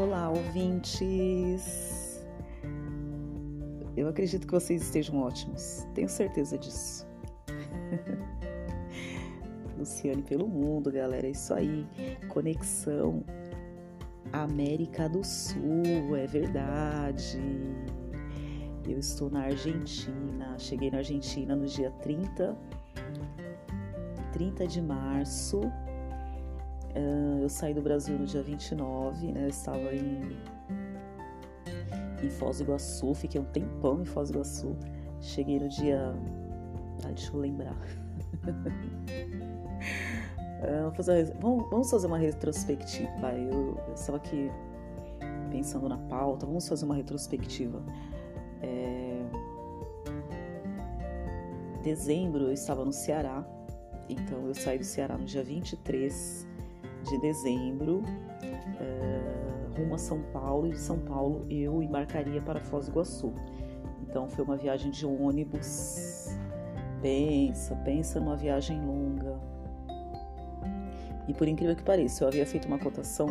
Olá, 0.00 0.30
ouvintes! 0.30 2.24
Eu 3.94 4.08
acredito 4.08 4.46
que 4.46 4.52
vocês 4.54 4.80
estejam 4.80 5.20
ótimos, 5.20 5.86
tenho 5.94 6.08
certeza 6.08 6.56
disso. 6.56 7.06
Luciane 9.78 10.22
pelo 10.22 10.48
mundo, 10.48 10.90
galera, 10.90 11.26
é 11.26 11.32
isso 11.32 11.52
aí. 11.52 11.86
Conexão 12.30 13.22
América 14.32 15.06
do 15.06 15.22
Sul, 15.22 16.16
é 16.16 16.26
verdade. 16.26 17.38
Eu 18.88 18.98
estou 18.98 19.28
na 19.28 19.42
Argentina, 19.42 20.58
cheguei 20.58 20.90
na 20.90 20.96
Argentina 20.96 21.54
no 21.54 21.66
dia 21.66 21.90
30, 22.00 22.56
30 24.32 24.66
de 24.66 24.80
março 24.80 25.60
eu 27.40 27.48
saí 27.48 27.72
do 27.72 27.80
Brasil 27.82 28.18
no 28.18 28.26
dia 28.26 28.42
29, 28.42 29.32
né? 29.32 29.44
Eu 29.44 29.48
estava 29.48 29.94
em, 29.94 30.36
em 32.22 32.30
Foz 32.30 32.58
do 32.58 32.64
Iguaçu, 32.64 33.14
fiquei 33.14 33.40
um 33.40 33.44
tempão 33.44 34.02
em 34.02 34.04
Foz 34.04 34.30
do 34.30 34.36
Iguaçu. 34.36 34.76
Cheguei 35.20 35.60
no 35.60 35.68
dia. 35.68 36.14
Ah, 37.04 37.08
deixa 37.08 37.32
eu 37.32 37.40
lembrar. 37.40 37.76
vamos, 40.82 40.96
fazer, 40.96 41.34
vamos, 41.40 41.90
fazer 41.90 42.06
uma 42.06 42.18
retrospectiva. 42.18 43.32
Eu, 43.32 43.78
eu 43.86 43.94
estava 43.94 44.18
aqui 44.18 44.50
pensando 45.50 45.88
na 45.88 45.98
pauta, 45.98 46.46
vamos 46.46 46.68
fazer 46.68 46.84
uma 46.84 46.94
retrospectiva. 46.94 47.82
É... 48.62 49.22
Dezembro 51.82 52.44
eu 52.44 52.52
estava 52.52 52.84
no 52.84 52.92
Ceará, 52.92 53.44
então 54.08 54.46
eu 54.46 54.54
saí 54.54 54.78
do 54.78 54.84
Ceará 54.84 55.16
no 55.16 55.24
dia 55.24 55.42
23 55.42 56.49
de 57.02 57.18
dezembro, 57.18 58.02
uh, 58.02 59.78
rumo 59.78 59.94
a 59.94 59.98
São 59.98 60.20
Paulo, 60.32 60.66
e 60.66 60.70
de 60.70 60.78
São 60.78 60.98
Paulo 60.98 61.46
eu 61.48 61.82
embarcaria 61.82 62.40
para 62.40 62.60
Foz 62.60 62.86
do 62.86 62.92
Iguaçu. 62.92 63.32
Então 64.02 64.28
foi 64.28 64.44
uma 64.44 64.56
viagem 64.56 64.90
de 64.90 65.06
ônibus. 65.06 66.28
Pensa, 67.00 67.74
pensa 67.76 68.20
numa 68.20 68.36
viagem 68.36 68.80
longa. 68.84 69.38
E 71.28 71.34
por 71.34 71.46
incrível 71.46 71.76
que 71.76 71.82
pareça, 71.82 72.24
eu 72.24 72.28
havia 72.28 72.44
feito 72.44 72.66
uma 72.66 72.78
cotação, 72.78 73.28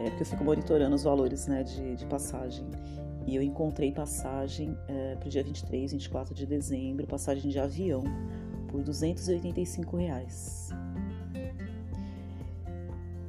é, 0.00 0.08
porque 0.08 0.22
eu 0.22 0.26
fico 0.26 0.42
monitorando 0.42 0.94
os 0.94 1.04
valores 1.04 1.46
né, 1.46 1.62
de, 1.62 1.96
de 1.96 2.06
passagem. 2.06 2.66
E 3.26 3.36
eu 3.36 3.42
encontrei 3.42 3.92
passagem 3.92 4.76
é, 4.88 5.14
para 5.16 5.26
o 5.26 5.30
dia 5.30 5.44
23, 5.44 5.92
24 5.92 6.34
de 6.34 6.46
dezembro, 6.46 7.06
passagem 7.06 7.50
de 7.50 7.58
avião, 7.58 8.02
por 8.68 8.82
285 8.82 9.96
reais 9.96 10.70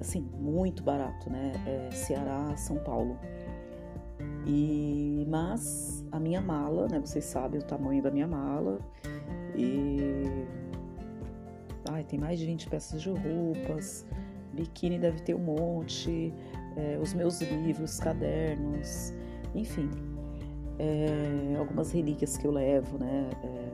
assim, 0.04 0.30
muito 0.38 0.84
barato, 0.84 1.30
né? 1.30 1.54
É 1.66 1.92
Ceará, 1.92 2.56
São 2.56 2.78
Paulo. 2.78 3.18
E 4.46 5.26
mas 5.30 6.06
a 6.12 6.20
minha 6.20 6.42
mala, 6.42 6.88
né? 6.88 7.00
Vocês 7.00 7.26
sabem 7.26 7.60
o 7.60 7.64
tamanho 7.64 8.04
da 8.04 8.12
minha 8.12 8.28
mala 8.28 8.80
e 9.56 10.46
ai, 11.90 12.04
tem 12.04 12.20
mais 12.20 12.40
de 12.40 12.46
20 12.46 12.70
peças 12.70 13.02
de 13.02 13.10
roupas, 13.10 14.06
biquíni 14.54 15.00
deve 15.00 15.22
ter 15.22 15.34
um 15.34 15.40
monte, 15.40 16.34
é, 16.76 16.98
os 17.02 17.14
meus 17.14 17.42
livros, 17.42 18.00
cadernos, 18.00 19.14
enfim, 19.56 19.90
é, 20.80 21.56
algumas 21.58 21.92
relíquias 21.92 22.38
que 22.38 22.46
eu 22.46 22.52
levo, 22.52 22.98
né? 22.98 23.30
É, 23.44 23.72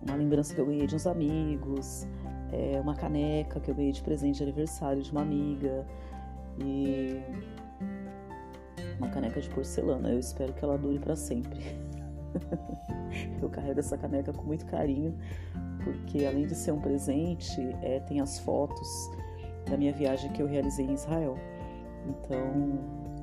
uma 0.00 0.16
lembrança 0.16 0.54
que 0.54 0.60
eu 0.60 0.66
ganhei 0.66 0.86
de 0.86 0.94
uns 0.94 1.06
amigos, 1.06 2.06
é, 2.52 2.80
uma 2.80 2.94
caneca 2.94 3.60
que 3.60 3.70
eu 3.70 3.74
ganhei 3.74 3.92
de 3.92 4.02
presente 4.02 4.36
de 4.36 4.42
aniversário 4.42 5.02
de 5.02 5.10
uma 5.10 5.22
amiga 5.22 5.86
e 6.58 7.20
uma 8.98 9.08
caneca 9.08 9.40
de 9.40 9.48
porcelana. 9.50 10.10
Eu 10.10 10.18
espero 10.18 10.52
que 10.52 10.64
ela 10.64 10.76
dure 10.76 10.98
para 10.98 11.16
sempre. 11.16 11.60
eu 13.40 13.48
carrego 13.48 13.80
essa 13.80 13.96
caneca 13.96 14.32
com 14.32 14.42
muito 14.44 14.66
carinho, 14.66 15.16
porque 15.84 16.24
além 16.24 16.46
de 16.46 16.54
ser 16.54 16.72
um 16.72 16.80
presente, 16.80 17.60
é, 17.82 18.00
tem 18.00 18.20
as 18.20 18.38
fotos 18.38 18.88
da 19.68 19.76
minha 19.76 19.92
viagem 19.92 20.30
que 20.32 20.42
eu 20.42 20.46
realizei 20.46 20.86
em 20.86 20.94
Israel. 20.94 21.36
Então, 22.06 22.78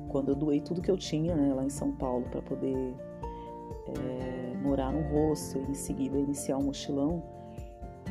quando 0.08 0.30
eu 0.30 0.34
doei 0.34 0.60
tudo 0.60 0.80
que 0.80 0.90
eu 0.90 0.96
tinha 0.96 1.34
né, 1.34 1.52
lá 1.52 1.64
em 1.64 1.70
São 1.70 1.92
Paulo 1.92 2.24
para 2.30 2.40
poder 2.42 2.94
é, 3.88 4.56
morar 4.62 4.92
no 4.92 5.02
rosto 5.10 5.58
e 5.58 5.70
em 5.70 5.74
seguida 5.74 6.18
iniciar 6.18 6.56
um 6.58 6.64
mochilão, 6.64 7.22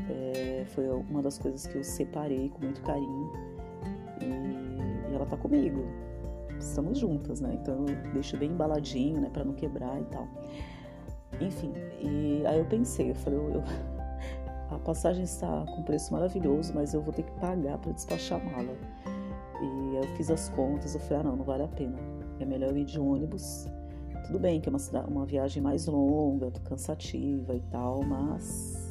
é, 0.09 0.65
foi 0.67 0.89
uma 0.89 1.21
das 1.21 1.37
coisas 1.37 1.65
que 1.65 1.75
eu 1.77 1.83
separei 1.83 2.49
com 2.49 2.63
muito 2.63 2.81
carinho. 2.81 3.31
E, 4.21 5.11
e 5.11 5.15
ela 5.15 5.25
tá 5.25 5.37
comigo. 5.37 5.85
Estamos 6.59 6.99
juntas, 6.99 7.41
né? 7.41 7.57
Então 7.61 7.85
eu 7.87 8.13
deixo 8.13 8.37
bem 8.37 8.51
embaladinho, 8.51 9.19
né? 9.21 9.29
Pra 9.31 9.43
não 9.43 9.53
quebrar 9.53 9.99
e 9.99 10.05
tal. 10.05 10.27
Enfim, 11.41 11.73
e 12.01 12.45
aí 12.45 12.59
eu 12.59 12.65
pensei, 12.65 13.11
eu 13.11 13.15
falei, 13.15 13.39
eu, 13.39 13.49
eu, 13.55 13.63
a 14.71 14.79
passagem 14.79 15.23
está 15.23 15.65
com 15.65 15.83
preço 15.83 16.13
maravilhoso, 16.13 16.71
mas 16.73 16.93
eu 16.93 17.01
vou 17.01 17.13
ter 17.13 17.23
que 17.23 17.31
pagar 17.39 17.77
para 17.77 17.91
despachar 17.91 18.39
a 18.39 18.43
mala. 18.43 18.77
E 19.61 19.97
aí 19.97 20.05
eu 20.05 20.15
fiz 20.15 20.31
as 20.31 20.49
contas, 20.49 20.95
eu 20.95 21.01
falei, 21.01 21.19
ah 21.19 21.23
não, 21.23 21.35
não 21.35 21.45
vale 21.45 21.63
a 21.63 21.67
pena. 21.67 21.97
É 22.39 22.45
melhor 22.45 22.71
eu 22.71 22.77
ir 22.77 22.85
de 22.85 22.99
ônibus. 22.99 23.67
Tudo 24.25 24.39
bem 24.39 24.59
que 24.59 24.69
é 24.69 24.71
uma, 24.71 25.05
uma 25.07 25.25
viagem 25.25 25.61
mais 25.61 25.87
longa, 25.87 26.51
cansativa 26.63 27.53
e 27.53 27.61
tal, 27.69 28.01
mas 28.03 28.84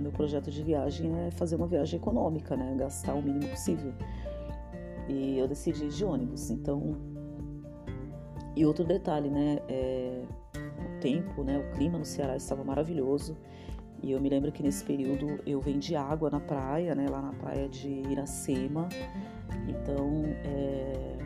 meu 0.00 0.10
projeto 0.10 0.50
de 0.50 0.62
viagem 0.62 1.12
é 1.26 1.30
fazer 1.30 1.56
uma 1.56 1.66
viagem 1.66 1.98
econômica, 1.98 2.56
né? 2.56 2.74
Gastar 2.76 3.14
o 3.14 3.22
mínimo 3.22 3.48
possível. 3.48 3.92
E 5.08 5.38
eu 5.38 5.46
decidi 5.46 5.88
de 5.88 6.04
ônibus. 6.04 6.50
Então, 6.50 6.96
e 8.56 8.64
outro 8.64 8.84
detalhe, 8.84 9.28
né? 9.28 9.58
É, 9.68 10.22
o 10.56 11.00
tempo, 11.00 11.42
né? 11.44 11.58
O 11.58 11.76
clima 11.76 11.98
no 11.98 12.04
Ceará 12.04 12.36
estava 12.36 12.64
maravilhoso. 12.64 13.36
E 14.02 14.12
eu 14.12 14.20
me 14.20 14.28
lembro 14.28 14.50
que 14.50 14.62
nesse 14.62 14.82
período 14.84 15.40
eu 15.46 15.60
vendi 15.60 15.94
água 15.94 16.30
na 16.30 16.40
praia, 16.40 16.94
né? 16.94 17.06
Lá 17.08 17.20
na 17.20 17.32
praia 17.32 17.68
de 17.68 17.88
Iracema. 17.88 18.88
Então, 19.68 20.24
é... 20.44 21.18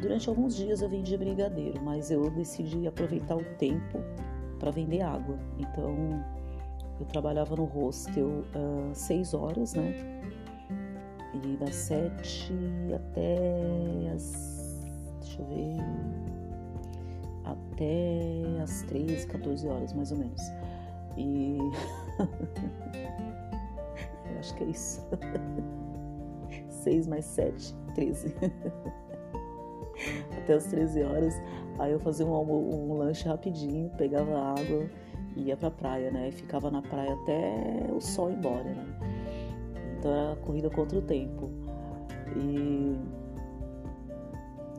durante 0.00 0.28
alguns 0.28 0.54
dias 0.56 0.82
eu 0.82 0.88
vendi 0.88 1.16
brigadeiro, 1.16 1.82
mas 1.82 2.10
eu 2.10 2.30
decidi 2.30 2.86
aproveitar 2.86 3.36
o 3.36 3.44
tempo 3.58 3.98
para 4.58 4.70
vender 4.70 5.02
água. 5.02 5.38
Então, 5.58 6.24
eu 7.00 7.06
trabalhava 7.06 7.56
no 7.56 7.64
hostel 7.64 8.28
uh, 8.28 8.94
seis 8.94 9.34
horas, 9.34 9.74
né? 9.74 9.92
E 11.34 11.56
das 11.56 11.74
sete 11.74 12.54
até 12.94 14.10
as. 14.14 14.80
Deixa 15.20 15.42
eu 15.42 15.46
ver. 15.46 15.76
Até 17.44 18.62
as 18.62 18.82
13, 18.82 19.26
14 19.26 19.68
horas, 19.68 19.92
mais 19.92 20.12
ou 20.12 20.18
menos. 20.18 20.40
E. 21.16 21.58
eu 24.30 24.38
acho 24.38 24.54
que 24.54 24.64
é 24.64 24.68
isso. 24.68 25.02
6 26.84 27.06
mais 27.06 27.24
7, 27.24 27.74
13. 27.94 28.34
Até 30.38 30.54
as 30.54 30.66
13 30.66 31.02
horas. 31.02 31.34
Aí 31.78 31.92
eu 31.92 31.98
fazia 31.98 32.26
um, 32.26 32.90
um, 32.90 32.98
lanche 32.98 33.26
rapidinho, 33.26 33.90
pegava 33.96 34.38
água 34.38 34.88
ia 35.36 35.56
pra 35.56 35.70
praia, 35.70 36.10
né? 36.10 36.28
E 36.28 36.32
ficava 36.32 36.70
na 36.70 36.82
praia 36.82 37.12
até 37.14 37.90
o 37.92 38.00
sol 38.00 38.30
ir 38.30 38.34
embora, 38.34 38.64
né? 38.64 38.86
Então 39.98 40.12
era 40.12 40.36
corrida 40.36 40.70
contra 40.70 40.98
o 40.98 41.02
tempo. 41.02 41.50
E 42.36 42.98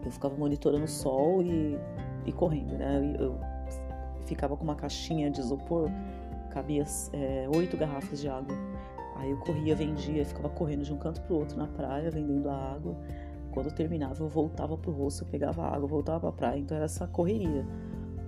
eu 0.05 0.11
ficava 0.11 0.35
monitorando 0.35 0.85
o 0.85 0.87
sol 0.87 1.41
e, 1.41 1.77
e 2.25 2.31
correndo, 2.31 2.77
né? 2.77 3.15
Eu, 3.19 3.35
ficava 4.25 4.57
com 4.57 4.63
uma 4.63 4.75
caixinha 4.75 5.29
de 5.29 5.39
isopor, 5.39 5.89
cabia 6.49 6.83
é, 7.13 7.47
oito 7.55 7.77
garrafas 7.77 8.19
de 8.19 8.27
água. 8.27 8.55
Aí 9.17 9.31
eu 9.31 9.37
corria, 9.37 9.75
vendia, 9.75 10.25
ficava 10.25 10.49
correndo 10.49 10.83
de 10.83 10.93
um 10.93 10.97
canto 10.97 11.21
pro 11.21 11.35
outro 11.35 11.57
na 11.57 11.67
praia, 11.67 12.11
vendendo 12.11 12.49
a 12.49 12.73
água. 12.73 12.95
Quando 13.51 13.67
eu 13.67 13.71
terminava, 13.71 14.21
eu 14.21 14.27
voltava 14.27 14.77
pro 14.77 14.91
rosto, 14.91 15.23
eu 15.23 15.27
pegava 15.27 15.63
a 15.63 15.75
água, 15.75 15.87
voltava 15.87 16.19
pra 16.19 16.31
praia. 16.31 16.59
Então 16.59 16.75
era 16.75 16.85
essa 16.85 17.07
correria 17.07 17.65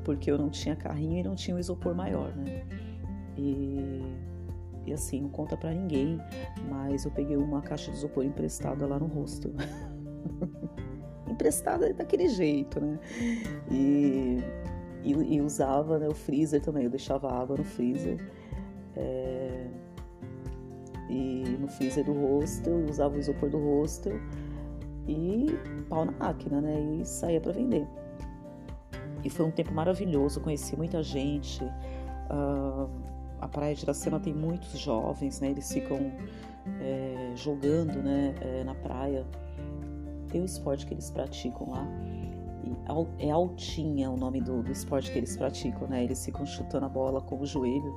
porque 0.07 0.31
eu 0.31 0.37
não 0.37 0.49
tinha 0.49 0.73
carrinho 0.73 1.19
e 1.19 1.23
não 1.23 1.35
tinha 1.35 1.53
um 1.53 1.59
isopor 1.59 1.93
maior, 1.93 2.33
né? 2.33 2.63
E, 3.35 4.01
e 4.85 4.93
assim, 4.93 5.19
não 5.19 5.27
conta 5.27 5.57
para 5.57 5.73
ninguém, 5.73 6.17
mas 6.69 7.03
eu 7.03 7.11
peguei 7.11 7.35
uma 7.35 7.61
caixa 7.61 7.91
de 7.91 7.97
isopor 7.97 8.23
emprestada 8.23 8.87
lá 8.87 8.97
no 8.97 9.05
rosto. 9.05 9.53
emprestada 11.29 11.93
daquele 11.93 12.29
jeito, 12.29 12.79
né? 12.79 12.97
E, 13.69 14.37
e, 15.03 15.11
e, 15.11 15.41
usava 15.41 15.99
né, 15.99 16.07
o 16.07 16.15
freezer 16.15 16.61
também, 16.61 16.85
eu 16.85 16.89
deixava 16.89 17.29
água 17.29 17.57
no 17.57 17.65
freezer. 17.65 18.17
É, 18.95 19.67
e 21.09 21.43
no 21.59 21.67
freezer 21.67 22.05
do 22.05 22.13
hostel, 22.13 22.77
usava 22.89 23.13
o 23.13 23.19
isopor 23.19 23.49
do 23.49 23.57
hostel 23.57 24.17
e 25.05 25.47
pau 25.89 26.05
na 26.05 26.13
máquina, 26.13 26.61
né? 26.61 26.79
E 27.01 27.05
saía 27.05 27.41
para 27.41 27.51
vender. 27.51 27.85
E 29.27 29.29
foi 29.29 29.45
um 29.45 29.51
tempo 29.51 29.73
maravilhoso, 29.73 30.39
conheci 30.39 30.77
muita 30.77 31.03
gente. 31.03 31.61
Uh, 31.61 32.89
a 33.41 33.47
Praia 33.49 33.75
de 33.75 33.83
Iracema 33.83 34.21
tem 34.21 34.33
muitos 34.33 34.79
jovens, 34.79 35.41
né? 35.41 35.49
Eles 35.49 35.69
ficam 35.69 36.13
é, 36.79 37.33
jogando 37.35 38.01
né, 38.01 38.33
é, 38.39 38.63
na 38.63 38.73
praia. 38.73 39.27
Tem 40.29 40.41
um 40.41 40.45
esporte 40.45 40.85
que 40.85 40.93
eles 40.93 41.11
praticam 41.11 41.71
lá. 41.71 41.85
é 43.19 43.29
altinha 43.29 44.09
o 44.09 44.15
nome 44.15 44.39
do, 44.39 44.63
do 44.63 44.71
esporte 44.71 45.11
que 45.11 45.17
eles 45.17 45.35
praticam, 45.35 45.89
né? 45.89 46.05
Eles 46.05 46.23
ficam 46.23 46.45
chutando 46.45 46.85
a 46.85 46.89
bola 46.89 47.19
com 47.19 47.37
o 47.41 47.45
joelho 47.45 47.93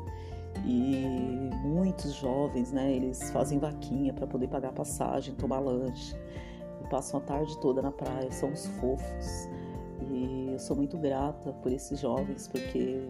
e 0.66 1.48
muitos 1.62 2.12
jovens, 2.14 2.72
né? 2.72 2.90
Eles 2.90 3.30
fazem 3.30 3.60
vaquinha 3.60 4.12
para 4.12 4.26
poder 4.26 4.48
pagar 4.48 4.72
passagem, 4.72 5.32
tomar 5.36 5.60
lanche 5.60 6.12
e 6.84 6.88
passam 6.88 7.20
a 7.20 7.22
tarde 7.22 7.56
toda 7.60 7.80
na 7.80 7.92
praia. 7.92 8.32
São 8.32 8.50
os 8.50 8.66
fofos 8.66 9.48
e 10.08 10.50
eu 10.52 10.58
sou 10.58 10.76
muito 10.76 10.96
grata 10.96 11.52
por 11.52 11.72
esses 11.72 11.98
jovens 11.98 12.48
porque 12.48 13.08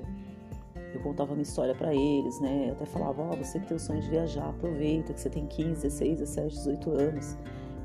eu 0.95 1.01
contava 1.01 1.33
uma 1.33 1.43
história 1.43 1.75
para 1.75 1.95
eles, 1.95 2.41
né? 2.41 2.67
Eu 2.69 2.73
até 2.73 2.85
falava, 2.85 3.23
ó, 3.23 3.33
oh, 3.33 3.37
você 3.37 3.61
que 3.61 3.67
tem 3.67 3.77
o 3.77 3.81
sonho 3.81 4.01
de 4.01 4.09
viajar, 4.09 4.49
aproveita 4.49 5.13
que 5.13 5.21
você 5.21 5.31
tem 5.31 5.47
15, 5.47 5.83
16, 5.83 6.19
17, 6.19 6.55
18 6.57 6.91
anos. 6.91 7.37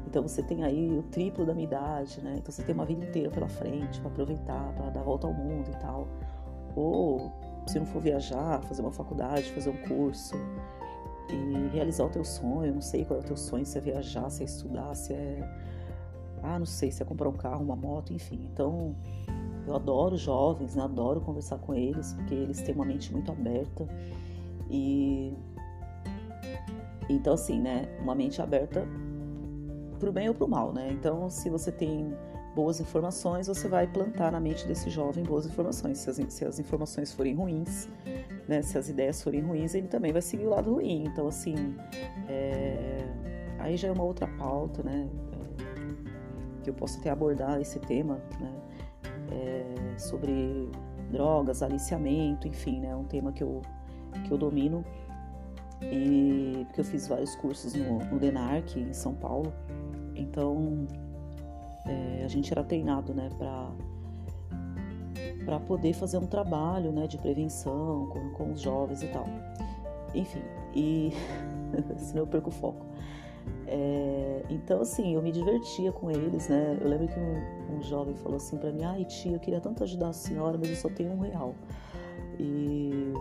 Então 0.07 0.23
você 0.23 0.41
tem 0.41 0.63
aí 0.63 0.97
o 0.97 1.03
triplo 1.03 1.45
da 1.45 1.53
minha 1.53 1.67
idade, 1.67 2.21
né? 2.21 2.35
Então 2.37 2.51
você 2.51 2.63
tem 2.63 2.73
uma 2.73 2.85
vida 2.85 3.05
inteira 3.05 3.29
pela 3.29 3.47
frente 3.47 3.99
para 3.99 4.09
aproveitar, 4.09 4.73
para 4.73 4.89
dar 4.89 5.01
a 5.01 5.03
volta 5.03 5.27
ao 5.27 5.33
mundo 5.33 5.69
e 5.69 5.77
tal. 5.77 6.07
Ou 6.75 7.31
se 7.67 7.79
não 7.79 7.85
for 7.85 8.01
viajar, 8.01 8.61
fazer 8.63 8.81
uma 8.81 8.91
faculdade, 8.91 9.51
fazer 9.51 9.69
um 9.69 9.77
curso 9.77 10.35
e 11.29 11.69
realizar 11.73 12.05
o 12.05 12.09
teu 12.09 12.23
sonho, 12.23 12.73
não 12.73 12.81
sei 12.81 13.03
qual 13.03 13.19
é 13.19 13.23
o 13.23 13.25
teu 13.25 13.37
sonho, 13.37 13.65
se 13.65 13.77
é 13.77 13.81
viajar, 13.81 14.29
se 14.29 14.41
é 14.43 14.45
estudar, 14.45 14.95
se 14.95 15.13
é 15.13 15.39
ah, 16.43 16.59
não 16.59 16.65
sei, 16.65 16.91
se 16.91 17.01
é 17.01 17.05
comprar 17.05 17.29
um 17.29 17.33
carro, 17.33 17.63
uma 17.63 17.75
moto, 17.75 18.13
enfim. 18.13 18.47
Então, 18.53 18.95
eu 19.67 19.75
adoro 19.75 20.15
jovens, 20.15 20.75
né? 20.75 20.83
adoro 20.83 21.21
conversar 21.21 21.57
com 21.57 21.73
eles, 21.73 22.13
porque 22.13 22.33
eles 22.33 22.61
têm 22.61 22.75
uma 22.75 22.85
mente 22.85 23.11
muito 23.11 23.31
aberta. 23.31 23.87
E. 24.69 25.33
Então, 27.09 27.33
assim, 27.33 27.59
né? 27.59 27.87
Uma 28.01 28.15
mente 28.15 28.41
aberta 28.41 28.87
pro 29.99 30.11
bem 30.11 30.27
ou 30.27 30.35
pro 30.35 30.47
mal, 30.47 30.71
né? 30.71 30.89
Então, 30.91 31.29
se 31.29 31.49
você 31.49 31.71
tem 31.71 32.13
boas 32.55 32.79
informações, 32.79 33.47
você 33.47 33.67
vai 33.67 33.85
plantar 33.85 34.31
na 34.31 34.39
mente 34.39 34.65
desse 34.67 34.89
jovem 34.89 35.23
boas 35.23 35.45
informações. 35.45 35.97
Se 35.97 36.09
as, 36.09 36.33
se 36.33 36.45
as 36.45 36.59
informações 36.59 37.11
forem 37.11 37.33
ruins, 37.33 37.89
né? 38.47 38.61
Se 38.61 38.77
as 38.77 38.87
ideias 38.87 39.21
forem 39.21 39.41
ruins, 39.41 39.73
ele 39.73 39.87
também 39.87 40.11
vai 40.11 40.21
seguir 40.21 40.45
o 40.45 40.49
lado 40.49 40.73
ruim. 40.73 41.05
Então, 41.05 41.27
assim. 41.27 41.75
É... 42.27 43.03
Aí 43.57 43.77
já 43.77 43.87
é 43.87 43.91
uma 43.91 44.03
outra 44.03 44.27
pauta, 44.27 44.83
né? 44.83 45.09
Que 46.65 46.71
eu 46.71 46.73
posso 46.73 46.99
até 46.99 47.11
abordar 47.11 47.61
esse 47.61 47.77
tema, 47.77 48.19
né? 48.39 48.51
é, 49.31 49.99
sobre 49.99 50.67
drogas, 51.11 51.61
aliciamento, 51.61 52.47
enfim, 52.47 52.79
né? 52.79 52.89
É 52.89 52.95
um 52.95 53.03
tema 53.03 53.31
que 53.31 53.43
eu, 53.43 53.61
que 54.23 54.31
eu 54.31 54.37
domino 54.37 54.83
e 55.79 56.63
porque 56.65 56.81
eu 56.81 56.85
fiz 56.85 57.07
vários 57.07 57.35
cursos 57.35 57.75
no, 57.75 57.99
no 57.99 58.17
DENARC 58.17 58.77
em 58.77 58.93
São 58.93 59.13
Paulo, 59.13 59.53
então 60.15 60.87
é, 61.85 62.23
a 62.25 62.27
gente 62.27 62.51
era 62.51 62.63
treinado, 62.63 63.13
né, 63.13 63.29
para 63.37 63.69
para 65.45 65.59
poder 65.59 65.93
fazer 65.93 66.17
um 66.17 66.25
trabalho, 66.25 66.91
né, 66.91 67.05
de 67.05 67.19
prevenção 67.19 68.07
com, 68.07 68.31
com 68.31 68.51
os 68.53 68.59
jovens 68.59 69.03
e 69.03 69.07
tal. 69.09 69.27
Enfim, 70.15 70.41
e 70.73 71.13
senão 71.97 72.23
eu 72.23 72.27
perco 72.27 72.49
o 72.49 72.51
foco. 72.51 72.83
É, 73.67 74.43
então, 74.49 74.81
assim, 74.81 75.15
eu 75.15 75.21
me 75.21 75.31
divertia 75.31 75.91
com 75.91 76.11
eles, 76.11 76.47
né? 76.47 76.77
Eu 76.79 76.87
lembro 76.87 77.07
que 77.07 77.19
um, 77.19 77.75
um 77.77 77.81
jovem 77.81 78.15
falou 78.15 78.37
assim 78.37 78.57
para 78.57 78.71
mim: 78.71 78.83
Ai, 78.83 79.05
tia, 79.05 79.33
eu 79.33 79.39
queria 79.39 79.59
tanto 79.59 79.83
ajudar 79.83 80.09
a 80.09 80.13
senhora, 80.13 80.57
mas 80.57 80.69
eu 80.69 80.75
só 80.75 80.89
tenho 80.89 81.11
um 81.11 81.19
real. 81.19 81.55
E. 82.39 83.13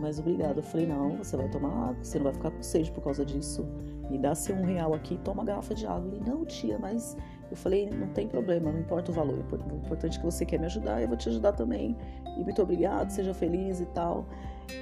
Mas 0.00 0.18
obrigado. 0.18 0.58
Eu 0.58 0.62
falei: 0.62 0.86
Não, 0.86 1.16
você 1.16 1.36
vai 1.36 1.48
tomar 1.48 1.90
água, 1.90 2.02
você 2.02 2.18
não 2.18 2.24
vai 2.24 2.34
ficar 2.34 2.50
com 2.50 2.62
sede 2.62 2.90
por 2.90 3.02
causa 3.02 3.24
disso. 3.24 3.64
Me 4.10 4.18
dá 4.18 4.34
seu 4.34 4.56
um 4.56 4.64
real 4.64 4.92
aqui, 4.92 5.16
toma 5.24 5.42
uma 5.42 5.46
garrafa 5.46 5.74
de 5.74 5.86
água. 5.86 6.08
Ele: 6.12 6.22
Não, 6.28 6.44
tia, 6.44 6.78
mas. 6.78 7.16
Eu 7.50 7.56
falei: 7.56 7.88
Não 7.90 8.08
tem 8.08 8.26
problema, 8.26 8.72
não 8.72 8.80
importa 8.80 9.12
o 9.12 9.14
valor. 9.14 9.38
O 9.52 9.76
importante 9.76 10.16
é 10.16 10.20
que 10.20 10.26
você 10.26 10.44
quer 10.44 10.58
me 10.58 10.66
ajudar, 10.66 11.00
eu 11.00 11.08
vou 11.08 11.16
te 11.16 11.28
ajudar 11.28 11.52
também. 11.52 11.96
E 12.36 12.42
muito 12.42 12.60
obrigado, 12.60 13.10
seja 13.10 13.32
feliz 13.32 13.80
e 13.80 13.86
tal. 13.86 14.26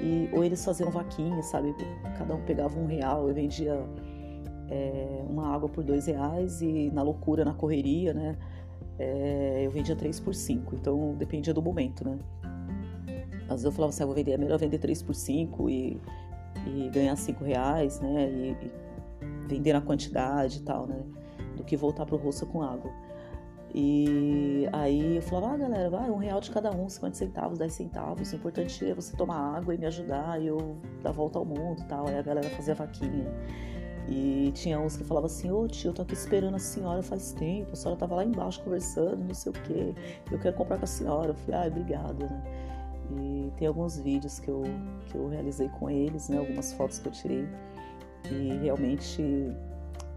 E, 0.00 0.30
ou 0.32 0.42
eles 0.42 0.64
faziam 0.64 0.90
vaquinha, 0.90 1.42
sabe? 1.42 1.74
Cada 2.16 2.34
um 2.34 2.40
pegava 2.42 2.78
um 2.78 2.86
real, 2.86 3.28
eu 3.28 3.34
vendia 3.34 3.84
é, 4.72 5.24
uma 5.28 5.54
água 5.54 5.68
por 5.68 5.84
dois 5.84 6.06
reais 6.06 6.62
e 6.62 6.90
na 6.90 7.02
loucura, 7.02 7.44
na 7.44 7.52
correria, 7.52 8.14
né? 8.14 8.38
É, 8.98 9.62
eu 9.66 9.70
vendia 9.70 9.94
três 9.94 10.18
por 10.18 10.34
cinco, 10.34 10.74
então 10.74 11.14
dependia 11.14 11.52
do 11.52 11.60
momento, 11.60 12.08
né? 12.08 12.18
Às 13.44 13.48
vezes 13.60 13.64
eu 13.64 13.72
falava 13.72 13.90
assim, 13.90 14.02
ah, 14.02 14.06
vou 14.06 14.14
vender, 14.14 14.32
é 14.32 14.38
melhor 14.38 14.58
vender 14.58 14.78
três 14.78 15.02
por 15.02 15.14
cinco 15.14 15.68
e, 15.68 16.00
e 16.66 16.88
ganhar 16.88 17.16
cinco 17.16 17.44
reais, 17.44 18.00
né? 18.00 18.30
E, 18.30 18.50
e, 18.52 18.72
vender 19.46 19.74
na 19.74 19.82
quantidade 19.82 20.60
e 20.60 20.62
tal, 20.62 20.86
né? 20.86 21.02
Do 21.56 21.64
que 21.64 21.76
voltar 21.76 22.06
pro 22.06 22.16
rosto 22.16 22.46
com 22.46 22.62
água. 22.62 22.90
E 23.74 24.68
aí 24.72 25.16
eu 25.16 25.22
falava, 25.22 25.54
ah, 25.54 25.56
galera, 25.56 25.90
vai, 25.90 26.10
um 26.10 26.16
real 26.16 26.40
de 26.40 26.50
cada 26.50 26.70
um, 26.70 26.88
50 26.88 27.16
centavos, 27.16 27.58
10 27.58 27.72
centavos. 27.72 28.32
O 28.32 28.36
importante 28.36 28.84
é 28.86 28.94
você 28.94 29.14
tomar 29.16 29.56
água 29.56 29.74
e 29.74 29.78
me 29.78 29.86
ajudar 29.86 30.40
e 30.40 30.46
eu 30.46 30.76
dar 31.02 31.12
volta 31.12 31.38
ao 31.38 31.44
mundo 31.44 31.80
e 31.80 31.84
tal. 31.84 32.06
Aí 32.06 32.18
a 32.18 32.22
galera 32.22 32.48
fazia 32.50 32.74
vaquinha. 32.74 33.26
E 34.08 34.50
tinha 34.54 34.80
uns 34.80 34.96
que 34.96 35.04
falavam 35.04 35.26
assim: 35.26 35.50
Ô 35.50 35.66
tio, 35.68 35.90
eu 35.90 35.94
tô 35.94 36.02
aqui 36.02 36.14
esperando 36.14 36.56
a 36.56 36.58
senhora 36.58 37.02
faz 37.02 37.32
tempo, 37.32 37.72
a 37.72 37.76
senhora 37.76 37.98
tava 37.98 38.16
lá 38.16 38.24
embaixo 38.24 38.62
conversando, 38.62 39.24
não 39.24 39.34
sei 39.34 39.50
o 39.50 39.54
quê, 39.54 39.94
eu 40.30 40.38
quero 40.38 40.56
comprar 40.56 40.78
com 40.78 40.84
a 40.84 40.88
senhora. 40.88 41.28
Eu 41.28 41.34
falei: 41.34 41.60
ah, 41.60 41.66
obrigada, 41.68 42.26
né? 42.26 42.42
E 43.10 43.52
tem 43.58 43.68
alguns 43.68 43.98
vídeos 43.98 44.38
que 44.38 44.48
eu, 44.48 44.62
que 45.06 45.14
eu 45.14 45.28
realizei 45.28 45.68
com 45.68 45.88
eles, 45.88 46.28
né? 46.28 46.38
Algumas 46.38 46.72
fotos 46.72 46.98
que 46.98 47.08
eu 47.08 47.12
tirei. 47.12 47.46
E 48.30 48.58
realmente 48.62 49.22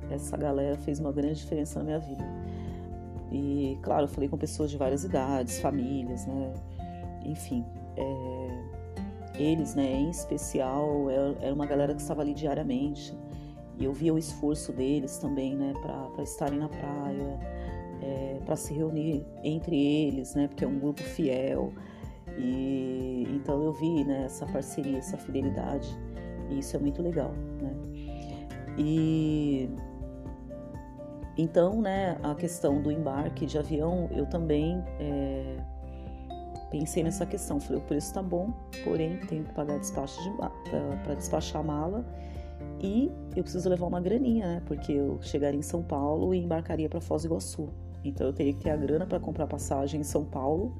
essa 0.09 0.37
galera 0.37 0.77
fez 0.77 0.99
uma 0.99 1.11
grande 1.11 1.35
diferença 1.35 1.79
na 1.79 1.85
minha 1.85 1.99
vida. 1.99 2.23
E 3.31 3.77
claro, 3.81 4.05
eu 4.05 4.07
falei 4.07 4.29
com 4.29 4.37
pessoas 4.37 4.71
de 4.71 4.77
várias 4.77 5.03
idades, 5.03 5.59
famílias, 5.59 6.25
né? 6.25 6.53
Enfim, 7.25 7.65
é, 7.97 9.41
eles, 9.41 9.75
né, 9.75 9.91
em 9.91 10.09
especial, 10.09 11.09
era 11.41 11.53
uma 11.53 11.65
galera 11.65 11.93
que 11.93 12.01
estava 12.01 12.21
ali 12.21 12.33
diariamente 12.33 13.13
e 13.77 13.85
eu 13.85 13.93
via 13.93 14.13
o 14.13 14.17
esforço 14.17 14.71
deles 14.71 15.17
também, 15.17 15.55
né, 15.55 15.73
para 15.81 16.23
estarem 16.23 16.59
na 16.59 16.69
praia, 16.69 17.39
é, 18.01 18.39
para 18.45 18.55
se 18.55 18.73
reunir 18.73 19.25
entre 19.43 19.75
eles, 19.75 20.35
né, 20.35 20.47
porque 20.47 20.63
é 20.63 20.67
um 20.67 20.79
grupo 20.79 21.01
fiel. 21.01 21.73
E 22.37 23.27
então 23.29 23.63
eu 23.63 23.73
vi, 23.73 24.03
né, 24.03 24.25
essa 24.25 24.45
parceria, 24.45 24.97
essa 24.97 25.17
fidelidade, 25.17 25.87
e 26.49 26.59
isso 26.59 26.75
é 26.75 26.79
muito 26.79 27.01
legal, 27.01 27.31
né. 27.61 27.73
E 28.77 29.69
então, 31.37 31.81
né, 31.81 32.17
a 32.23 32.33
questão 32.33 32.81
do 32.81 32.89
embarque 32.89 33.45
de 33.45 33.57
avião, 33.57 34.09
eu 34.11 34.25
também 34.25 34.81
é, 34.99 35.57
pensei 36.71 37.03
nessa 37.03 37.25
questão. 37.25 37.59
Falei, 37.59 37.81
o 37.81 37.85
preço 37.85 38.13
tá 38.13 38.23
bom, 38.23 38.53
porém 38.85 39.17
tenho 39.27 39.43
que 39.43 39.53
pagar 39.53 39.77
despacho 39.79 40.21
de 40.23 40.29
para 41.03 41.15
despachar 41.15 41.61
a 41.61 41.63
mala 41.63 42.05
e 42.85 43.11
eu 43.35 43.41
preciso 43.41 43.67
levar 43.67 43.87
uma 43.87 43.99
graninha, 43.99 44.45
né? 44.45 44.63
Porque 44.65 44.91
eu 44.91 45.19
chegaria 45.21 45.59
em 45.59 45.63
São 45.63 45.81
Paulo 45.81 46.35
e 46.35 46.37
embarcaria 46.37 46.87
para 46.87 47.01
Foz 47.01 47.23
do 47.23 47.29
Iguaçu. 47.29 47.69
Então 48.03 48.27
eu 48.27 48.33
teria 48.33 48.53
que 48.53 48.59
ter 48.59 48.69
a 48.69 48.77
grana 48.77 49.07
para 49.07 49.19
comprar 49.19 49.47
passagem 49.47 50.01
em 50.01 50.03
São 50.03 50.23
Paulo 50.23 50.71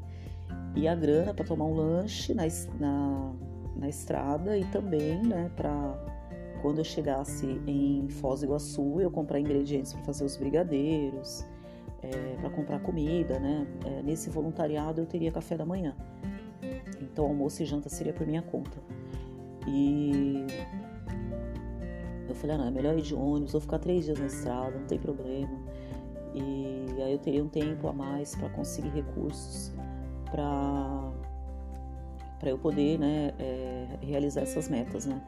e 0.75 0.87
a 0.87 0.93
grana 0.93 1.33
para 1.33 1.43
tomar 1.43 1.65
um 1.65 1.73
lanche 1.73 2.33
na, 2.35 2.43
na, 2.79 3.33
na, 3.75 3.89
estrada 3.89 4.55
e 4.55 4.63
também, 4.65 5.23
né, 5.23 5.49
para 5.55 5.97
quando 6.61 6.77
eu 6.77 6.83
chegasse 6.83 7.59
em 7.65 8.07
Foz 8.09 8.41
do 8.41 8.45
Iguaçu 8.45 9.01
eu 9.01 9.09
comprar 9.09 9.39
ingredientes 9.39 9.91
para 9.93 10.03
fazer 10.03 10.25
os 10.25 10.37
brigadeiros, 10.37 11.43
é, 12.03 12.35
para 12.39 12.51
comprar 12.51 12.79
comida, 12.81 13.39
né? 13.39 13.65
É, 13.85 14.03
nesse 14.03 14.29
voluntariado 14.29 15.01
eu 15.01 15.07
teria 15.07 15.31
café 15.31 15.57
da 15.57 15.65
manhã. 15.65 15.95
Então 17.01 17.25
almoço 17.25 17.63
e 17.63 17.65
janta 17.65 17.89
seria 17.89 18.13
por 18.13 18.27
minha 18.27 18.43
conta. 18.43 18.77
E 19.67 20.45
eu 22.35 22.41
falei, 22.41 22.55
ah, 22.55 22.59
não, 22.59 22.67
é 22.67 22.71
melhor 22.71 22.97
ir 22.97 23.01
de 23.01 23.15
ônibus, 23.15 23.53
vou 23.53 23.61
ficar 23.61 23.79
três 23.79 24.05
dias 24.05 24.19
na 24.19 24.25
estrada, 24.25 24.77
não 24.77 24.85
tem 24.85 24.99
problema. 24.99 25.57
E 26.33 27.01
aí 27.01 27.13
eu 27.13 27.17
teria 27.17 27.43
um 27.43 27.47
tempo 27.47 27.87
a 27.87 27.93
mais 27.93 28.35
para 28.35 28.49
conseguir 28.49 28.89
recursos 28.89 29.73
para 30.29 31.11
para 32.39 32.49
eu 32.49 32.57
poder 32.57 32.99
né, 32.99 33.33
é, 33.39 33.87
realizar 34.01 34.41
essas 34.41 34.67
metas, 34.67 35.05
né? 35.05 35.21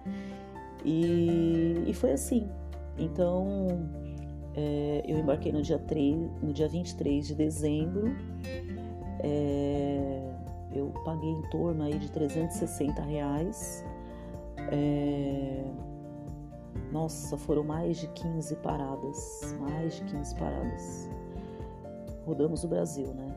E, 0.84 1.84
e 1.88 1.94
foi 1.94 2.12
assim. 2.12 2.48
Então, 2.98 3.90
é, 4.54 5.04
eu 5.08 5.18
embarquei 5.18 5.52
no 5.52 5.62
dia, 5.62 5.80
3, 5.80 6.16
no 6.44 6.52
dia 6.52 6.68
23 6.68 7.28
de 7.28 7.34
dezembro. 7.34 8.16
É, 9.22 10.32
eu 10.74 10.94
paguei 11.06 11.30
em 11.30 11.42
torno 11.50 11.84
aí 11.84 11.98
de 11.98 12.12
360 12.12 13.02
reais. 13.02 13.86
É, 14.72 15.64
nossa, 16.92 17.38
foram 17.38 17.64
mais 17.64 17.98
de 17.98 18.08
15 18.08 18.56
paradas, 18.58 19.56
mais 19.60 19.96
de 19.96 20.04
15 20.06 20.36
paradas. 20.36 21.10
Rodamos 22.26 22.64
o 22.64 22.68
Brasil, 22.68 23.08
né? 23.14 23.36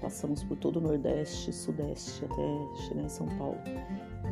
Passamos 0.00 0.42
por 0.44 0.56
todo 0.56 0.76
o 0.76 0.80
Nordeste, 0.80 1.52
Sudeste, 1.52 2.24
até 2.24 2.82
chegar 2.86 3.02
em 3.02 3.08
São 3.08 3.26
Paulo. 3.38 3.58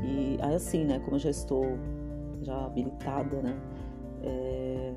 E 0.05 0.39
aí 0.41 0.55
assim, 0.55 0.85
né, 0.85 0.99
como 1.01 1.17
eu 1.17 1.21
já 1.21 1.31
estou 1.31 1.65
já 2.43 2.67
habilitada, 2.67 3.41
né, 3.43 3.57
É, 4.25 4.93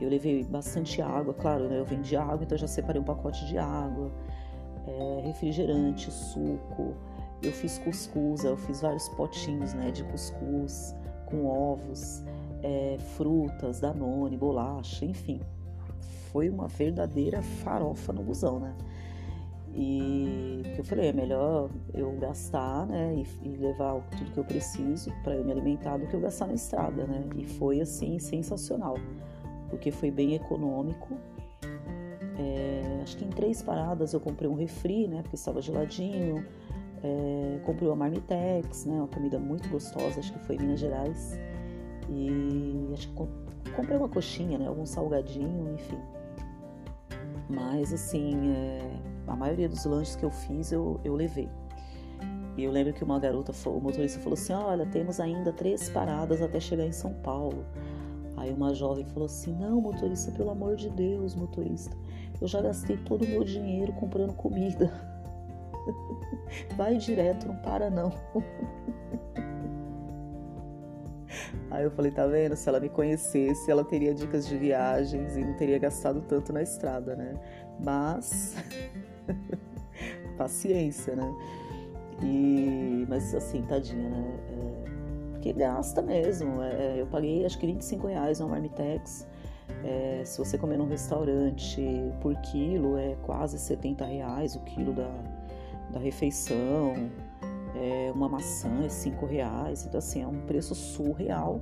eu 0.00 0.08
levei 0.08 0.42
bastante 0.42 1.00
água, 1.00 1.32
claro, 1.32 1.68
né? 1.68 1.78
Eu 1.78 1.84
vendi 1.84 2.16
água, 2.16 2.40
então 2.42 2.58
já 2.58 2.66
separei 2.66 3.00
um 3.00 3.04
pacote 3.04 3.46
de 3.46 3.56
água, 3.56 4.10
é, 4.86 5.22
refrigerante, 5.24 6.10
suco. 6.10 6.94
Eu 7.40 7.52
fiz 7.52 7.78
cuscuz, 7.78 8.44
eu 8.44 8.56
fiz 8.56 8.80
vários 8.80 9.08
potinhos, 9.10 9.74
né? 9.74 9.92
De 9.92 10.02
cuscuz 10.04 10.96
com 11.26 11.46
ovos, 11.46 12.24
é, 12.62 12.96
frutas, 13.16 13.80
danone, 13.80 14.36
bolacha, 14.36 15.04
enfim. 15.04 15.40
Foi 16.32 16.48
uma 16.48 16.68
verdadeira 16.68 17.42
farofa 17.42 18.12
no 18.12 18.22
busão, 18.22 18.58
né? 18.58 18.74
E 19.74 20.62
que 20.74 20.80
eu 20.80 20.84
falei, 20.84 21.08
é 21.08 21.12
melhor 21.12 21.70
eu 21.94 22.12
gastar, 22.18 22.86
né, 22.86 23.14
e, 23.14 23.48
e 23.48 23.56
levar 23.56 24.00
tudo 24.18 24.30
que 24.30 24.38
eu 24.38 24.44
preciso 24.44 25.10
para 25.24 25.34
eu 25.34 25.44
me 25.44 25.50
alimentar 25.50 25.96
do 25.96 26.06
que 26.06 26.14
eu 26.14 26.20
gastar 26.20 26.46
na 26.46 26.54
estrada, 26.54 27.06
né? 27.06 27.24
E 27.36 27.44
foi 27.44 27.80
assim 27.80 28.18
sensacional 28.18 28.96
porque 29.72 29.90
foi 29.90 30.10
bem 30.10 30.34
econômico. 30.34 31.16
É, 32.38 33.00
acho 33.02 33.16
que 33.16 33.24
em 33.24 33.30
três 33.30 33.62
paradas 33.62 34.12
eu 34.12 34.20
comprei 34.20 34.46
um 34.46 34.54
refri, 34.54 35.08
né? 35.08 35.22
Porque 35.22 35.34
estava 35.34 35.62
geladinho. 35.62 36.44
É, 37.02 37.58
comprei 37.64 37.88
uma 37.88 37.96
Marmitex, 37.96 38.84
né? 38.84 38.96
Uma 38.96 39.08
comida 39.08 39.38
muito 39.38 39.66
gostosa, 39.70 40.20
acho 40.20 40.30
que 40.30 40.38
foi 40.40 40.56
em 40.56 40.58
Minas 40.58 40.78
Gerais. 40.78 41.38
E 42.14 42.92
acho 42.92 43.08
que 43.08 43.72
comprei 43.72 43.96
uma 43.96 44.08
coxinha, 44.08 44.58
né? 44.58 44.66
Algum 44.66 44.84
salgadinho, 44.84 45.74
enfim. 45.74 45.98
Mas 47.48 47.92
assim, 47.92 48.52
é, 48.52 49.00
a 49.26 49.34
maioria 49.34 49.68
dos 49.68 49.84
lanches 49.84 50.14
que 50.14 50.24
eu 50.24 50.30
fiz 50.30 50.72
eu, 50.72 51.00
eu 51.04 51.14
levei. 51.14 51.48
E 52.56 52.64
eu 52.64 52.70
lembro 52.70 52.92
que 52.92 53.02
uma 53.02 53.18
garota, 53.18 53.52
o 53.68 53.80
motorista 53.80 54.20
falou 54.20 54.34
assim: 54.34 54.52
Olha, 54.52 54.84
temos 54.86 55.18
ainda 55.20 55.52
três 55.52 55.88
paradas 55.88 56.42
até 56.42 56.60
chegar 56.60 56.84
em 56.84 56.92
São 56.92 57.14
Paulo. 57.14 57.64
Aí 58.36 58.52
uma 58.52 58.74
jovem 58.74 59.06
falou 59.06 59.26
assim: 59.26 59.54
Não, 59.54 59.80
motorista, 59.80 60.30
pelo 60.32 60.50
amor 60.50 60.76
de 60.76 60.90
Deus, 60.90 61.34
motorista, 61.34 61.96
eu 62.40 62.46
já 62.46 62.60
gastei 62.60 62.96
todo 62.98 63.24
o 63.24 63.28
meu 63.28 63.44
dinheiro 63.44 63.92
comprando 63.94 64.34
comida. 64.34 64.92
Vai 66.76 66.98
direto, 66.98 67.48
não 67.48 67.56
para 67.56 67.88
não. 67.88 68.12
Aí 71.70 71.84
eu 71.84 71.90
falei: 71.90 72.10
Tá 72.10 72.26
vendo? 72.26 72.56
Se 72.56 72.68
ela 72.68 72.80
me 72.80 72.88
conhecesse, 72.88 73.70
ela 73.70 73.84
teria 73.84 74.14
dicas 74.14 74.46
de 74.46 74.56
viagens 74.56 75.36
e 75.36 75.44
não 75.44 75.54
teria 75.54 75.78
gastado 75.78 76.20
tanto 76.22 76.52
na 76.52 76.62
estrada, 76.62 77.14
né? 77.16 77.34
Mas. 77.80 78.54
paciência, 80.36 81.14
né? 81.14 81.34
E, 82.22 83.06
mas 83.08 83.34
assim, 83.34 83.62
tadinha, 83.62 84.08
né? 84.08 84.38
É, 84.48 85.30
porque 85.32 85.52
gasta 85.52 86.02
mesmo. 86.02 86.62
É, 86.62 87.00
eu 87.00 87.06
paguei 87.06 87.44
acho 87.44 87.58
que 87.58 87.66
25 87.66 88.06
reais 88.06 88.40
no 88.40 88.48
Marmitex. 88.48 89.26
É, 89.84 90.22
se 90.24 90.38
você 90.38 90.58
comer 90.58 90.76
num 90.76 90.86
restaurante 90.86 91.82
por 92.20 92.34
quilo, 92.42 92.96
é 92.96 93.16
quase 93.22 93.58
70 93.58 94.04
reais 94.04 94.54
o 94.54 94.60
quilo 94.60 94.92
da, 94.92 95.10
da 95.90 95.98
refeição. 95.98 97.10
É, 97.74 98.12
uma 98.14 98.28
maçã 98.28 98.84
é 98.84 98.88
5 98.88 99.26
reais. 99.26 99.86
Então, 99.86 99.98
assim, 99.98 100.22
é 100.22 100.26
um 100.26 100.40
preço 100.42 100.74
surreal, 100.74 101.60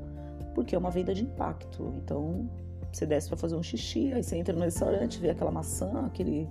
porque 0.55 0.75
é 0.75 0.79
uma 0.79 0.91
venda 0.91 1.15
de 1.15 1.25
impacto. 1.25 1.95
Então, 2.03 2.49
você 2.93 3.07
desce 3.07 3.29
para 3.29 3.37
fazer 3.37 3.57
um 3.57 3.63
xixi, 3.63 4.13
aí 4.13 4.23
você 4.23 4.37
entra 4.37 4.55
no 4.55 4.63
restaurante, 4.63 5.19
vê 5.19 5.31
aquela 5.31 5.51
maçã, 5.51 6.05
aquele. 6.07 6.49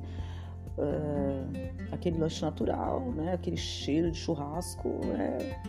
Uh, 0.77 1.91
aquele 1.91 2.17
lanche 2.17 2.41
natural, 2.41 3.01
né? 3.11 3.33
Aquele 3.33 3.57
cheiro 3.57 4.09
de 4.11 4.17
churrasco, 4.17 4.89
é 5.17 5.59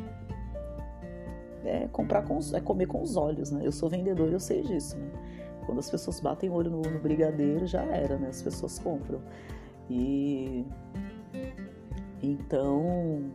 é 1.64 1.88
comprar 1.88 2.22
com 2.22 2.36
os, 2.36 2.52
é 2.52 2.60
comer 2.60 2.86
com 2.86 3.02
os 3.02 3.16
olhos, 3.16 3.50
né? 3.50 3.60
Eu 3.64 3.72
sou 3.72 3.88
vendedor, 3.88 4.32
eu 4.32 4.40
sei 4.40 4.62
disso, 4.62 4.96
né? 4.96 5.10
Quando 5.66 5.78
as 5.78 5.90
pessoas 5.90 6.20
batem 6.20 6.48
o 6.50 6.54
olho 6.54 6.70
no, 6.70 6.82
no 6.82 6.98
brigadeiro, 6.98 7.66
já 7.66 7.82
era, 7.82 8.16
né? 8.16 8.28
As 8.28 8.42
pessoas 8.42 8.78
compram. 8.78 9.20
E 9.88 10.64
então 12.22 13.30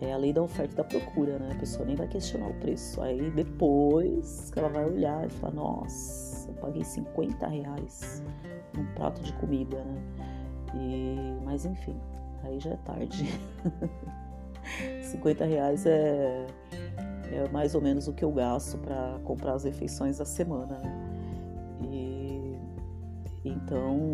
é 0.00 0.12
a 0.12 0.16
lei 0.16 0.32
da 0.32 0.42
oferta 0.42 0.72
e 0.72 0.76
da 0.76 0.84
procura, 0.84 1.38
né? 1.38 1.50
A 1.52 1.58
pessoa 1.58 1.84
nem 1.84 1.94
vai 1.94 2.08
questionar 2.08 2.48
o 2.48 2.54
preço. 2.54 3.00
Aí 3.02 3.30
depois 3.30 4.50
que 4.50 4.58
ela 4.58 4.68
vai 4.68 4.84
olhar 4.84 5.26
e 5.26 5.30
falar, 5.30 5.54
nossa, 5.54 6.48
eu 6.48 6.54
paguei 6.54 6.84
50 6.84 7.46
reais 7.46 8.22
num 8.74 8.86
prato 8.94 9.20
de 9.22 9.32
comida, 9.34 9.82
né? 9.84 10.02
E, 10.74 11.36
mas 11.44 11.64
enfim, 11.66 11.96
aí 12.44 12.58
já 12.60 12.70
é 12.70 12.76
tarde. 12.76 13.26
50 15.02 15.44
reais 15.44 15.84
é 15.86 16.46
é 17.32 17.48
mais 17.48 17.74
ou 17.74 17.80
menos 17.80 18.08
o 18.08 18.12
que 18.12 18.24
eu 18.24 18.32
gasto 18.32 18.76
para 18.78 19.18
comprar 19.24 19.54
as 19.54 19.64
refeições 19.64 20.18
da 20.18 20.24
semana. 20.24 20.78
Né? 20.78 21.88
E 21.90 22.58
então 23.44 24.10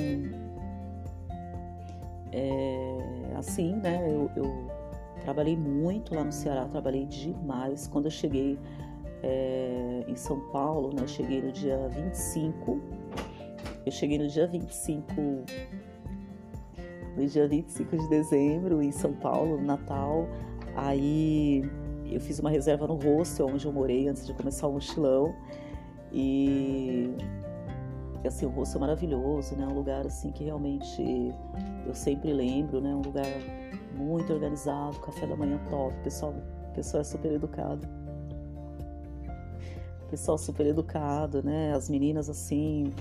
é, 2.32 3.34
assim, 3.36 3.74
né? 3.76 4.02
Eu, 4.06 4.30
eu, 4.36 4.70
trabalhei 5.26 5.56
muito 5.56 6.14
lá 6.14 6.22
no 6.22 6.30
Ceará, 6.30 6.66
trabalhei 6.66 7.04
demais. 7.04 7.88
Quando 7.88 8.04
eu 8.04 8.12
cheguei 8.12 8.56
é, 9.24 10.04
em 10.06 10.14
São 10.14 10.38
Paulo, 10.52 10.94
né? 10.94 11.04
Cheguei 11.04 11.42
no 11.42 11.50
dia 11.50 11.88
25. 11.88 12.80
Eu 13.84 13.90
cheguei 13.90 14.18
no 14.18 14.28
dia 14.28 14.46
25 14.46 15.12
no 17.16 17.26
dia 17.26 17.48
25 17.48 17.96
de 17.96 18.08
dezembro 18.08 18.80
em 18.80 18.92
São 18.92 19.12
Paulo, 19.14 19.56
no 19.56 19.64
Natal. 19.64 20.28
Aí 20.76 21.68
eu 22.08 22.20
fiz 22.20 22.38
uma 22.38 22.50
reserva 22.50 22.86
no 22.86 22.94
hostel 22.94 23.48
onde 23.52 23.66
eu 23.66 23.72
morei 23.72 24.06
antes 24.06 24.24
de 24.24 24.32
começar 24.32 24.68
o 24.68 24.74
mochilão. 24.74 25.34
E 26.12 27.10
assim, 28.26 28.46
o 28.46 28.50
hostel 28.50 28.78
é 28.78 28.80
maravilhoso, 28.80 29.56
né? 29.56 29.66
Um 29.66 29.74
lugar 29.74 30.06
assim 30.06 30.30
que 30.30 30.44
realmente 30.44 31.34
eu 31.86 31.94
sempre 31.94 32.32
lembro, 32.32 32.80
né? 32.80 32.94
Um 32.94 33.02
lugar 33.02 33.26
muito 33.94 34.32
organizado, 34.32 34.98
café 35.00 35.26
da 35.26 35.36
manhã 35.36 35.58
top, 35.70 35.94
pessoal, 36.02 36.34
pessoal 36.74 37.00
é 37.00 37.04
super 37.04 37.32
educado. 37.32 37.86
Pessoal 40.10 40.38
super 40.38 40.66
educado, 40.66 41.42
né? 41.42 41.72
As 41.72 41.88
meninas 41.88 42.28
assim 42.28 42.92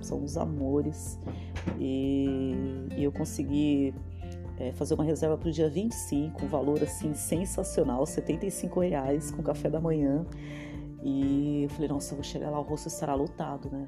são 0.00 0.22
os 0.22 0.36
amores. 0.36 1.18
E, 1.78 2.88
e 2.96 3.04
eu 3.04 3.12
consegui 3.12 3.94
é, 4.58 4.72
fazer 4.72 4.94
uma 4.94 5.04
reserva 5.04 5.36
para 5.36 5.48
o 5.48 5.52
dia 5.52 5.68
25, 5.68 6.44
um 6.44 6.48
valor 6.48 6.82
assim 6.82 7.14
sensacional, 7.14 8.04
75 8.04 8.80
reais 8.80 9.30
com 9.30 9.42
café 9.42 9.70
da 9.70 9.80
manhã. 9.80 10.26
E 11.02 11.64
eu 11.64 11.68
falei, 11.70 11.88
nossa, 11.88 12.12
eu 12.12 12.16
vou 12.16 12.24
chegar 12.24 12.50
lá, 12.50 12.60
o 12.60 12.62
rosto 12.62 12.86
estará 12.86 13.14
lotado, 13.14 13.68
né? 13.70 13.86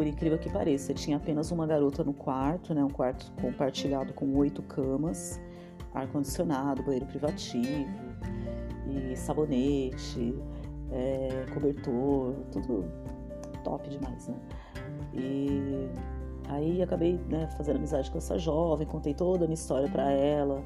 Por 0.00 0.06
incrível 0.06 0.38
que 0.38 0.48
pareça, 0.48 0.94
tinha 0.94 1.18
apenas 1.18 1.50
uma 1.50 1.66
garota 1.66 2.02
no 2.02 2.14
quarto, 2.14 2.72
né? 2.72 2.82
Um 2.82 2.88
quarto 2.88 3.30
compartilhado 3.38 4.14
com 4.14 4.34
oito 4.34 4.62
camas, 4.62 5.38
ar-condicionado, 5.92 6.82
banheiro 6.82 7.04
privativo, 7.04 7.86
e 8.88 9.14
sabonete, 9.14 10.34
é, 10.90 11.44
cobertor, 11.52 12.32
tudo 12.50 12.90
top 13.62 13.90
demais, 13.90 14.26
né? 14.28 14.36
E 15.12 15.90
Aí 16.48 16.80
acabei 16.80 17.20
né, 17.28 17.46
fazendo 17.58 17.76
amizade 17.76 18.10
com 18.10 18.16
essa 18.16 18.38
jovem, 18.38 18.86
contei 18.86 19.12
toda 19.12 19.44
a 19.44 19.46
minha 19.46 19.52
história 19.52 19.86
para 19.86 20.10
ela. 20.10 20.64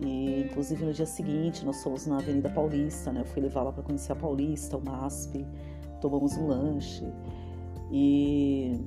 E 0.00 0.46
inclusive 0.50 0.84
no 0.84 0.92
dia 0.92 1.06
seguinte 1.06 1.64
nós 1.64 1.80
fomos 1.80 2.08
na 2.08 2.16
Avenida 2.16 2.50
Paulista, 2.50 3.12
né? 3.12 3.20
Eu 3.20 3.24
fui 3.24 3.40
levá-la 3.40 3.70
para 3.70 3.84
conhecer 3.84 4.10
a 4.10 4.16
Paulista, 4.16 4.76
o 4.76 4.84
MASP, 4.84 5.46
tomamos 6.00 6.36
um 6.36 6.48
lanche. 6.48 7.06
E, 7.90 8.80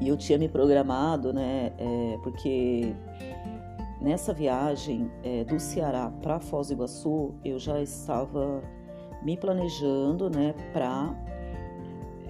eu 0.00 0.16
tinha 0.16 0.38
me 0.38 0.48
programado, 0.48 1.32
né? 1.32 1.72
É, 1.78 2.18
porque 2.22 2.94
nessa 4.00 4.32
viagem 4.32 5.10
é, 5.24 5.44
do 5.44 5.58
Ceará 5.58 6.12
para 6.22 6.38
Foz 6.38 6.68
do 6.68 6.74
Iguaçu 6.74 7.34
eu 7.44 7.58
já 7.58 7.80
estava 7.80 8.62
me 9.22 9.36
planejando, 9.36 10.30
né? 10.30 10.54
Para 10.72 11.14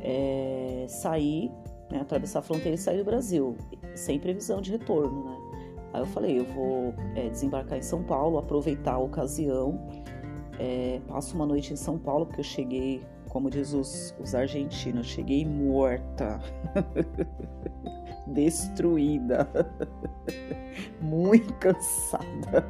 é, 0.02 0.86
sair 0.88 1.52
né, 1.90 2.00
atravessar 2.00 2.40
a 2.40 2.42
fronteira 2.42 2.74
e 2.74 2.78
sair 2.78 2.98
do 2.98 3.04
Brasil, 3.04 3.56
sem 3.94 4.18
previsão 4.18 4.60
de 4.60 4.72
retorno, 4.72 5.24
né? 5.24 5.38
Aí 5.92 6.02
eu 6.02 6.06
falei, 6.06 6.38
eu 6.38 6.44
vou 6.44 6.94
é, 7.14 7.30
desembarcar 7.30 7.78
em 7.78 7.82
São 7.82 8.02
Paulo, 8.02 8.38
aproveitar 8.38 8.94
a 8.94 8.98
ocasião, 8.98 9.88
é, 10.58 11.00
passo 11.08 11.34
uma 11.34 11.46
noite 11.46 11.72
em 11.72 11.76
São 11.76 11.98
Paulo, 11.98 12.26
porque 12.26 12.40
eu 12.40 12.44
cheguei, 12.44 13.02
como 13.28 13.50
diz 13.50 13.72
os, 13.72 14.14
os 14.18 14.34
argentinos, 14.34 15.06
cheguei 15.06 15.44
morta, 15.44 16.40
destruída, 18.26 19.48
muito 21.00 21.52
cansada. 21.54 22.64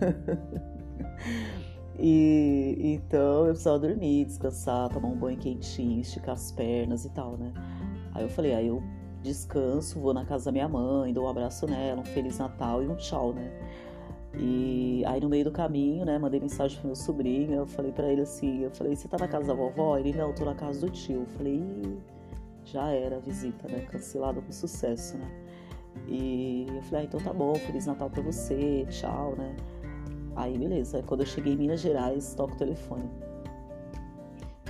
E 2.00 2.76
então 2.94 3.40
eu 3.40 3.48
precisava 3.48 3.80
dormir, 3.80 4.24
descansar, 4.24 4.88
tomar 4.88 5.08
um 5.08 5.16
banho 5.16 5.36
quentinho, 5.36 6.00
esticar 6.00 6.36
as 6.36 6.52
pernas 6.52 7.04
e 7.04 7.10
tal, 7.10 7.36
né? 7.36 7.52
Aí 8.14 8.22
eu 8.22 8.28
falei, 8.28 8.54
aí 8.54 8.68
eu 8.68 8.80
descanso, 9.20 9.98
vou 9.98 10.14
na 10.14 10.24
casa 10.24 10.46
da 10.46 10.52
minha 10.52 10.68
mãe, 10.68 11.12
dou 11.12 11.24
um 11.24 11.28
abraço 11.28 11.66
nela, 11.66 12.00
um 12.00 12.04
Feliz 12.04 12.38
Natal 12.38 12.84
e 12.84 12.88
um 12.88 12.94
tchau, 12.94 13.32
né? 13.32 13.50
E 14.34 15.02
aí 15.06 15.20
no 15.20 15.28
meio 15.28 15.44
do 15.44 15.50
caminho, 15.50 16.04
né, 16.04 16.18
mandei 16.18 16.38
mensagem 16.38 16.78
pro 16.78 16.88
meu 16.88 16.96
sobrinho, 16.96 17.54
eu 17.54 17.66
falei 17.66 17.92
para 17.92 18.12
ele 18.12 18.22
assim, 18.22 18.62
eu 18.62 18.70
falei, 18.70 18.94
você 18.94 19.08
tá 19.08 19.16
na 19.18 19.26
casa 19.26 19.46
da 19.46 19.54
vovó? 19.54 19.96
Ele, 19.96 20.12
não, 20.12 20.32
tô 20.32 20.44
na 20.44 20.54
casa 20.54 20.80
do 20.80 20.90
tio. 20.90 21.20
Eu 21.20 21.26
falei, 21.26 21.98
já 22.64 22.90
era 22.90 23.16
a 23.16 23.20
visita, 23.20 23.66
né, 23.68 23.80
cancelada 23.90 24.40
com 24.40 24.52
sucesso, 24.52 25.16
né. 25.16 25.30
E 26.06 26.66
eu 26.68 26.82
falei, 26.82 27.02
ah, 27.02 27.04
então 27.04 27.20
tá 27.20 27.32
bom, 27.32 27.54
Feliz 27.54 27.86
Natal 27.86 28.10
pra 28.10 28.22
você, 28.22 28.86
tchau, 28.90 29.34
né. 29.36 29.56
Aí 30.36 30.56
beleza, 30.56 31.02
quando 31.02 31.20
eu 31.20 31.26
cheguei 31.26 31.54
em 31.54 31.56
Minas 31.56 31.80
Gerais, 31.80 32.34
toco 32.34 32.54
o 32.54 32.56
telefone. 32.56 33.08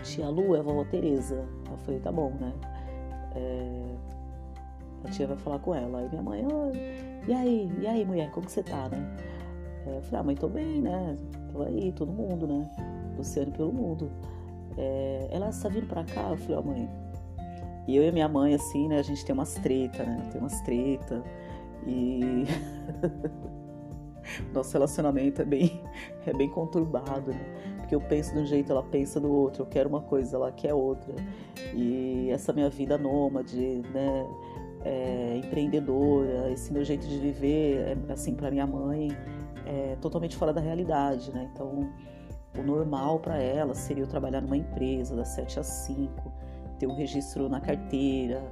Tia 0.03 0.29
Lu, 0.29 0.55
é 0.57 0.61
a 0.61 0.63
vovó 0.63 0.85
Tereza. 0.85 1.47
Eu 1.71 1.77
falei, 1.79 2.01
tá 2.01 2.11
bom, 2.11 2.31
né. 2.41 2.53
É... 3.35 3.95
A 5.05 5.11
tia 5.11 5.27
vai 5.27 5.37
falar 5.37 5.59
com 5.59 5.75
ela. 5.75 5.99
Aí 6.01 6.09
minha 6.09 6.23
mãe, 6.23 6.47
e 7.27 7.33
aí, 7.33 7.71
e 7.81 7.87
aí, 7.87 8.05
mulher, 8.05 8.31
como 8.31 8.47
que 8.47 8.53
você 8.53 8.63
tá, 8.63 8.89
né? 8.89 9.17
É, 9.89 9.97
eu 9.97 10.03
falei, 10.03 10.21
ah, 10.21 10.23
mãe, 10.23 10.37
tô 10.37 10.49
bem, 10.49 10.83
né? 10.83 11.17
Tô 11.51 11.63
aí, 11.63 11.93
todo 11.93 12.13
mundo, 12.13 12.47
né? 12.47 12.69
Luciano 13.17 13.51
pelo 13.53 13.73
mundo. 13.73 14.11
É, 14.77 15.29
ela 15.31 15.49
está 15.49 15.69
vindo 15.69 15.87
pra 15.87 16.05
cá? 16.05 16.31
Eu 16.31 16.37
falei, 16.37 16.57
ó, 16.57 16.61
oh, 16.61 16.63
mãe. 16.63 16.89
E 17.87 17.97
eu 17.97 18.03
e 18.03 18.13
minha 18.13 18.29
mãe, 18.29 18.55
assim, 18.55 18.87
né? 18.87 18.99
A 18.99 19.03
gente 19.03 19.25
tem 19.25 19.33
umas 19.33 19.55
treta, 19.55 20.05
né? 20.05 20.29
Tem 20.31 20.41
umas 20.41 20.61
treta. 20.61 21.23
E. 21.87 22.45
Nosso 24.53 24.75
relacionamento 24.75 25.41
é 25.41 25.45
bem, 25.45 25.81
é 26.27 26.35
bem 26.35 26.51
conturbado, 26.51 27.31
né? 27.31 27.79
Porque 27.79 27.95
eu 27.95 28.01
penso 28.03 28.35
de 28.35 28.41
um 28.41 28.45
jeito, 28.45 28.71
ela 28.71 28.83
pensa 28.83 29.19
do 29.19 29.33
outro. 29.33 29.63
Eu 29.63 29.67
quero 29.67 29.89
uma 29.89 30.03
coisa, 30.03 30.37
ela 30.37 30.53
quer 30.53 30.75
outra. 30.75 31.15
E 31.75 32.29
essa 32.31 32.53
minha 32.53 32.69
vida 32.69 32.99
nômade, 32.99 33.83
né? 33.93 34.27
É, 34.85 35.41
empreendedora, 35.43 36.51
esse 36.53 36.73
meu 36.73 36.85
jeito 36.85 37.07
de 37.07 37.19
viver, 37.19 37.97
é, 38.09 38.13
assim, 38.13 38.35
para 38.35 38.51
minha 38.51 38.67
mãe, 38.67 39.09
é, 39.69 39.97
totalmente 40.01 40.35
fora 40.35 40.53
da 40.53 40.61
realidade, 40.61 41.31
né? 41.31 41.51
Então, 41.53 41.93
o 42.59 42.63
normal 42.63 43.21
para 43.21 43.37
ela 43.37 43.75
seria 43.75 44.03
eu 44.03 44.09
trabalhar 44.09 44.41
numa 44.41 44.57
empresa 44.57 45.15
das 45.15 45.29
7 45.29 45.61
às 45.61 45.67
5, 45.67 46.33
ter 46.79 46.87
um 46.87 46.95
registro 46.95 47.49
na 47.49 47.61
carteira, 47.61 48.43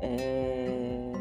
é, 0.00 1.12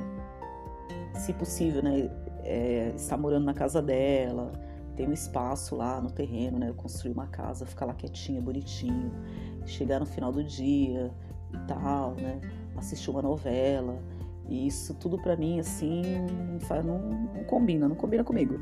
se 1.15 1.33
possível, 1.33 1.81
né? 1.81 2.11
É, 2.43 2.91
estar 2.95 3.17
morando 3.17 3.45
na 3.45 3.53
casa 3.53 3.81
dela, 3.81 4.51
ter 4.95 5.07
um 5.07 5.13
espaço 5.13 5.75
lá 5.75 5.99
no 5.99 6.11
terreno, 6.11 6.59
né? 6.59 6.69
Eu 6.69 6.75
construir 6.75 7.13
uma 7.13 7.27
casa, 7.27 7.65
ficar 7.65 7.85
lá 7.85 7.93
quietinha, 7.93 8.39
bonitinho, 8.39 9.11
chegar 9.65 9.99
no 9.99 10.05
final 10.05 10.31
do 10.31 10.43
dia 10.43 11.11
e 11.51 11.67
tal, 11.67 12.11
né? 12.11 12.39
Assistir 12.77 13.09
uma 13.09 13.21
novela. 13.21 13.97
E 14.49 14.67
isso 14.67 14.93
tudo 14.95 15.17
para 15.17 15.37
mim, 15.37 15.59
assim, 15.59 16.01
não, 16.85 16.99
não 17.33 17.43
combina, 17.45 17.87
não 17.87 17.95
combina 17.95 18.23
comigo. 18.23 18.59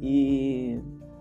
E 0.00 0.80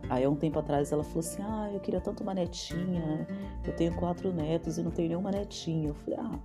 aí, 0.09 0.23
há 0.23 0.29
um 0.29 0.35
tempo 0.35 0.59
atrás, 0.59 0.91
ela 0.91 1.03
falou 1.03 1.19
assim: 1.19 1.41
Ah, 1.41 1.69
eu 1.73 1.79
queria 1.79 1.99
tanto 1.99 2.23
uma 2.23 2.33
netinha? 2.33 3.27
Eu 3.65 3.75
tenho 3.75 3.95
quatro 3.95 4.31
netos 4.31 4.77
e 4.77 4.83
não 4.83 4.91
tenho 4.91 5.09
nenhuma 5.09 5.31
netinha. 5.31 5.89
Eu 5.89 5.95
falei: 5.95 6.19
Ah, 6.19 6.39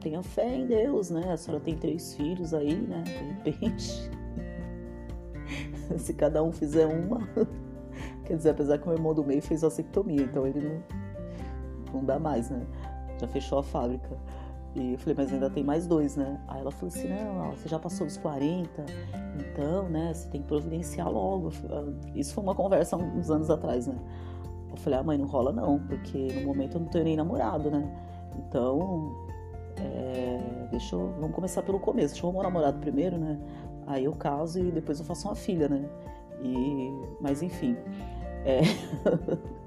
tenha 0.00 0.22
fé 0.22 0.54
em 0.54 0.66
Deus, 0.66 1.10
né? 1.10 1.32
A 1.32 1.36
senhora 1.36 1.62
tem 1.62 1.76
três 1.76 2.14
filhos 2.14 2.54
aí, 2.54 2.74
né? 2.74 3.02
De 3.42 3.50
repente, 3.50 4.10
se 5.98 6.14
cada 6.14 6.42
um 6.42 6.52
fizer 6.52 6.86
uma. 6.86 7.20
Quer 8.24 8.36
dizer, 8.36 8.50
apesar 8.50 8.78
que 8.78 8.84
o 8.84 8.88
meu 8.88 8.96
irmão 8.96 9.14
do 9.14 9.24
meio 9.24 9.40
fez 9.40 9.62
vasectomia, 9.62 10.22
então 10.22 10.46
ele 10.46 10.60
não, 10.60 10.82
não 11.94 12.04
dá 12.04 12.18
mais, 12.18 12.50
né? 12.50 12.66
Já 13.20 13.26
fechou 13.28 13.58
a 13.58 13.62
fábrica. 13.62 14.16
E 14.76 14.92
eu 14.92 14.98
falei, 14.98 15.14
mas 15.16 15.32
ainda 15.32 15.48
tem 15.48 15.64
mais 15.64 15.86
dois, 15.86 16.16
né? 16.16 16.38
Aí 16.46 16.60
ela 16.60 16.70
falou 16.70 16.88
assim, 16.88 17.08
não, 17.08 17.52
você 17.52 17.66
já 17.66 17.78
passou 17.78 18.06
dos 18.06 18.18
40, 18.18 18.84
então, 19.40 19.88
né, 19.88 20.12
você 20.12 20.28
tem 20.28 20.42
que 20.42 20.46
providenciar 20.46 21.10
logo. 21.10 21.50
Ah, 21.70 21.90
isso 22.14 22.34
foi 22.34 22.44
uma 22.44 22.54
conversa 22.54 22.94
uns 22.94 23.30
anos 23.30 23.48
atrás, 23.48 23.86
né? 23.86 23.96
Eu 24.70 24.76
falei, 24.76 24.98
ah, 24.98 25.02
mãe, 25.02 25.16
não 25.16 25.26
rola 25.26 25.50
não, 25.50 25.78
porque 25.78 26.28
no 26.34 26.48
momento 26.48 26.74
eu 26.74 26.80
não 26.82 26.88
tenho 26.88 27.04
nem 27.04 27.16
namorado, 27.16 27.70
né? 27.70 27.90
Então, 28.36 29.16
é, 29.78 30.68
deixa 30.70 30.94
eu, 30.94 31.10
vamos 31.18 31.34
começar 31.34 31.62
pelo 31.62 31.80
começo, 31.80 32.08
deixa 32.08 32.26
eu 32.26 32.28
arrumar 32.28 32.40
um 32.40 32.50
namorado 32.50 32.78
primeiro, 32.78 33.16
né? 33.16 33.40
Aí 33.86 34.04
eu 34.04 34.12
caso 34.12 34.58
e 34.58 34.70
depois 34.70 34.98
eu 34.98 35.06
faço 35.06 35.26
uma 35.26 35.34
filha, 35.34 35.70
né? 35.70 35.88
E, 36.42 36.92
mas 37.18 37.40
enfim, 37.42 37.78
é... 38.44 38.60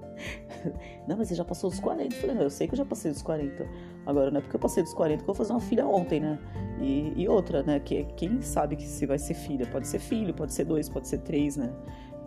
Não, 1.07 1.17
mas 1.17 1.27
você 1.29 1.35
já 1.35 1.45
passou 1.45 1.69
dos 1.69 1.79
40. 1.79 2.13
Eu 2.13 2.19
falei, 2.19 2.35
não, 2.35 2.43
eu 2.43 2.49
sei 2.49 2.67
que 2.67 2.73
eu 2.73 2.77
já 2.77 2.85
passei 2.85 3.11
dos 3.11 3.21
40. 3.21 3.65
Agora, 4.09 4.31
não 4.31 4.39
é 4.39 4.41
porque 4.41 4.55
eu 4.55 4.59
passei 4.59 4.81
dos 4.81 4.95
40 4.95 5.17
que 5.17 5.23
eu 5.23 5.27
vou 5.27 5.35
fazer 5.35 5.53
uma 5.53 5.59
filha 5.59 5.85
ontem, 5.85 6.19
né? 6.19 6.39
E, 6.81 7.13
e 7.15 7.29
outra, 7.29 7.61
né? 7.61 7.79
Que, 7.79 8.05
quem 8.17 8.41
sabe 8.41 8.75
que 8.75 8.87
se 8.87 9.05
vai 9.05 9.19
ser 9.19 9.35
filha? 9.35 9.67
Pode 9.67 9.87
ser 9.87 9.99
filho, 9.99 10.33
pode 10.33 10.51
ser 10.51 10.63
dois, 10.63 10.89
pode 10.89 11.07
ser 11.07 11.19
três, 11.19 11.55
né? 11.55 11.71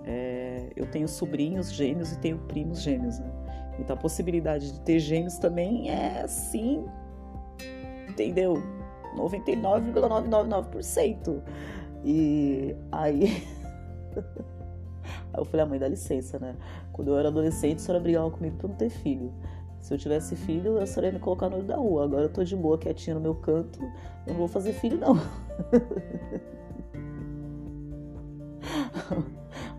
É, 0.04 0.68
eu 0.76 0.86
tenho 0.86 1.08
sobrinhos 1.08 1.72
gêmeos 1.72 2.12
e 2.12 2.18
tenho 2.20 2.38
primos 2.38 2.82
gêmeos, 2.82 3.18
né? 3.18 3.28
Então 3.80 3.96
a 3.96 3.98
possibilidade 3.98 4.74
de 4.74 4.80
ter 4.82 5.00
gêmeos 5.00 5.38
também 5.38 5.90
é 5.90 6.22
assim, 6.22 6.84
entendeu? 8.08 8.62
99,999%. 9.16 11.42
E 12.04 12.76
aí. 12.92 13.42
Aí 15.34 15.40
eu 15.40 15.46
falei, 15.46 15.62
a 15.62 15.66
ah, 15.66 15.68
mãe, 15.68 15.78
dá 15.80 15.88
licença, 15.88 16.38
né? 16.38 16.54
Quando 16.92 17.08
eu 17.08 17.18
era 17.18 17.28
adolescente, 17.28 17.78
a 17.78 17.80
senhora 17.80 18.00
brigava 18.00 18.30
comigo 18.30 18.56
por 18.58 18.68
não 18.68 18.76
ter 18.76 18.90
filho. 18.90 19.32
Se 19.82 19.92
eu 19.92 19.98
tivesse 19.98 20.34
filho, 20.36 20.78
a 20.80 20.86
senhora 20.86 21.08
ia 21.08 21.12
me 21.12 21.18
colocar 21.18 21.50
no 21.50 21.56
olho 21.56 21.66
da 21.66 21.76
rua. 21.76 22.04
Agora 22.04 22.22
eu 22.22 22.28
tô 22.28 22.44
de 22.44 22.54
boa, 22.54 22.78
quietinha 22.78 23.14
no 23.14 23.20
meu 23.20 23.34
canto, 23.34 23.80
não 24.28 24.34
vou 24.36 24.46
fazer 24.46 24.72
filho, 24.72 24.96
não. 24.96 25.16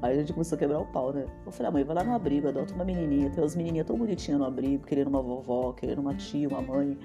Aí 0.02 0.18
a 0.18 0.20
gente 0.20 0.34
começou 0.34 0.58
a 0.58 0.60
quebrar 0.60 0.80
o 0.80 0.86
pau, 0.88 1.14
né? 1.14 1.26
Eu 1.46 1.52
falei, 1.54 1.70
ah, 1.70 1.72
mãe, 1.72 1.86
vai 1.86 1.96
lá 1.96 2.04
no 2.04 2.14
abrigo, 2.14 2.50
adota 2.50 2.74
uma 2.74 2.84
menininha. 2.84 3.30
Tem 3.30 3.42
umas 3.42 3.56
menininhas 3.56 3.88
tão 3.88 3.98
bonitinhas 3.98 4.42
no 4.42 4.46
abrigo, 4.46 4.86
querendo 4.86 5.08
uma 5.08 5.22
vovó, 5.22 5.72
querendo 5.72 6.00
uma 6.00 6.14
tia, 6.14 6.50
uma 6.50 6.62
mãe. 6.62 6.98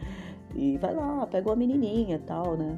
E 0.57 0.77
vai 0.79 0.93
lá, 0.93 1.25
pega 1.29 1.49
uma 1.49 1.55
menininha 1.55 2.17
e 2.17 2.21
tal, 2.21 2.57
né? 2.57 2.77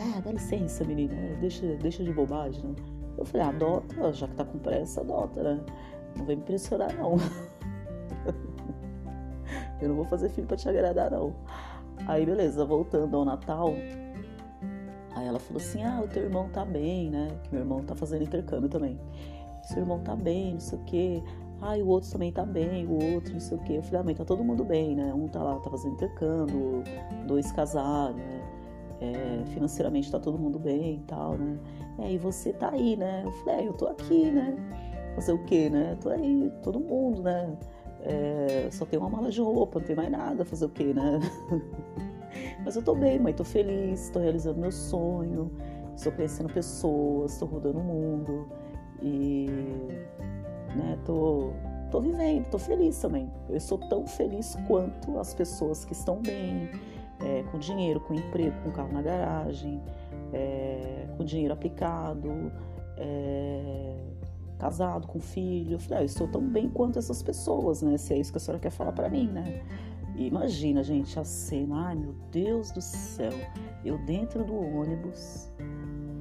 Ah, 0.00 0.20
dá 0.20 0.32
licença, 0.32 0.82
menina, 0.84 1.14
deixa, 1.38 1.66
deixa 1.76 2.02
de 2.02 2.10
bobagem, 2.10 2.64
né? 2.64 2.74
Eu 3.18 3.26
falei, 3.26 3.46
adota, 3.46 4.10
já 4.14 4.26
que 4.26 4.34
tá 4.34 4.44
com 4.46 4.58
pressa, 4.58 5.02
adota, 5.02 5.42
né? 5.42 5.60
Não 6.16 6.24
vem 6.24 6.36
me 6.36 6.42
pressionar, 6.42 6.96
não. 6.96 7.16
eu 9.84 9.88
não 9.88 9.96
vou 9.96 10.04
fazer 10.06 10.28
filho 10.30 10.46
pra 10.46 10.56
te 10.56 10.68
agradar, 10.68 11.10
não. 11.10 11.34
Aí, 12.06 12.26
beleza, 12.26 12.64
voltando 12.64 13.16
ao 13.16 13.24
Natal. 13.24 13.72
Aí 15.14 15.26
ela 15.26 15.38
falou 15.38 15.62
assim: 15.62 15.82
Ah, 15.82 16.00
o 16.04 16.08
teu 16.08 16.24
irmão 16.24 16.48
tá 16.48 16.64
bem, 16.64 17.10
né? 17.10 17.28
Que 17.44 17.52
meu 17.52 17.62
irmão 17.62 17.82
tá 17.84 17.94
fazendo 17.94 18.22
intercâmbio 18.22 18.68
também. 18.68 18.98
Seu 19.62 19.78
irmão 19.78 20.00
tá 20.00 20.14
bem, 20.14 20.54
não 20.54 20.60
sei 20.60 20.78
o 20.78 20.84
quê. 20.84 21.22
Ah, 21.62 21.78
e 21.78 21.82
o 21.82 21.86
outro 21.86 22.10
também 22.10 22.30
tá 22.30 22.44
bem, 22.44 22.86
o 22.86 23.14
outro, 23.14 23.32
não 23.32 23.40
sei 23.40 23.56
o 23.56 23.60
quê. 23.60 23.74
Eu 23.78 23.82
falei, 23.82 24.00
ah, 24.00 24.04
mãe, 24.04 24.14
tá 24.14 24.24
todo 24.24 24.44
mundo 24.44 24.64
bem, 24.64 24.94
né? 24.94 25.14
Um 25.14 25.28
tá 25.28 25.42
lá, 25.42 25.58
tá 25.60 25.70
fazendo 25.70 25.94
intercâmbio, 25.94 26.82
dois 27.26 27.50
casaram, 27.52 28.16
né? 28.16 28.42
É, 29.00 29.44
financeiramente 29.46 30.10
tá 30.10 30.18
todo 30.18 30.38
mundo 30.38 30.58
bem 30.58 30.96
e 30.96 31.00
tal, 31.06 31.38
né? 31.38 31.58
É, 32.00 32.12
e 32.12 32.18
você 32.18 32.52
tá 32.52 32.70
aí, 32.70 32.96
né? 32.96 33.22
Eu 33.24 33.32
falei, 33.32 33.64
é, 33.64 33.68
eu 33.68 33.72
tô 33.72 33.86
aqui, 33.86 34.30
né? 34.30 34.56
Fazer 35.14 35.32
o 35.32 35.44
quê, 35.44 35.70
né? 35.70 35.96
Tô 36.02 36.10
aí, 36.10 36.52
todo 36.62 36.78
mundo, 36.78 37.22
né? 37.22 37.56
É, 38.04 38.68
só 38.70 38.84
tem 38.84 38.98
uma 38.98 39.08
mala 39.08 39.30
de 39.30 39.40
roupa, 39.40 39.78
não 39.78 39.86
tem 39.86 39.96
mais 39.96 40.10
nada, 40.10 40.44
fazer 40.44 40.66
o 40.66 40.68
quê, 40.68 40.92
né? 40.92 41.18
Mas 42.62 42.76
eu 42.76 42.82
tô 42.82 42.94
bem, 42.94 43.18
mãe, 43.18 43.32
tô 43.32 43.44
feliz, 43.44 44.10
tô 44.10 44.18
realizando 44.18 44.60
meu 44.60 44.70
sonho, 44.70 45.50
estou 45.96 46.12
conhecendo 46.12 46.52
pessoas, 46.52 47.32
estou 47.32 47.48
rodando 47.48 47.78
o 47.78 47.82
mundo 47.82 48.46
e, 49.02 49.46
né, 50.76 50.98
tô, 51.06 51.52
tô 51.90 52.00
vivendo, 52.00 52.44
tô 52.50 52.58
feliz 52.58 53.00
também. 53.00 53.30
Eu 53.48 53.60
sou 53.60 53.78
tão 53.78 54.06
feliz 54.06 54.54
quanto 54.66 55.18
as 55.18 55.32
pessoas 55.32 55.84
que 55.84 55.94
estão 55.94 56.20
bem, 56.20 56.68
é, 57.20 57.42
com 57.50 57.58
dinheiro, 57.58 58.00
com 58.00 58.14
emprego, 58.14 58.54
com 58.64 58.70
carro 58.70 58.92
na 58.92 59.00
garagem, 59.00 59.80
é, 60.32 61.06
com 61.16 61.24
dinheiro 61.24 61.54
aplicado, 61.54 62.52
é, 62.98 63.96
casado, 64.58 65.06
com 65.06 65.20
filho. 65.20 65.72
Eu 65.72 65.78
falei, 65.78 65.98
ah, 65.98 66.02
eu 66.02 66.06
estou 66.06 66.28
tão 66.28 66.42
bem 66.42 66.68
quanto 66.68 66.98
essas 66.98 67.22
pessoas, 67.22 67.82
né? 67.82 67.96
Se 67.96 68.14
é 68.14 68.18
isso 68.18 68.32
que 68.32 68.38
a 68.38 68.40
senhora 68.40 68.60
quer 68.60 68.70
falar 68.70 68.92
para 68.92 69.08
mim, 69.08 69.28
né? 69.28 69.62
E 70.16 70.26
imagina, 70.26 70.82
gente, 70.82 71.18
a 71.18 71.24
cena, 71.24 71.88
ai 71.88 71.96
meu 71.96 72.14
Deus 72.30 72.70
do 72.70 72.80
céu, 72.80 73.32
eu 73.84 73.98
dentro 73.98 74.44
do 74.44 74.54
ônibus, 74.54 75.50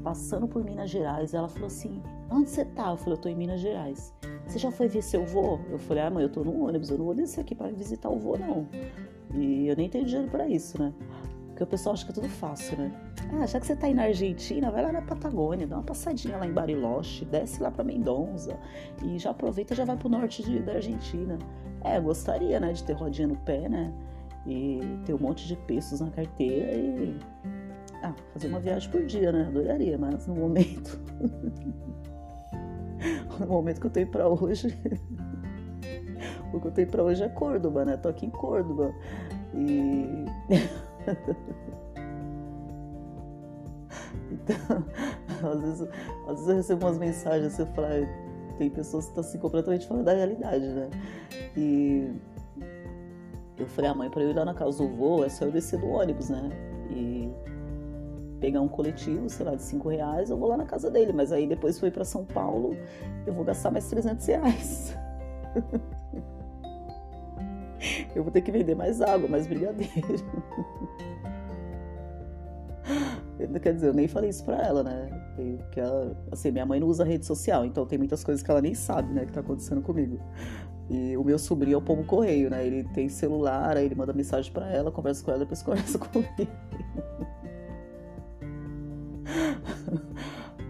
passando 0.04 0.48
por 0.48 0.64
Minas 0.64 0.90
Gerais, 0.90 1.34
ela 1.34 1.48
falou 1.48 1.68
assim: 1.68 2.02
onde 2.30 2.50
você 2.50 2.66
tá? 2.66 2.90
Eu 2.90 2.98
falei, 2.98 3.14
eu 3.14 3.22
tô 3.22 3.30
em 3.30 3.36
Minas 3.36 3.62
Gerais. 3.62 4.14
Você 4.48 4.60
já 4.60 4.72
foi 4.72 4.88
ver 4.88 5.02
seu 5.02 5.26
vô? 5.26 5.60
Eu 5.70 5.80
falei, 5.80 6.04
ah, 6.04 6.10
mãe, 6.10 6.24
eu 6.24 6.30
tô 6.30 6.44
no 6.44 6.66
ônibus, 6.66 6.90
eu 6.90 6.98
não 6.98 7.06
vou 7.06 7.16
descer 7.16 7.42
aqui 7.42 7.56
para 7.56 7.72
visitar 7.72 8.10
o 8.10 8.18
vô, 8.18 8.38
não. 8.38 8.68
E 9.34 9.68
eu 9.68 9.76
nem 9.76 9.90
tenho 9.90 10.06
dinheiro 10.06 10.30
para 10.30 10.48
isso, 10.48 10.80
né? 10.82 10.94
Porque 11.54 11.64
o 11.64 11.68
pessoal 11.68 11.94
acha 11.94 12.04
que 12.04 12.12
é 12.12 12.16
tudo 12.16 12.30
fácil, 12.30 12.76
né? 12.80 12.92
Ah, 13.32 13.46
já 13.46 13.60
que 13.60 13.68
você 13.68 13.76
tá 13.76 13.86
aí 13.86 13.94
na 13.94 14.06
Argentina, 14.06 14.72
vai 14.72 14.82
lá 14.82 14.92
na 14.92 15.04
Patagônia, 15.04 15.68
dá 15.68 15.76
uma 15.76 15.84
passadinha 15.84 16.36
lá 16.36 16.48
em 16.48 16.52
Bariloche, 16.52 17.26
desce 17.26 17.62
lá 17.62 17.70
para 17.70 17.84
Mendonça 17.84 18.58
e 19.04 19.20
já 19.20 19.30
aproveita 19.30 19.76
já 19.76 19.86
vai 19.86 19.96
pro 19.96 20.10
norte 20.10 20.42
de, 20.42 20.60
da 20.60 20.74
Argentina. 20.74 21.38
É, 21.84 22.00
gostaria, 22.00 22.60
né, 22.60 22.74
de 22.74 22.84
ter 22.84 22.94
rodinha 22.94 23.28
no 23.28 23.36
pé, 23.38 23.70
né? 23.70 23.94
E 24.48 24.80
ter 25.06 25.14
um 25.14 25.20
monte 25.20 25.48
de 25.48 25.56
pesos 25.56 26.02
na 26.02 26.10
carteira 26.10 26.74
e 26.74 27.20
ah, 28.02 28.16
fazer 28.34 28.48
uma 28.48 28.60
viagem 28.60 28.90
por 28.90 29.06
dia, 29.06 29.32
né? 29.32 29.46
Adoraria, 29.48 29.96
mas 29.96 30.26
no 30.26 30.34
momento 30.34 31.00
o 33.40 33.46
momento 33.46 33.80
que 33.80 33.86
eu 33.86 33.92
tenho 33.92 34.08
pra 34.08 34.28
hoje. 34.28 34.76
o 36.52 36.60
que 36.60 36.68
eu 36.68 36.72
tenho 36.72 36.88
pra 36.88 37.04
hoje 37.04 37.24
é 37.24 37.30
Córdoba, 37.30 37.86
né? 37.86 37.96
Tô 37.96 38.10
aqui 38.10 38.26
em 38.26 38.32
Córdoba. 38.32 38.92
E. 39.54 40.26
então, 44.32 44.86
às 45.52 45.62
vezes, 45.62 45.90
às 46.28 46.36
vezes 46.36 46.48
eu 46.48 46.56
recebo 46.56 46.86
umas 46.86 46.98
mensagens 46.98 47.54
assim, 47.54 47.62
eu 47.64 47.68
falo, 47.68 47.88
tem 48.58 48.70
pessoas 48.70 49.06
que 49.06 49.12
estão 49.12 49.24
assim 49.24 49.38
completamente 49.40 49.88
fora 49.88 50.04
da 50.04 50.14
realidade, 50.14 50.66
né? 50.66 50.90
E 51.58 52.12
eu 53.58 53.68
falei, 53.68 53.92
ah, 53.92 53.94
mãe, 53.94 54.10
para 54.10 54.24
eu 54.24 54.32
ir 54.32 54.36
lá 54.36 54.46
na 54.46 54.54
casa 54.54 54.78
do 54.80 54.88
vô, 54.90 55.24
é 55.24 55.30
só 55.30 55.46
eu 55.46 55.52
descer 55.52 55.80
do 55.80 55.88
ônibus, 55.88 56.30
né? 56.30 56.50
E 56.90 57.32
pegar 58.40 58.62
um 58.62 58.68
coletivo, 58.68 59.30
sei 59.30 59.46
lá, 59.46 59.56
de 59.56 59.62
5 59.62 59.88
reais, 59.90 60.30
eu 60.30 60.38
vou 60.38 60.50
lá 60.50 60.58
na 60.58 60.66
casa 60.66 60.92
dele. 60.92 61.14
Mas 61.14 61.32
aí 61.32 61.48
depois 61.48 61.80
fui 61.80 61.90
para 61.90 62.04
São 62.04 62.26
Paulo, 62.26 62.76
eu 63.26 63.34
vou 63.34 63.46
gastar 63.46 63.72
mais 63.72 63.88
300 63.90 64.26
reais. 64.26 64.98
eu 68.16 68.24
vou 68.24 68.32
ter 68.32 68.42
que 68.42 68.52
vender 68.52 68.76
mais 68.76 69.02
água, 69.02 69.28
mais 69.28 69.48
brigadeiro. 69.48 69.92
Quer 73.62 73.74
dizer, 73.74 73.88
eu 73.88 73.94
nem 73.94 74.08
falei 74.08 74.30
isso 74.30 74.44
pra 74.44 74.62
ela, 74.62 74.84
né? 74.84 75.10
Porque 75.58 75.80
ela, 75.80 76.16
assim, 76.32 76.52
minha 76.52 76.66
mãe 76.66 76.80
não 76.80 76.88
usa 76.88 77.04
rede 77.04 77.26
social, 77.26 77.66
então 77.66 77.86
tem 77.86 77.98
muitas 77.98 78.24
coisas 78.24 78.44
que 78.44 78.52
ela 78.52 78.62
nem 78.62 78.74
sabe, 78.74 79.14
né, 79.14 79.26
que 79.26 79.32
tá 79.32 79.40
acontecendo 79.40 79.82
comigo. 79.82 80.20
E 80.90 81.16
o 81.18 81.24
meu 81.24 81.40
sobrinho 81.40 81.76
é 81.76 81.78
o 81.78 81.82
pombo 81.82 82.04
correio, 82.04 82.50
né? 82.50 82.66
Ele 82.66 82.84
tem 82.94 83.08
celular, 83.10 83.78
aí 83.78 83.86
ele 83.86 83.96
manda 83.96 84.14
mensagem 84.14 84.52
para 84.52 84.70
ela, 84.70 84.92
conversa 84.92 85.24
com 85.24 85.32
ela, 85.32 85.40
depois 85.40 85.62
conversa 85.64 85.98
comigo. 85.98 86.52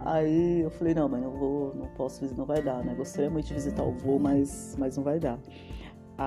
Aí 0.05 0.61
eu 0.61 0.69
falei, 0.69 0.93
não, 0.93 1.07
mãe, 1.07 1.21
não 1.21 1.31
vou, 1.31 1.73
não 1.75 1.87
posso, 1.87 2.25
não 2.35 2.45
vai 2.45 2.61
dar, 2.61 2.83
né? 2.83 2.93
Gostaria 2.93 3.29
muito 3.29 3.47
de 3.47 3.53
visitar 3.53 3.83
o 3.83 3.91
vô, 3.91 4.19
mas, 4.19 4.75
mas 4.77 4.97
não 4.97 5.03
vai 5.03 5.19
dar. 5.19 5.39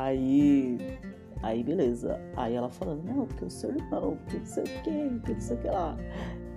Aí, 0.04 0.98
aí 1.42 1.62
beleza. 1.62 2.20
Aí 2.36 2.54
ela 2.54 2.68
falando, 2.68 3.02
não, 3.04 3.26
porque 3.26 3.44
o 3.44 3.50
seu 3.50 3.70
irmão, 3.70 4.16
porque 4.16 4.38
não 4.38 4.46
sei 4.46 4.62
o 4.62 4.66
que, 4.66 5.10
porque 5.14 5.32
não 5.32 5.40
sei 5.40 5.56
o 5.56 5.60
que 5.60 5.68
lá. 5.68 5.96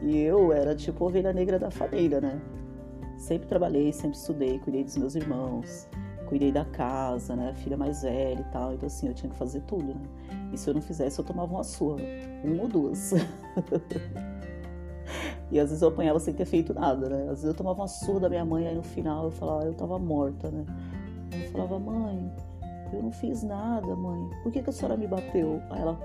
E 0.02 0.18
eu 0.20 0.54
era 0.54 0.76
tipo 0.76 1.06
ovelha 1.06 1.34
negra 1.34 1.60
da 1.60 1.72
família, 1.72 2.22
né? 2.22 2.40
Sempre 3.18 3.48
trabalhei, 3.48 3.92
sempre 3.92 4.18
estudei, 4.18 4.60
cuidei 4.60 4.84
dos 4.84 4.98
meus 4.98 5.16
irmãos 5.16 5.90
cuidei 6.30 6.52
da 6.52 6.64
casa, 6.64 7.36
né? 7.36 7.54
Filha 7.56 7.76
mais 7.76 8.04
velha 8.04 8.40
e 8.40 8.52
tal. 8.52 8.76
Então, 8.76 8.86
assim, 8.86 9.08
eu 9.08 9.16
tinha 9.16 9.32
que 9.32 9.36
fazer 9.36 9.62
tudo, 9.62 9.96
né? 9.96 10.02
E 10.54 10.58
se 10.58 10.70
eu 10.70 10.76
não 10.76 10.82
fizesse, 10.82 11.20
eu 11.20 11.26
tomava 11.26 11.52
uma 11.52 11.64
surra. 11.64 11.98
Uma 12.44 12.64
ou 12.64 12.70
duas. 12.70 13.14
e 15.52 15.60
às 15.60 15.70
vezes 15.70 15.82
eu 15.82 15.90
apanhava 15.90 16.20
sem 16.20 16.34
ter 16.34 16.46
feito 16.46 16.72
nada, 16.72 17.10
né? 17.10 17.24
Às 17.24 17.30
vezes 17.30 17.46
eu 17.46 17.54
tomava 17.56 17.82
uma 17.82 17.88
surra 17.88 18.20
da 18.22 18.30
minha 18.30 18.46
mãe, 18.46 18.68
aí 18.68 18.76
no 18.76 18.84
final 18.84 19.26
eu 19.26 19.32
falava, 19.32 19.66
eu 19.66 19.74
tava 19.74 19.98
morta, 19.98 20.52
né? 20.52 20.64
Eu 21.34 21.52
falava, 21.52 21.80
mãe, 21.80 22.32
eu 22.94 23.04
não 23.04 23.12
fiz 23.12 23.44
nada, 23.44 23.96
mãe. 23.96 24.30
Por 24.44 24.52
que, 24.52 24.62
que 24.62 24.70
a 24.70 24.74
senhora 24.74 24.98
me 24.98 25.08
bateu? 25.08 25.62
Aí 25.70 25.82
ela, 25.82 26.00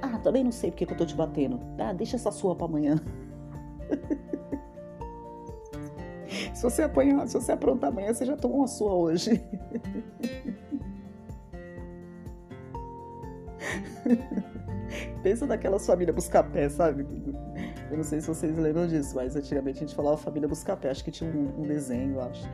ah, 0.00 0.18
também 0.18 0.42
não 0.44 0.52
sei 0.52 0.70
por 0.70 0.76
que, 0.78 0.84
eu 0.92 0.96
tô 0.96 1.06
te 1.06 1.14
batendo. 1.14 1.60
Ah, 1.78 1.92
deixa 1.92 2.16
essa 2.16 2.30
surra 2.30 2.56
pra 2.56 2.66
amanhã. 2.66 2.96
Se 6.54 6.62
você 6.62 6.82
apanhar, 6.82 7.26
se 7.26 7.34
você 7.34 7.52
aprontar 7.52 7.90
amanhã, 7.90 8.14
você 8.14 8.24
já 8.24 8.36
tomou 8.36 8.58
uma 8.58 8.68
sua 8.68 8.94
hoje. 8.94 9.42
Pensa 15.22 15.46
naquela 15.46 15.78
família 15.78 16.12
Buscapé, 16.12 16.68
sabe? 16.68 17.06
Eu 17.90 17.96
não 17.96 18.04
sei 18.04 18.20
se 18.20 18.28
vocês 18.28 18.56
lembram 18.56 18.86
disso, 18.86 19.14
mas 19.14 19.36
antigamente 19.36 19.78
a 19.78 19.80
gente 19.80 19.94
falava 19.94 20.16
família 20.16 20.48
Buscapé. 20.48 20.90
Acho 20.90 21.04
que 21.04 21.10
tinha 21.10 21.30
um, 21.30 21.62
um 21.62 21.66
desenho, 21.66 22.20
acho, 22.20 22.48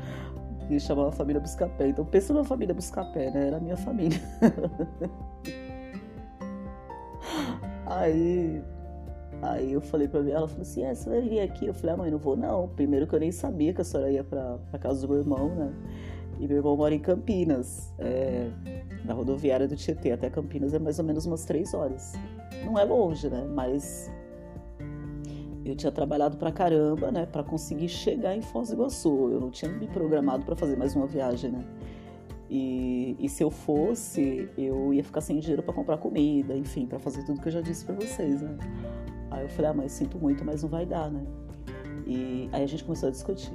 que 0.69 0.79
chamava 0.79 1.11
família 1.11 1.41
Buscapé. 1.41 1.89
Então 1.89 2.05
pensa 2.05 2.33
numa 2.33 2.45
família 2.45 2.75
Buscapé, 2.75 3.31
né? 3.31 3.49
Era 3.49 3.57
a 3.57 3.61
minha 3.61 3.77
família. 3.77 4.21
Aí 7.87 8.63
Aí 9.41 9.73
eu 9.73 9.81
falei 9.81 10.09
pra 10.09 10.21
ela, 10.21 10.31
ela 10.31 10.49
falou 10.49 10.63
assim, 10.63 10.83
é, 10.83 10.95
você 10.95 11.09
vai 11.09 11.21
vir 11.21 11.41
aqui? 11.41 11.67
Eu 11.67 11.75
falei, 11.75 11.95
ah, 11.95 11.97
mãe, 11.97 12.11
não 12.11 12.19
vou 12.19 12.37
não. 12.37 12.69
Primeiro 12.69 13.07
que 13.07 13.15
eu 13.15 13.21
nem 13.21 13.31
sabia 13.31 13.73
que 13.73 13.81
a 13.81 13.85
senhora 13.85 14.11
ia 14.11 14.25
pra, 14.25 14.59
pra 14.71 14.79
casa 14.79 15.01
do 15.01 15.09
meu 15.09 15.19
irmão, 15.19 15.55
né? 15.55 15.73
E 16.41 16.47
meu 16.47 16.57
irmão 16.57 16.77
mora 16.77 16.95
em 16.95 16.99
Campinas, 16.99 17.93
é, 17.99 18.49
na 19.05 19.15
rodoviária 19.15 19.67
do 19.67 19.77
Tietê 19.77 20.13
até 20.13 20.29
Campinas 20.29 20.75
é 20.75 20.79
mais 20.79 20.99
ou 20.99 21.05
menos 21.05 21.25
umas 21.25 21.45
três 21.45 21.73
horas. 21.73 22.15
Não 22.65 22.79
é 22.79 22.85
longe, 22.85 23.29
né? 23.29 23.47
Mas 23.55 24.11
eu 25.71 25.77
tinha 25.77 25.93
trabalhado 25.93 26.37
pra 26.37 26.51
caramba, 26.51 27.11
né? 27.11 27.27
Pra 27.27 27.43
conseguir 27.43 27.89
chegar 27.89 28.37
em 28.37 28.43
Foz 28.43 28.69
do 28.69 28.75
Iguaçu. 28.75 29.31
Eu 29.31 29.41
não 29.41 29.51
tinha 29.51 29.71
me 29.71 29.87
programado 29.87 30.45
para 30.45 30.57
fazer 30.57 30.77
mais 30.77 30.95
uma 30.95 31.07
viagem, 31.07 31.51
né? 31.51 31.65
E, 32.51 33.15
e, 33.19 33.29
se 33.29 33.43
eu 33.43 33.51
fosse, 33.51 34.49
eu 34.57 34.95
ia 34.95 35.05
ficar 35.05 35.21
sem 35.21 35.39
dinheiro 35.39 35.63
para 35.63 35.75
comprar 35.75 35.99
comida, 35.99 36.57
enfim, 36.57 36.87
para 36.87 36.99
fazer 36.99 37.23
tudo 37.25 37.41
que 37.41 37.49
eu 37.49 37.53
já 37.53 37.61
disse 37.61 37.85
para 37.85 37.95
vocês, 37.95 38.41
né? 38.41 38.57
Aí 39.31 39.43
eu 39.43 39.49
falei, 39.51 39.71
ah, 39.71 39.75
mãe, 39.75 39.89
sinto 39.89 40.19
muito, 40.19 40.43
mas 40.45 40.63
não 40.63 40.71
vai 40.71 40.87
dar, 40.87 41.11
né? 41.11 41.23
E 42.07 42.49
aí 42.53 42.63
a 42.63 42.67
gente 42.67 42.85
começou 42.85 43.11
a 43.11 43.13
discutir. 43.13 43.53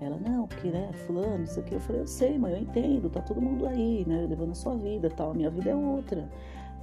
Ela, 0.00 0.18
não, 0.18 0.48
porque, 0.48 0.68
né, 0.68 0.90
fulano, 1.06 1.44
isso 1.44 1.60
aqui. 1.60 1.74
Eu 1.74 1.80
falei, 1.80 2.02
eu 2.02 2.06
sei, 2.06 2.36
mãe, 2.36 2.52
eu 2.52 2.58
entendo, 2.58 3.08
tá 3.08 3.20
todo 3.20 3.40
mundo 3.40 3.66
aí, 3.66 4.04
né, 4.06 4.26
levando 4.28 4.50
a 4.50 4.54
sua 4.54 4.76
vida 4.76 5.08
tal. 5.08 5.30
A 5.30 5.34
minha 5.34 5.48
vida 5.48 5.70
é 5.70 5.74
outra. 5.74 6.28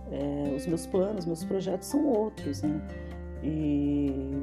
É, 0.09 0.53
os 0.55 0.65
meus 0.65 0.85
planos, 0.85 1.25
meus 1.25 1.43
projetos 1.43 1.87
são 1.87 2.05
outros, 2.07 2.61
né? 2.61 2.81
E 3.43 4.33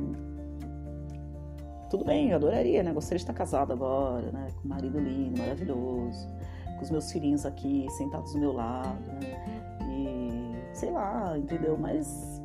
tudo 1.91 2.05
bem, 2.05 2.31
eu 2.31 2.37
adoraria, 2.37 2.83
né? 2.83 2.93
Gostaria 2.93 3.17
de 3.17 3.23
estar 3.23 3.35
casada 3.35 3.73
agora, 3.73 4.31
né? 4.31 4.49
Com 4.57 4.67
um 4.67 4.69
marido 4.69 4.99
lindo, 5.01 5.41
maravilhoso, 5.41 6.29
com 6.77 6.83
os 6.83 6.91
meus 6.91 7.11
filhinhos 7.11 7.45
aqui 7.45 7.87
sentados 7.97 8.33
do 8.33 8.39
meu 8.39 8.53
lado, 8.53 9.01
né? 9.13 9.81
E 9.91 10.77
sei 10.77 10.91
lá, 10.91 11.37
entendeu? 11.37 11.77
Mas 11.77 12.41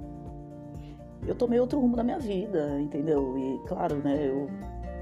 eu 1.27 1.35
tomei 1.35 1.59
outro 1.59 1.79
rumo 1.79 1.95
na 1.95 2.03
minha 2.03 2.19
vida, 2.19 2.79
entendeu? 2.79 3.37
E 3.37 3.67
claro, 3.67 3.97
né, 3.97 4.27
eu, 4.27 4.49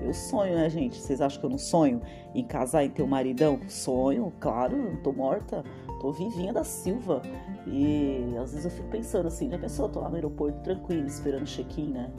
eu 0.02 0.14
sonho, 0.14 0.56
né, 0.56 0.70
gente? 0.70 1.00
Vocês 1.00 1.22
acham 1.22 1.40
que 1.40 1.46
eu 1.46 1.50
não 1.50 1.58
sonho 1.58 2.02
em 2.34 2.44
casar 2.44 2.84
e 2.84 2.90
ter 2.90 3.04
um 3.04 3.08
maridão? 3.08 3.60
Sonho, 3.68 4.34
claro, 4.40 4.76
não 4.76 4.98
tô 4.98 5.14
morta, 5.14 5.64
tô 6.04 6.12
vivinha 6.12 6.52
da 6.52 6.66
Silva. 6.66 7.22
E 7.66 8.36
às 8.38 8.52
vezes 8.52 8.66
eu 8.66 8.72
fico 8.72 8.90
pensando 8.90 9.28
assim, 9.28 9.50
já 9.50 9.58
pensou, 9.58 9.86
eu 9.86 9.92
tô 9.92 10.02
lá 10.02 10.10
no 10.10 10.16
aeroporto 10.16 10.60
tranquilo, 10.60 11.08
esperando 11.08 11.46
check-in, 11.46 11.94
né? 11.94 12.12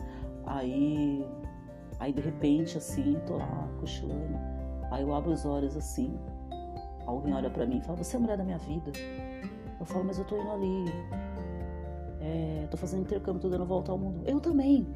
Aí, 0.46 1.22
aí 2.00 2.10
de 2.10 2.22
repente, 2.22 2.78
assim, 2.78 3.20
tô 3.26 3.36
lá 3.36 3.68
cochilando. 3.78 4.38
Aí 4.90 5.02
eu 5.02 5.14
abro 5.14 5.32
os 5.32 5.44
olhos 5.44 5.76
assim, 5.76 6.18
alguém 7.04 7.34
olha 7.34 7.50
para 7.50 7.66
mim 7.66 7.76
e 7.76 7.82
fala, 7.82 7.98
você 7.98 8.16
é 8.16 8.18
a 8.18 8.20
mulher 8.22 8.38
da 8.38 8.44
minha 8.44 8.58
vida. 8.58 8.90
Eu 9.78 9.84
falo, 9.84 10.04
mas 10.06 10.18
eu 10.18 10.24
tô 10.24 10.40
indo 10.40 10.50
ali 10.50 10.84
é, 12.22 12.66
tô 12.70 12.78
fazendo 12.78 13.02
intercâmbio, 13.02 13.42
tô 13.42 13.50
dando 13.50 13.66
volta 13.66 13.92
ao 13.92 13.98
mundo. 13.98 14.22
Eu 14.24 14.40
também. 14.40 14.86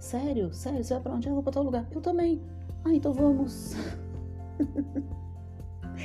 Sério? 0.00 0.54
Sério? 0.54 0.82
Você 0.82 0.94
vai 0.94 1.02
pra 1.02 1.12
onde? 1.12 1.28
Eu 1.28 1.34
vou 1.34 1.42
pra 1.42 1.52
tal 1.52 1.62
lugar. 1.62 1.86
Eu 1.90 2.00
também. 2.00 2.40
Ah, 2.82 2.94
então 2.94 3.12
vamos. 3.12 3.74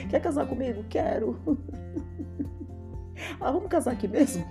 Quer 0.09 0.21
casar 0.21 0.47
comigo? 0.47 0.83
Quero. 0.89 1.39
ah, 3.39 3.51
vamos 3.51 3.69
casar 3.69 3.91
aqui 3.93 4.07
mesmo? 4.07 4.45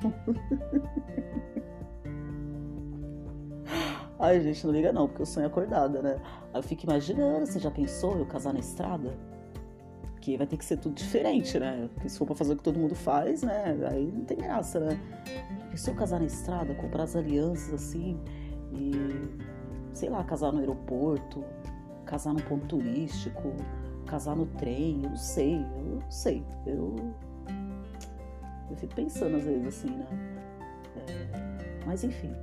Ai, 4.19 4.41
gente, 4.41 4.67
não 4.67 4.73
liga 4.73 4.93
não, 4.93 5.09
porque 5.09 5.23
eu 5.23 5.27
sonho 5.27 5.47
acordada, 5.47 6.03
né? 6.03 6.21
Aí 6.53 6.59
eu 6.59 6.63
fico 6.63 6.85
imaginando, 6.85 7.47
você 7.47 7.59
já 7.59 7.71
pensou 7.71 8.19
eu 8.19 8.27
casar 8.27 8.53
na 8.53 8.61
estrada? 8.61 9.17
Que 10.21 10.37
vai 10.37 10.47
ter 10.47 10.59
que 10.59 10.65
ser 10.65 10.77
tudo 10.77 10.95
diferente, 10.95 11.59
né? 11.59 11.89
Porque 11.95 12.09
se 12.11 12.19
for 12.19 12.27
pra 12.27 12.35
fazer 12.35 12.53
o 12.53 12.57
que 12.57 12.63
todo 12.63 12.79
mundo 12.79 12.95
faz, 12.95 13.43
né? 13.43 13.75
Aí 13.91 14.13
não 14.13 14.25
tem 14.27 14.37
graça, 14.37 14.79
né? 14.79 15.01
se 15.75 15.89
eu 15.89 15.95
casar 15.95 16.19
na 16.19 16.27
estrada, 16.27 16.75
comprar 16.75 17.05
as 17.05 17.17
alianças 17.17 17.73
assim 17.73 18.19
e, 18.73 18.93
sei 19.95 20.11
lá, 20.11 20.23
casar 20.25 20.53
no 20.53 20.59
aeroporto, 20.59 21.45
casar 22.05 22.35
no 22.35 22.43
ponto 22.43 22.67
turístico, 22.67 23.55
casar 24.11 24.35
no 24.35 24.45
trem, 24.45 25.03
eu 25.05 25.11
não 25.11 25.17
sei, 25.17 25.55
eu 25.55 25.85
não 25.85 26.11
sei. 26.11 26.45
Eu, 26.67 26.97
eu 28.69 28.77
fico 28.77 28.95
pensando 28.95 29.37
às 29.37 29.45
vezes 29.45 29.67
assim, 29.69 29.91
né? 29.91 30.07
É, 30.97 31.87
mas 31.87 32.03
enfim. 32.03 32.35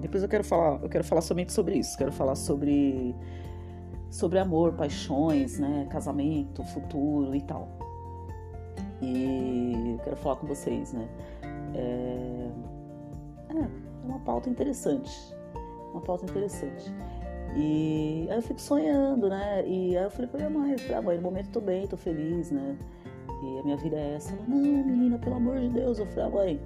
Depois 0.00 0.22
eu 0.22 0.28
quero 0.28 0.42
falar, 0.42 0.82
eu 0.82 0.88
quero 0.88 1.04
falar 1.04 1.20
somente 1.20 1.52
sobre 1.52 1.76
isso, 1.78 1.96
quero 1.96 2.10
falar 2.10 2.34
sobre 2.34 3.14
sobre 4.10 4.40
amor, 4.40 4.72
paixões, 4.72 5.60
né, 5.60 5.86
casamento, 5.88 6.64
futuro 6.64 7.34
e 7.36 7.40
tal. 7.42 7.68
E 9.00 9.92
eu 9.92 9.98
quero 10.02 10.16
falar 10.16 10.36
com 10.36 10.46
vocês, 10.48 10.92
né? 10.92 11.08
É, 11.74 12.50
é, 13.50 13.60
é 13.60 13.68
uma 14.04 14.18
pauta 14.18 14.50
interessante. 14.50 15.10
Uma 15.92 16.00
pauta 16.00 16.24
interessante. 16.24 16.92
E 17.56 18.26
aí 18.30 18.36
eu 18.36 18.42
fico 18.42 18.60
sonhando, 18.60 19.28
né? 19.28 19.66
E 19.66 19.96
aí 19.96 20.04
eu 20.04 20.10
falei 20.10 20.28
pra 20.28 20.38
minha 20.38 20.50
mãe, 20.50 20.78
falei, 20.78 20.94
ah, 20.94 21.02
mãe, 21.02 21.16
no 21.16 21.22
momento 21.22 21.50
tô 21.50 21.60
bem, 21.60 21.86
tô 21.86 21.96
feliz, 21.96 22.50
né? 22.50 22.76
E 23.42 23.58
a 23.58 23.62
minha 23.62 23.76
vida 23.76 23.96
é 23.96 24.14
essa. 24.14 24.32
Ela, 24.32 24.44
não, 24.46 24.58
menina, 24.58 25.18
pelo 25.18 25.36
amor 25.36 25.58
de 25.58 25.68
Deus. 25.70 25.98
Eu 25.98 26.06
falei, 26.06 26.24
ah, 26.24 26.30
mãe, 26.30 26.60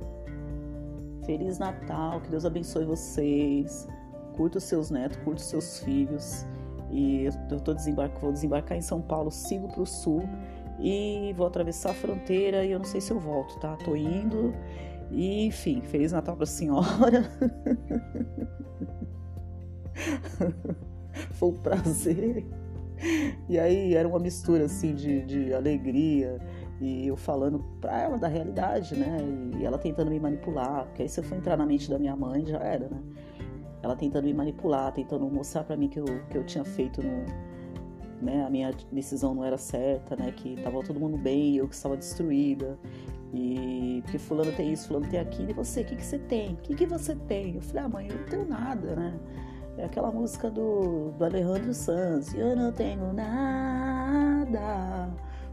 Feliz 1.24 1.58
Natal, 1.58 2.20
que 2.20 2.28
Deus 2.28 2.44
abençoe 2.44 2.84
vocês. 2.84 3.88
Curta 4.36 4.58
os 4.58 4.64
seus 4.64 4.90
netos, 4.90 5.16
curta 5.18 5.40
os 5.40 5.48
seus 5.48 5.80
filhos. 5.80 6.46
E 6.90 7.24
eu 7.50 7.60
tô 7.60 7.72
desembarco, 7.72 8.20
vou 8.20 8.32
desembarcar 8.32 8.76
em 8.76 8.82
São 8.82 9.00
Paulo, 9.00 9.30
sigo 9.30 9.68
para 9.68 9.82
o 9.82 9.86
sul 9.86 10.22
e 10.78 11.32
vou 11.36 11.46
atravessar 11.46 11.90
a 11.90 11.94
fronteira 11.94 12.64
e 12.64 12.72
eu 12.72 12.78
não 12.78 12.84
sei 12.84 13.00
se 13.00 13.10
eu 13.12 13.18
volto, 13.18 13.58
tá? 13.58 13.76
Tô 13.84 13.96
indo. 13.96 14.54
E, 15.10 15.46
enfim, 15.46 15.80
Feliz 15.82 16.12
Natal 16.12 16.36
pra 16.36 16.46
senhora. 16.46 17.24
Foi 21.32 21.48
um 21.50 21.58
prazer. 21.58 22.46
E 23.48 23.58
aí 23.58 23.94
era 23.94 24.08
uma 24.08 24.18
mistura 24.18 24.64
assim 24.64 24.94
de, 24.94 25.22
de 25.22 25.54
alegria 25.54 26.38
e 26.80 27.06
eu 27.06 27.16
falando 27.16 27.64
pra 27.80 28.00
ela 28.00 28.18
da 28.18 28.28
realidade, 28.28 28.96
né? 28.96 29.18
E 29.58 29.64
ela 29.64 29.78
tentando 29.78 30.10
me 30.10 30.18
manipular, 30.18 30.84
porque 30.86 31.02
aí 31.02 31.08
se 31.08 31.20
eu 31.20 31.24
for 31.24 31.36
entrar 31.36 31.56
na 31.56 31.66
mente 31.66 31.88
da 31.88 31.98
minha 31.98 32.16
mãe 32.16 32.44
já 32.46 32.58
era, 32.58 32.88
né? 32.88 33.00
Ela 33.82 33.94
tentando 33.94 34.24
me 34.24 34.34
manipular, 34.34 34.92
tentando 34.92 35.28
mostrar 35.28 35.64
para 35.64 35.76
mim 35.76 35.88
que 35.88 36.00
eu, 36.00 36.06
que 36.30 36.38
eu 36.38 36.44
tinha 36.44 36.64
feito 36.64 37.02
no, 37.02 37.24
né? 38.22 38.44
A 38.44 38.50
minha 38.50 38.72
decisão 38.90 39.34
não 39.34 39.44
era 39.44 39.58
certa, 39.58 40.16
né? 40.16 40.32
Que 40.32 40.56
tava 40.62 40.82
todo 40.82 40.98
mundo 40.98 41.16
bem, 41.18 41.56
eu 41.56 41.68
que 41.68 41.74
estava 41.74 41.96
destruída. 41.96 42.78
E 43.32 44.00
porque 44.02 44.18
fulano 44.18 44.52
tem 44.52 44.72
isso, 44.72 44.88
fulano 44.88 45.08
tem 45.08 45.18
aquilo, 45.18 45.50
e 45.50 45.54
você, 45.54 45.80
o 45.80 45.84
que, 45.84 45.96
que 45.96 46.04
você 46.04 46.18
tem? 46.18 46.52
O 46.52 46.56
que, 46.56 46.74
que 46.74 46.86
você 46.86 47.16
tem? 47.16 47.56
Eu 47.56 47.62
falei, 47.62 47.84
ah, 47.84 47.88
mãe, 47.88 48.08
eu 48.08 48.16
não 48.16 48.24
tenho 48.26 48.46
nada, 48.46 48.94
né? 48.94 49.20
É 49.76 49.84
aquela 49.84 50.10
música 50.10 50.50
do, 50.50 51.10
do 51.18 51.24
Alejandro 51.24 51.74
Sanz. 51.74 52.32
Eu 52.34 52.54
não 52.54 52.72
tenho 52.72 53.12
nada, 53.12 55.10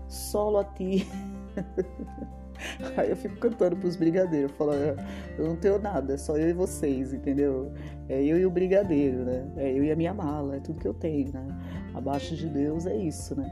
solo 0.07 0.59
a 0.59 0.63
ti. 0.63 1.07
Aí 2.95 3.09
eu 3.09 3.15
fico 3.15 3.37
cantando 3.37 3.75
pros 3.75 3.95
brigadeiros, 3.95 4.51
falando, 4.51 4.99
eu 5.37 5.47
não 5.47 5.55
tenho 5.55 5.79
nada, 5.79 6.13
é 6.13 6.17
só 6.17 6.37
eu 6.37 6.49
e 6.49 6.53
vocês, 6.53 7.13
entendeu? 7.13 7.71
É 8.07 8.21
eu 8.23 8.37
e 8.37 8.45
o 8.45 8.51
brigadeiro, 8.51 9.25
né? 9.25 9.51
É 9.57 9.71
eu 9.71 9.83
e 9.83 9.91
a 9.91 9.95
minha 9.95 10.13
mala, 10.13 10.57
é 10.57 10.59
tudo 10.59 10.79
que 10.79 10.87
eu 10.87 10.93
tenho, 10.93 11.31
né? 11.33 11.47
Abaixo 11.93 12.35
de 12.35 12.47
Deus 12.47 12.85
é 12.85 12.95
isso, 12.95 13.35
né? 13.35 13.49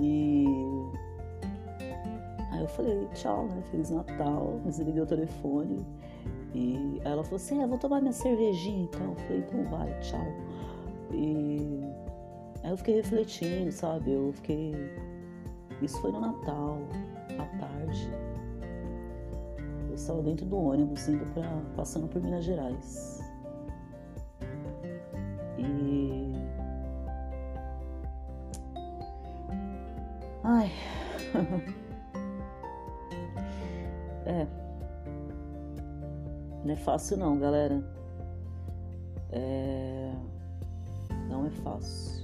E 0.00 0.44
aí 2.50 2.60
eu 2.60 2.68
falei, 2.68 3.06
tchau, 3.14 3.46
né? 3.46 3.62
Feliz 3.70 3.90
Natal, 3.90 4.60
desliguei 4.64 5.02
o 5.02 5.06
telefone. 5.06 5.86
E 6.54 7.00
ela 7.04 7.22
falou 7.24 7.36
assim: 7.36 7.62
é, 7.62 7.66
vou 7.66 7.78
tomar 7.78 8.00
minha 8.00 8.12
cervejinha 8.12 8.84
então. 8.84 9.10
Eu 9.10 9.16
falei: 9.16 9.38
então 9.38 9.64
vai, 9.64 10.00
tchau. 10.00 10.26
E 11.12 11.80
aí 12.62 12.70
eu 12.70 12.76
fiquei 12.76 12.96
refletindo, 12.96 13.72
sabe? 13.72 14.12
Eu 14.12 14.32
fiquei. 14.34 14.74
Isso 15.80 16.00
foi 16.00 16.12
no 16.12 16.20
Natal, 16.20 16.78
à 17.38 17.44
tarde. 17.58 18.10
Eu 19.88 19.94
estava 19.94 20.22
dentro 20.22 20.46
do 20.46 20.56
ônibus 20.56 21.08
indo 21.08 21.24
para 21.32 21.48
passando 21.76 22.08
por 22.08 22.22
Minas 22.22 22.44
Gerais. 22.44 23.20
E 25.58 26.32
ai. 30.44 30.70
não 36.64 36.72
é 36.72 36.76
fácil 36.76 37.16
não, 37.16 37.38
galera. 37.38 37.82
É... 39.30 40.12
Não 41.28 41.46
é 41.46 41.50
fácil. 41.50 42.22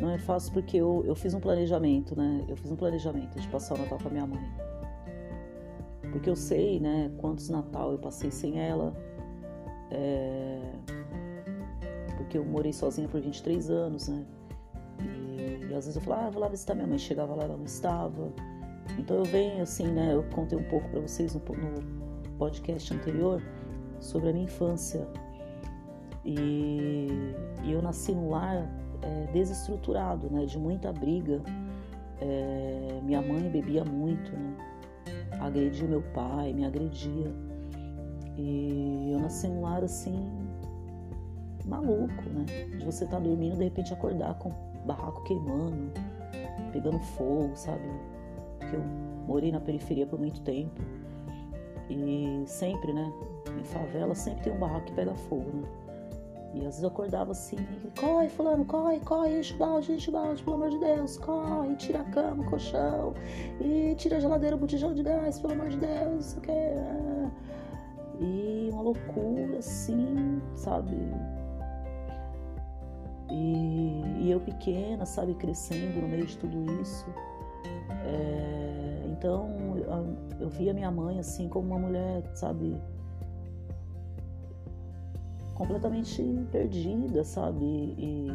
Não 0.00 0.10
é 0.10 0.18
fácil 0.18 0.52
porque 0.52 0.76
eu, 0.76 1.04
eu 1.06 1.14
fiz 1.14 1.32
um 1.32 1.40
planejamento, 1.40 2.16
né? 2.16 2.44
Eu 2.48 2.56
fiz 2.56 2.70
um 2.70 2.76
planejamento 2.76 3.38
de 3.38 3.46
passar 3.48 3.76
o 3.76 3.78
Natal 3.78 3.98
com 3.98 4.08
a 4.08 4.10
minha 4.10 4.26
mãe. 4.26 4.42
Porque 6.10 6.28
eu 6.28 6.36
sei, 6.36 6.80
né, 6.80 7.10
quantos 7.18 7.48
Natal 7.48 7.92
eu 7.92 7.98
passei 7.98 8.30
sem 8.30 8.60
ela. 8.60 8.92
É... 9.90 10.60
Porque 12.16 12.36
eu 12.36 12.44
morei 12.44 12.72
sozinha 12.72 13.08
por 13.08 13.20
23 13.20 13.70
anos, 13.70 14.08
né? 14.08 14.24
E, 15.00 15.66
e 15.66 15.74
às 15.74 15.86
vezes 15.86 15.96
eu 15.96 16.02
falava, 16.02 16.26
ah, 16.26 16.30
vou 16.30 16.42
lá 16.42 16.48
visitar 16.48 16.74
minha 16.74 16.86
mãe. 16.86 16.98
Chegava 16.98 17.34
lá, 17.34 17.44
ela 17.44 17.56
não 17.56 17.64
estava. 17.64 18.32
Então 18.98 19.16
eu 19.18 19.24
venho 19.24 19.62
assim, 19.62 19.86
né? 19.86 20.14
Eu 20.14 20.22
contei 20.34 20.58
um 20.58 20.64
pouco 20.64 20.88
para 20.88 21.00
vocês 21.00 21.34
no, 21.34 21.40
podcast 22.38 22.92
anterior 22.92 23.42
sobre 24.00 24.30
a 24.30 24.32
minha 24.32 24.44
infância. 24.44 25.06
E, 26.24 27.08
e 27.64 27.72
eu 27.72 27.80
nasci 27.82 28.12
num 28.12 28.30
lar 28.30 28.68
é, 29.02 29.32
desestruturado, 29.32 30.30
né, 30.30 30.44
de 30.44 30.58
muita 30.58 30.92
briga. 30.92 31.40
É, 32.20 33.00
minha 33.02 33.20
mãe 33.20 33.48
bebia 33.48 33.84
muito, 33.84 34.30
né, 34.32 34.56
agredia 35.40 35.86
meu 35.86 36.02
pai, 36.14 36.52
me 36.52 36.64
agredia. 36.64 37.32
E 38.36 39.10
eu 39.12 39.20
nasci 39.20 39.46
num 39.48 39.62
lar 39.62 39.84
assim, 39.84 40.28
maluco, 41.64 42.22
né? 42.30 42.44
De 42.78 42.84
você 42.84 43.04
estar 43.04 43.18
tá 43.18 43.22
dormindo 43.22 43.56
de 43.56 43.64
repente 43.64 43.92
acordar 43.92 44.34
com 44.34 44.52
barraco 44.86 45.22
queimando, 45.24 45.92
pegando 46.72 46.98
fogo, 46.98 47.52
sabe? 47.54 47.82
Porque 48.72 48.76
eu 48.76 48.82
morei 49.26 49.52
na 49.52 49.60
periferia 49.60 50.06
por 50.06 50.18
muito 50.18 50.40
tempo. 50.40 50.80
E 51.90 52.42
sempre, 52.46 52.92
né? 52.92 53.12
Em 53.60 53.64
favela 53.64 54.14
sempre 54.14 54.44
tem 54.44 54.52
um 54.52 54.58
barraco 54.58 54.86
que 54.86 54.92
pega 54.92 55.14
fogo, 55.14 55.50
né? 55.52 55.68
E 56.54 56.58
às 56.58 56.64
vezes 56.64 56.82
eu 56.82 56.88
acordava 56.88 57.32
assim, 57.32 57.56
corre, 57.98 58.28
fulano, 58.28 58.64
corre, 58.66 59.00
corre, 59.00 59.38
enche 59.38 59.54
o 59.54 59.56
balde, 59.56 59.92
enche 59.92 60.10
o 60.10 60.12
balde, 60.12 60.42
pelo 60.42 60.56
amor 60.56 60.68
de 60.68 60.78
Deus, 60.78 61.16
corre, 61.16 61.74
tira 61.76 62.00
a 62.00 62.04
cama, 62.04 62.42
o 62.42 62.46
colchão, 62.46 63.14
e 63.58 63.94
tira 63.96 64.18
a 64.18 64.20
geladeira, 64.20 64.54
o 64.54 64.58
botijão 64.58 64.92
de 64.92 65.02
gás, 65.02 65.40
pelo 65.40 65.54
amor 65.54 65.70
de 65.70 65.78
Deus, 65.78 66.26
isso 66.26 66.38
aqui 66.38 66.50
é... 66.50 67.30
E 68.20 68.68
uma 68.70 68.82
loucura, 68.82 69.58
assim, 69.58 70.42
sabe? 70.54 70.94
E, 73.30 74.02
e 74.20 74.30
eu 74.30 74.38
pequena, 74.38 75.06
sabe, 75.06 75.32
crescendo 75.32 76.02
no 76.02 76.08
meio 76.08 76.26
de 76.26 76.36
tudo 76.36 76.70
isso. 76.82 77.06
É, 78.04 79.06
então 79.06 79.48
eu 80.40 80.48
via 80.48 80.74
minha 80.74 80.90
mãe 80.90 81.18
assim 81.18 81.48
como 81.48 81.68
uma 81.68 81.78
mulher, 81.78 82.22
sabe, 82.34 82.76
completamente 85.54 86.22
perdida, 86.50 87.22
sabe? 87.22 87.64
E, 87.64 88.28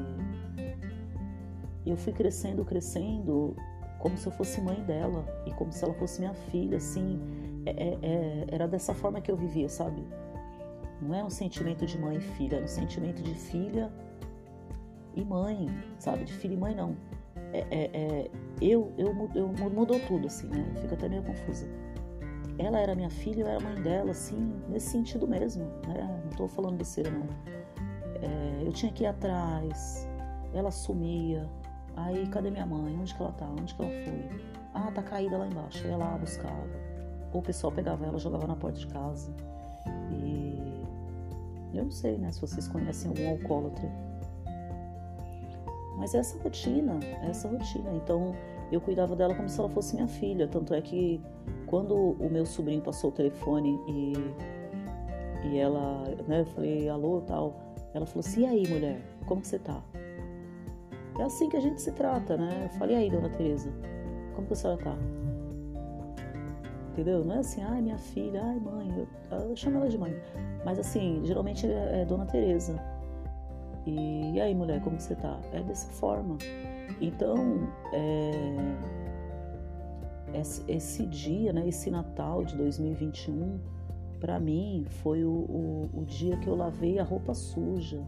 eu 1.86 1.98
fui 1.98 2.12
crescendo, 2.12 2.66
crescendo 2.66 3.56
como 4.00 4.18
se 4.18 4.28
eu 4.28 4.32
fosse 4.32 4.62
mãe 4.62 4.82
dela 4.84 5.26
e 5.46 5.52
como 5.52 5.72
se 5.72 5.84
ela 5.84 5.94
fosse 5.94 6.20
minha 6.20 6.34
filha, 6.34 6.78
assim. 6.78 7.20
É, 7.66 7.72
é, 7.72 7.98
é 8.02 8.46
era 8.50 8.68
dessa 8.68 8.94
forma 8.94 9.20
que 9.20 9.32
eu 9.32 9.36
vivia, 9.36 9.70
sabe? 9.70 10.02
Não 11.02 11.14
é 11.14 11.24
um 11.24 11.30
sentimento 11.30 11.86
de 11.86 11.98
mãe 11.98 12.18
e 12.18 12.22
filha, 12.22 12.56
era 12.56 12.66
um 12.66 12.68
sentimento 12.68 13.22
de 13.22 13.34
filha 13.34 13.92
e 15.16 15.24
mãe, 15.24 15.70
sabe? 16.00 16.24
De 16.26 16.34
filha 16.34 16.54
e 16.54 16.58
mãe 16.58 16.76
não 16.76 16.96
é, 17.54 17.66
é, 17.72 17.90
é, 17.94 18.32
eu, 18.62 18.92
eu, 18.98 19.30
eu, 19.36 19.48
mudou 19.70 20.00
tudo, 20.08 20.28
assim, 20.28 20.48
né? 20.48 20.66
Fico 20.82 20.94
até 20.94 21.08
meio 21.08 21.24
confusa. 21.24 21.68
Ela 22.58 22.80
era 22.80 22.96
minha 22.96 23.10
filha, 23.10 23.42
eu 23.42 23.48
era 23.48 23.60
mãe 23.60 23.76
dela, 23.82 24.12
assim, 24.12 24.54
nesse 24.68 24.88
sentido 24.90 25.28
mesmo, 25.28 25.64
né? 25.88 26.22
Não 26.24 26.32
tô 26.32 26.48
falando 26.48 26.78
besteira, 26.78 27.10
não. 27.12 27.28
É, 28.22 28.64
eu 28.66 28.72
tinha 28.72 28.92
que 28.92 29.04
ir 29.04 29.08
atrás, 29.08 30.08
ela 30.54 30.72
sumia. 30.72 31.48
Aí, 31.96 32.28
cadê 32.28 32.52
minha 32.52 32.66
mãe? 32.66 32.98
Onde 33.00 33.14
que 33.14 33.22
ela 33.22 33.32
tá? 33.32 33.48
Onde 33.48 33.74
que 33.74 33.82
ela 33.82 33.92
foi? 33.92 34.30
Ah, 34.74 34.92
tá 34.92 35.02
caída 35.02 35.38
lá 35.38 35.48
embaixo. 35.48 35.84
Eu 35.86 35.92
ia 35.92 35.98
lá, 35.98 36.18
buscava. 36.18 36.68
Ou 37.32 37.40
o 37.40 37.44
pessoal 37.44 37.72
pegava 37.72 38.06
ela, 38.06 38.18
jogava 38.18 38.48
na 38.48 38.56
porta 38.56 38.80
de 38.80 38.88
casa. 38.88 39.32
E 40.12 40.84
eu 41.74 41.84
não 41.84 41.92
sei, 41.92 42.18
né, 42.18 42.32
se 42.32 42.42
vocês 42.42 42.68
conhecem 42.68 43.10
algum 43.10 43.30
alcoólatra 43.30 44.07
mas 45.98 46.14
essa 46.14 46.38
rotina, 46.42 47.00
essa 47.24 47.48
rotina. 47.50 47.92
Então 47.94 48.34
eu 48.72 48.80
cuidava 48.80 49.16
dela 49.16 49.34
como 49.36 49.50
se 49.50 49.60
ela 49.60 49.70
fosse 49.70 49.96
minha 49.96 50.08
filha. 50.08 50.48
Tanto 50.48 50.74
é 50.74 50.82
que 50.82 51.20
quando 51.66 51.96
o 51.96 52.30
meu 52.30 52.46
sobrinho 52.46 52.82
passou 52.82 53.10
o 53.10 53.14
telefone 53.14 53.80
e, 53.88 54.14
e 55.48 55.58
ela, 55.58 56.04
né, 56.28 56.42
eu 56.42 56.46
falei, 56.46 56.88
alô, 56.88 57.22
tal, 57.22 57.60
ela 57.94 58.06
falou 58.06 58.20
assim, 58.20 58.42
e 58.42 58.46
aí, 58.46 58.68
mulher, 58.68 59.02
como 59.26 59.42
que 59.42 59.48
você 59.48 59.60
tá? 59.60 59.84
É 61.20 61.24
assim 61.24 61.50
que 61.50 61.58
a 61.58 61.60
gente 61.60 61.82
se 61.82 61.92
trata, 61.92 62.38
né? 62.38 62.70
Eu 62.72 62.78
falei, 62.78 62.96
e 62.96 63.00
aí, 63.00 63.10
dona 63.10 63.30
Tereza, 63.30 63.74
como 64.36 64.46
que 64.46 64.54
a 64.54 64.56
senhora 64.56 64.84
tá? 64.84 64.96
Entendeu? 66.92 67.26
Não 67.26 67.36
é 67.36 67.40
assim, 67.40 67.62
ai, 67.64 67.82
minha 67.82 67.98
filha, 67.98 68.42
ai, 68.44 68.60
mãe, 68.60 69.08
eu, 69.32 69.50
eu 69.50 69.56
chamo 69.56 69.78
ela 69.78 69.90
de 69.90 69.98
mãe. 69.98 70.16
Mas 70.64 70.78
assim, 70.78 71.22
geralmente 71.24 71.66
é, 71.66 72.02
é 72.02 72.06
dona 72.06 72.26
Tereza. 72.26 72.80
E, 73.88 74.34
e 74.34 74.42
aí, 74.42 74.54
mulher, 74.54 74.82
como 74.82 75.00
você 75.00 75.16
tá? 75.16 75.40
É 75.54 75.64
dessa 75.64 75.88
forma. 75.94 76.38
Então, 77.00 77.70
é, 77.94 78.42
esse, 80.38 80.62
esse, 80.68 81.06
dia, 81.06 81.54
né, 81.54 81.66
esse 81.68 81.90
Natal 81.90 82.44
de 82.44 82.58
2021, 82.58 83.58
para 84.20 84.40
mim 84.42 84.86
foi 85.02 85.24
o, 85.24 85.30
o, 85.30 85.90
o 85.94 86.06
dia 86.06 86.36
que 86.38 86.48
eu 86.48 86.56
lavei 86.56 87.00
a 87.00 87.04
roupa 87.04 87.34
suja, 87.34 88.02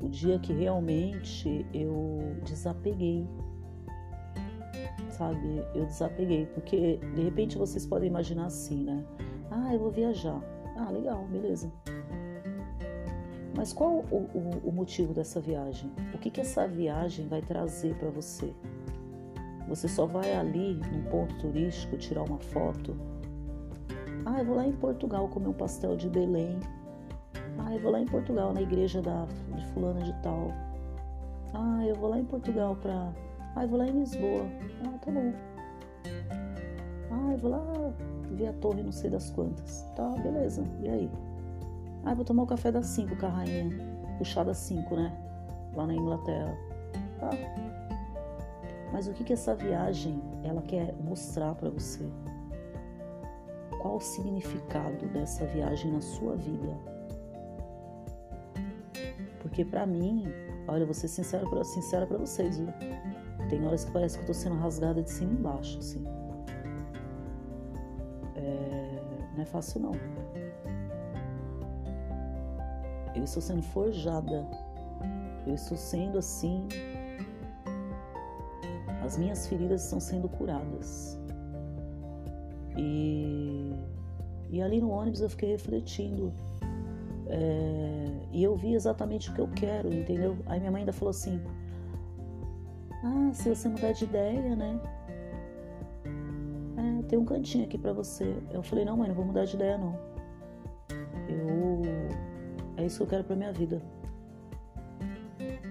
o 0.00 0.08
dia 0.08 0.36
que 0.40 0.52
realmente 0.52 1.64
eu 1.72 2.36
desapeguei, 2.44 3.24
sabe? 5.10 5.62
Eu 5.76 5.86
desapeguei, 5.86 6.46
porque 6.46 6.96
de 7.14 7.22
repente 7.22 7.56
vocês 7.56 7.86
podem 7.86 8.08
imaginar 8.08 8.46
assim, 8.46 8.82
né? 8.82 9.04
Ah, 9.48 9.72
eu 9.72 9.78
vou 9.78 9.92
viajar. 9.92 10.42
Ah, 10.76 10.90
legal, 10.90 11.24
beleza. 11.30 11.70
Mas 13.56 13.72
qual 13.72 14.04
o, 14.10 14.28
o, 14.34 14.68
o 14.68 14.72
motivo 14.72 15.14
dessa 15.14 15.40
viagem? 15.40 15.90
O 16.12 16.18
que, 16.18 16.30
que 16.30 16.40
essa 16.40 16.66
viagem 16.66 17.28
vai 17.28 17.40
trazer 17.40 17.94
para 17.96 18.10
você? 18.10 18.52
Você 19.68 19.88
só 19.88 20.04
vai 20.04 20.34
ali 20.34 20.74
num 20.92 21.04
ponto 21.04 21.34
turístico 21.36 21.96
tirar 21.96 22.22
uma 22.22 22.38
foto? 22.38 22.94
Ah, 24.26 24.40
eu 24.40 24.44
vou 24.44 24.56
lá 24.56 24.66
em 24.66 24.72
Portugal 24.72 25.28
comer 25.28 25.48
um 25.48 25.52
pastel 25.52 25.96
de 25.96 26.08
Belém. 26.08 26.58
Ah, 27.58 27.74
eu 27.74 27.80
vou 27.80 27.92
lá 27.92 28.00
em 28.00 28.06
Portugal 28.06 28.52
na 28.52 28.60
igreja 28.60 29.00
da, 29.00 29.26
de 29.54 29.66
fulana 29.68 30.00
de 30.00 30.12
tal. 30.22 30.48
Ah, 31.54 31.84
eu 31.86 31.94
vou 31.94 32.10
lá 32.10 32.18
em 32.18 32.24
Portugal 32.24 32.76
pra. 32.76 33.12
Ah, 33.54 33.62
eu 33.62 33.68
vou 33.68 33.78
lá 33.78 33.86
em 33.86 34.00
Lisboa. 34.00 34.44
Ah, 34.84 34.98
tá 34.98 35.10
bom. 35.10 35.32
Ah, 37.10 37.32
eu 37.32 37.38
vou 37.38 37.50
lá 37.50 37.94
ver 38.32 38.48
a 38.48 38.52
torre 38.54 38.82
não 38.82 38.92
sei 38.92 39.10
das 39.10 39.30
quantas. 39.30 39.88
Tá, 39.94 40.08
beleza. 40.22 40.64
E 40.82 40.88
aí? 40.88 41.10
Ah, 42.04 42.14
vou 42.14 42.24
tomar 42.24 42.42
o 42.42 42.46
café 42.46 42.70
das 42.70 42.86
5 42.86 43.16
com 43.16 43.26
a 43.26 43.30
rainha. 43.30 43.70
Puxada 44.18 44.52
5, 44.52 44.94
né? 44.94 45.12
Lá 45.74 45.86
na 45.86 45.94
Inglaterra. 45.94 46.56
Tá. 47.18 47.30
Mas 48.92 49.08
o 49.08 49.12
que 49.12 49.24
que 49.24 49.32
essa 49.32 49.54
viagem 49.54 50.22
ela 50.44 50.62
quer 50.62 50.94
mostrar 51.02 51.54
para 51.54 51.70
você? 51.70 52.04
Qual 53.80 53.96
o 53.96 54.00
significado 54.00 55.06
dessa 55.08 55.46
viagem 55.46 55.92
na 55.92 56.00
sua 56.00 56.36
vida? 56.36 56.78
Porque 59.40 59.64
para 59.64 59.86
mim, 59.86 60.26
olha, 60.68 60.84
vou 60.84 60.94
ser 60.94 61.08
sincera 61.08 61.46
para 61.48 61.64
sincera 61.64 62.06
para 62.06 62.18
vocês, 62.18 62.58
viu? 62.58 62.68
Tem 63.48 63.64
horas 63.66 63.84
que 63.84 63.92
parece 63.92 64.16
que 64.16 64.22
eu 64.22 64.26
tô 64.26 64.34
sendo 64.34 64.56
rasgada 64.56 65.02
de 65.02 65.10
cima 65.10 65.32
e 65.32 65.36
embaixo, 65.36 65.78
assim. 65.78 66.04
É, 68.36 69.00
não 69.34 69.42
é 69.42 69.44
fácil 69.44 69.80
não. 69.80 69.92
Eu 73.14 73.24
estou 73.24 73.40
sendo 73.40 73.62
forjada. 73.62 74.46
Eu 75.46 75.54
estou 75.54 75.76
sendo 75.76 76.18
assim. 76.18 76.68
As 79.04 79.18
minhas 79.18 79.46
feridas 79.46 79.84
estão 79.84 80.00
sendo 80.00 80.28
curadas. 80.28 81.18
E, 82.76 83.72
e 84.50 84.62
ali 84.62 84.80
no 84.80 84.90
ônibus 84.90 85.20
eu 85.20 85.28
fiquei 85.28 85.50
refletindo. 85.50 86.32
É, 87.28 88.04
e 88.32 88.42
eu 88.42 88.56
vi 88.56 88.74
exatamente 88.74 89.30
o 89.30 89.34
que 89.34 89.40
eu 89.40 89.48
quero, 89.48 89.92
entendeu? 89.92 90.36
Aí 90.46 90.58
minha 90.58 90.70
mãe 90.70 90.80
ainda 90.80 90.92
falou 90.92 91.10
assim: 91.10 91.40
Ah, 93.02 93.30
se 93.32 93.48
você 93.48 93.68
mudar 93.68 93.92
de 93.92 94.04
ideia, 94.04 94.56
né? 94.56 94.80
É, 96.76 97.02
tem 97.04 97.18
um 97.18 97.24
cantinho 97.24 97.64
aqui 97.64 97.78
para 97.78 97.92
você. 97.92 98.34
Eu 98.50 98.62
falei: 98.62 98.84
Não, 98.84 98.96
mãe, 98.96 99.08
não 99.08 99.14
vou 99.14 99.24
mudar 99.24 99.44
de 99.44 99.54
ideia, 99.54 99.78
não. 99.78 99.98
Eu 101.28 101.82
é 102.76 102.86
isso 102.86 102.98
que 102.98 103.02
eu 103.02 103.06
quero 103.06 103.24
para 103.24 103.36
minha 103.36 103.52
vida. 103.52 103.82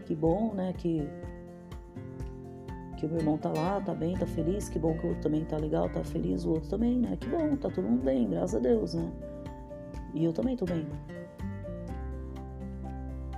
Que 0.05 0.15
bom, 0.15 0.53
né, 0.53 0.73
que 0.73 1.07
que 2.97 3.07
o 3.07 3.09
meu 3.09 3.19
irmão 3.19 3.37
tá 3.37 3.49
lá, 3.49 3.81
tá 3.81 3.93
bem, 3.93 4.15
tá 4.15 4.25
feliz, 4.25 4.69
que 4.69 4.79
bom 4.79 4.97
que 4.97 5.05
o 5.05 5.09
outro 5.09 5.23
também 5.23 5.43
tá 5.43 5.57
legal, 5.57 5.89
tá 5.89 6.01
feliz, 6.05 6.45
o 6.45 6.51
outro 6.51 6.69
também, 6.69 6.99
né? 6.99 7.17
Que 7.17 7.27
bom, 7.27 7.57
tá 7.57 7.69
todo 7.69 7.83
mundo 7.83 8.01
bem, 8.01 8.29
graças 8.29 8.55
a 8.55 8.59
Deus, 8.59 8.93
né? 8.93 9.11
E 10.13 10.23
eu 10.23 10.31
também 10.31 10.55
tô 10.55 10.63
bem. 10.63 10.87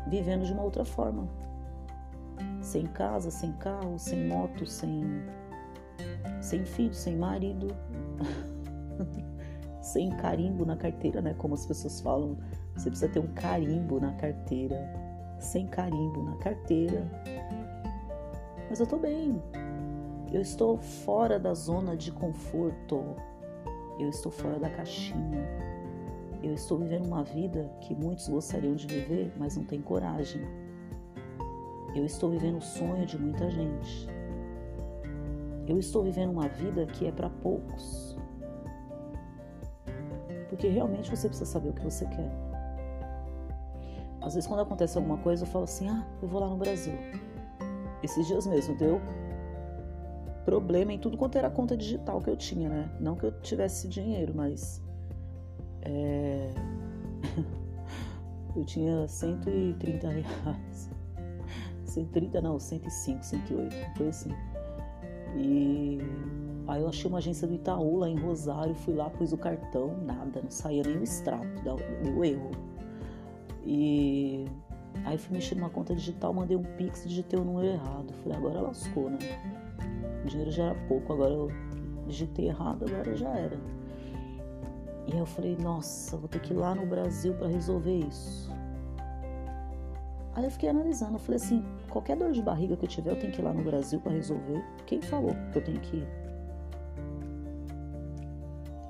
Vivendo 0.07 0.45
de 0.45 0.53
uma 0.53 0.61
outra 0.61 0.85
forma. 0.85 1.27
Sem 2.61 2.85
casa, 2.85 3.31
sem 3.31 3.53
carro, 3.53 3.97
sem 3.97 4.27
moto, 4.27 4.67
sem 4.67 5.03
sem 6.41 6.63
filho, 6.63 6.93
sem 6.93 7.15
marido. 7.15 7.75
sem 9.81 10.11
carimbo 10.11 10.63
na 10.63 10.75
carteira, 10.75 11.23
né? 11.23 11.33
Como 11.39 11.55
as 11.55 11.65
pessoas 11.65 12.01
falam, 12.01 12.37
você 12.75 12.89
precisa 12.89 13.11
ter 13.11 13.19
um 13.19 13.33
carimbo 13.33 13.99
na 13.99 14.13
carteira. 14.13 14.77
Sem 15.39 15.67
carimbo 15.67 16.23
na 16.23 16.35
carteira. 16.37 17.09
Mas 18.69 18.79
eu 18.79 18.87
tô 18.87 18.97
bem. 18.97 19.41
Eu 20.31 20.41
estou 20.41 20.77
fora 20.77 21.39
da 21.39 21.53
zona 21.53 21.95
de 21.95 22.11
conforto. 22.11 23.15
Eu 23.97 24.09
estou 24.09 24.31
fora 24.31 24.59
da 24.59 24.69
caixinha. 24.69 25.47
Eu 26.43 26.53
estou 26.53 26.77
vivendo 26.77 27.05
uma 27.05 27.23
vida 27.23 27.71
que 27.81 27.95
muitos 27.95 28.27
gostariam 28.27 28.75
de 28.75 28.85
viver, 28.85 29.33
mas 29.37 29.55
não 29.55 29.63
tem 29.63 29.81
coragem. 29.81 30.41
Eu 31.95 32.05
estou 32.05 32.29
vivendo 32.29 32.57
o 32.57 32.61
sonho 32.61 33.05
de 33.05 33.17
muita 33.17 33.49
gente. 33.49 34.09
Eu 35.65 35.79
estou 35.79 36.03
vivendo 36.03 36.31
uma 36.31 36.47
vida 36.49 36.85
que 36.85 37.07
é 37.07 37.11
para 37.11 37.29
poucos. 37.29 38.17
Porque 40.49 40.67
realmente 40.67 41.09
você 41.09 41.27
precisa 41.27 41.49
saber 41.49 41.69
o 41.69 41.73
que 41.73 41.83
você 41.83 42.05
quer. 42.05 42.44
Às 44.25 44.33
vezes, 44.33 44.47
quando 44.47 44.61
acontece 44.61 44.97
alguma 44.97 45.19
coisa, 45.19 45.43
eu 45.43 45.47
falo 45.47 45.65
assim: 45.65 45.87
ah, 45.87 46.03
eu 46.19 46.27
vou 46.27 46.41
lá 46.41 46.49
no 46.49 46.57
Brasil. 46.57 46.97
Esses 48.01 48.25
dias 48.25 48.47
mesmo 48.47 48.75
deu 48.75 48.99
problema 50.43 50.91
em 50.91 50.97
tudo 50.97 51.15
quanto 51.15 51.37
era 51.37 51.49
conta 51.49 51.77
digital 51.77 52.19
que 52.19 52.29
eu 52.29 52.35
tinha, 52.35 52.67
né? 52.67 52.89
Não 52.99 53.15
que 53.15 53.25
eu 53.25 53.31
tivesse 53.41 53.87
dinheiro, 53.87 54.33
mas. 54.35 54.81
É... 55.83 56.49
eu 58.57 58.65
tinha 58.65 59.07
130 59.07 60.09
reais. 60.09 60.89
130 61.85 62.41
não, 62.41 62.59
105, 62.59 63.23
108, 63.23 63.75
foi 63.95 64.07
assim. 64.07 64.31
E 65.35 65.99
aí 66.67 66.81
eu 66.81 66.89
achei 66.89 67.07
uma 67.07 67.19
agência 67.19 67.47
do 67.47 67.53
Itaú 67.53 67.97
lá 67.97 68.09
em 68.09 68.17
Rosário, 68.17 68.73
fui 68.73 68.95
lá, 68.95 69.07
pus 69.07 69.33
o 69.33 69.37
cartão, 69.37 69.95
nada, 70.03 70.41
não 70.41 70.49
saía 70.49 70.81
nem 70.83 70.97
o 70.97 71.03
extrato, 71.03 71.61
deu 71.63 72.23
erro. 72.23 72.74
E 73.65 74.45
aí 75.03 75.17
fui 75.17 75.35
mexer 75.35 75.55
numa 75.55 75.69
conta 75.69 75.95
digital, 75.95 76.33
mandei 76.33 76.55
um 76.55 76.63
pix 76.63 77.05
e 77.05 77.09
digitei 77.09 77.39
o 77.39 77.43
número 77.43 77.67
errado. 77.67 78.13
Falei, 78.21 78.37
agora 78.37 78.61
lascou, 78.61 79.09
né? 79.09 79.17
O 80.23 80.27
dinheiro 80.27 80.51
já 80.51 80.65
era 80.65 80.75
pouco, 80.87 81.11
agora 81.11 81.33
eu 81.33 81.49
digitei 82.07 82.47
errado, 82.47 82.85
agora 82.85 83.15
já 83.15 83.29
era. 83.29 83.57
E 85.07 85.13
aí 85.13 85.19
eu 85.19 85.25
falei, 85.25 85.55
nossa, 85.57 86.17
vou 86.17 86.27
ter 86.27 86.39
que 86.39 86.53
ir 86.53 86.57
lá 86.57 86.73
no 86.73 86.85
Brasil 86.85 87.33
para 87.33 87.47
resolver 87.47 87.95
isso. 87.99 88.51
Aí 90.33 90.43
eu 90.43 90.51
fiquei 90.51 90.69
analisando, 90.69 91.13
eu 91.13 91.19
falei 91.19 91.37
assim, 91.37 91.63
qualquer 91.89 92.17
dor 92.17 92.31
de 92.31 92.41
barriga 92.41 92.75
que 92.75 92.83
eu 92.83 92.89
tiver, 92.89 93.11
eu 93.11 93.19
tenho 93.19 93.31
que 93.31 93.39
ir 93.39 93.43
lá 93.43 93.53
no 93.53 93.63
Brasil 93.63 94.01
para 94.01 94.11
resolver. 94.11 94.63
Quem 94.85 95.01
falou 95.01 95.31
que 95.51 95.57
eu 95.57 95.63
tenho 95.63 95.79
que 95.79 95.97
ir? 95.97 96.07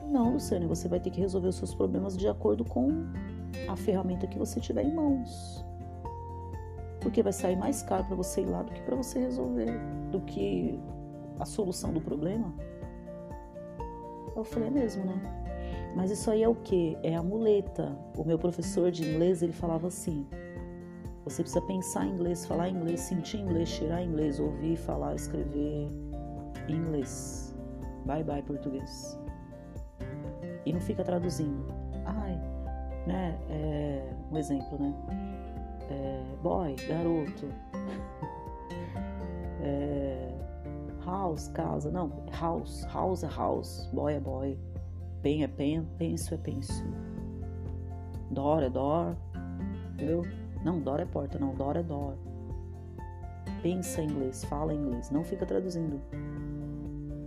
Não, 0.10 0.34
Luciane, 0.34 0.66
você 0.66 0.88
vai 0.88 1.00
ter 1.00 1.12
que 1.12 1.20
resolver 1.20 1.50
os 1.50 1.56
seus 1.56 1.76
problemas 1.76 2.18
de 2.18 2.28
acordo 2.28 2.64
com 2.64 3.06
a 3.68 3.76
ferramenta 3.76 4.28
que 4.28 4.38
você 4.38 4.60
tiver 4.60 4.84
em 4.84 4.94
mãos. 4.94 5.66
Porque 7.02 7.22
vai 7.22 7.34
sair 7.34 7.56
mais 7.56 7.84
caro 7.84 8.04
para 8.06 8.16
você 8.16 8.42
ir 8.42 8.46
lá 8.46 8.64
do 8.64 8.72
que 8.72 8.82
para 8.82 8.96
você 8.96 9.20
resolver, 9.20 9.72
do 10.12 10.22
que 10.22 10.80
a 11.40 11.46
solução 11.46 11.94
do 11.94 12.02
problema. 12.02 12.54
Eu 14.36 14.44
falei, 14.44 14.70
é 14.70 14.72
mesmo, 14.72 15.06
né? 15.06 15.22
Mas 15.96 16.12
isso 16.12 16.30
aí 16.30 16.44
é 16.44 16.50
o 16.50 16.56
que? 16.56 16.98
É 17.04 17.16
a 17.16 17.24
muleta. 17.24 17.98
O 18.18 18.24
meu 18.24 18.38
professor 18.38 18.92
de 18.92 19.04
inglês, 19.08 19.42
ele 19.42 19.54
falava 19.54 19.88
assim: 19.88 20.28
você 21.24 21.42
precisa 21.42 21.66
pensar 21.66 22.06
em 22.06 22.12
inglês, 22.12 22.46
falar 22.46 22.70
inglês, 22.70 23.00
sentir 23.00 23.38
inglês, 23.38 23.70
tirar 23.70 24.04
inglês, 24.04 24.40
ouvir, 24.40 24.76
falar, 24.76 25.16
escrever 25.16 25.90
inglês. 26.68 27.56
Bye 28.06 28.24
bye 28.24 28.42
português. 28.44 29.18
E 30.66 30.74
não 30.74 30.82
fica 30.82 31.04
traduzindo 31.04 31.66
né? 33.06 33.38
É, 33.50 34.10
um 34.32 34.38
exemplo, 34.38 34.78
né? 34.80 34.94
É, 35.90 36.24
boy, 36.42 36.76
garoto. 36.88 37.48
é, 39.62 40.34
house, 41.06 41.48
casa. 41.50 41.92
Não, 41.92 42.12
house, 42.40 42.86
house 42.92 43.24
é 43.24 43.30
house, 43.30 43.90
boy 43.94 44.14
é 44.14 44.20
boy. 44.20 44.58
Pen 45.22 45.44
é 45.44 45.48
pen, 45.48 45.88
penso 45.98 46.34
é 46.34 46.38
penso. 46.38 46.84
Door 48.32 48.64
é 48.64 48.70
door, 48.70 49.16
entendeu? 49.94 50.24
Não, 50.64 50.80
door 50.80 51.00
é 51.00 51.06
porta, 51.06 51.38
não, 51.40 51.54
door 51.56 51.78
é 51.78 51.84
door. 51.84 52.16
Pensa 53.62 54.02
em 54.02 54.06
inglês, 54.06 54.44
fala 54.46 54.74
em 54.74 54.78
inglês, 54.78 55.10
não 55.10 55.24
fica 55.24 55.46
traduzindo. 55.46 56.00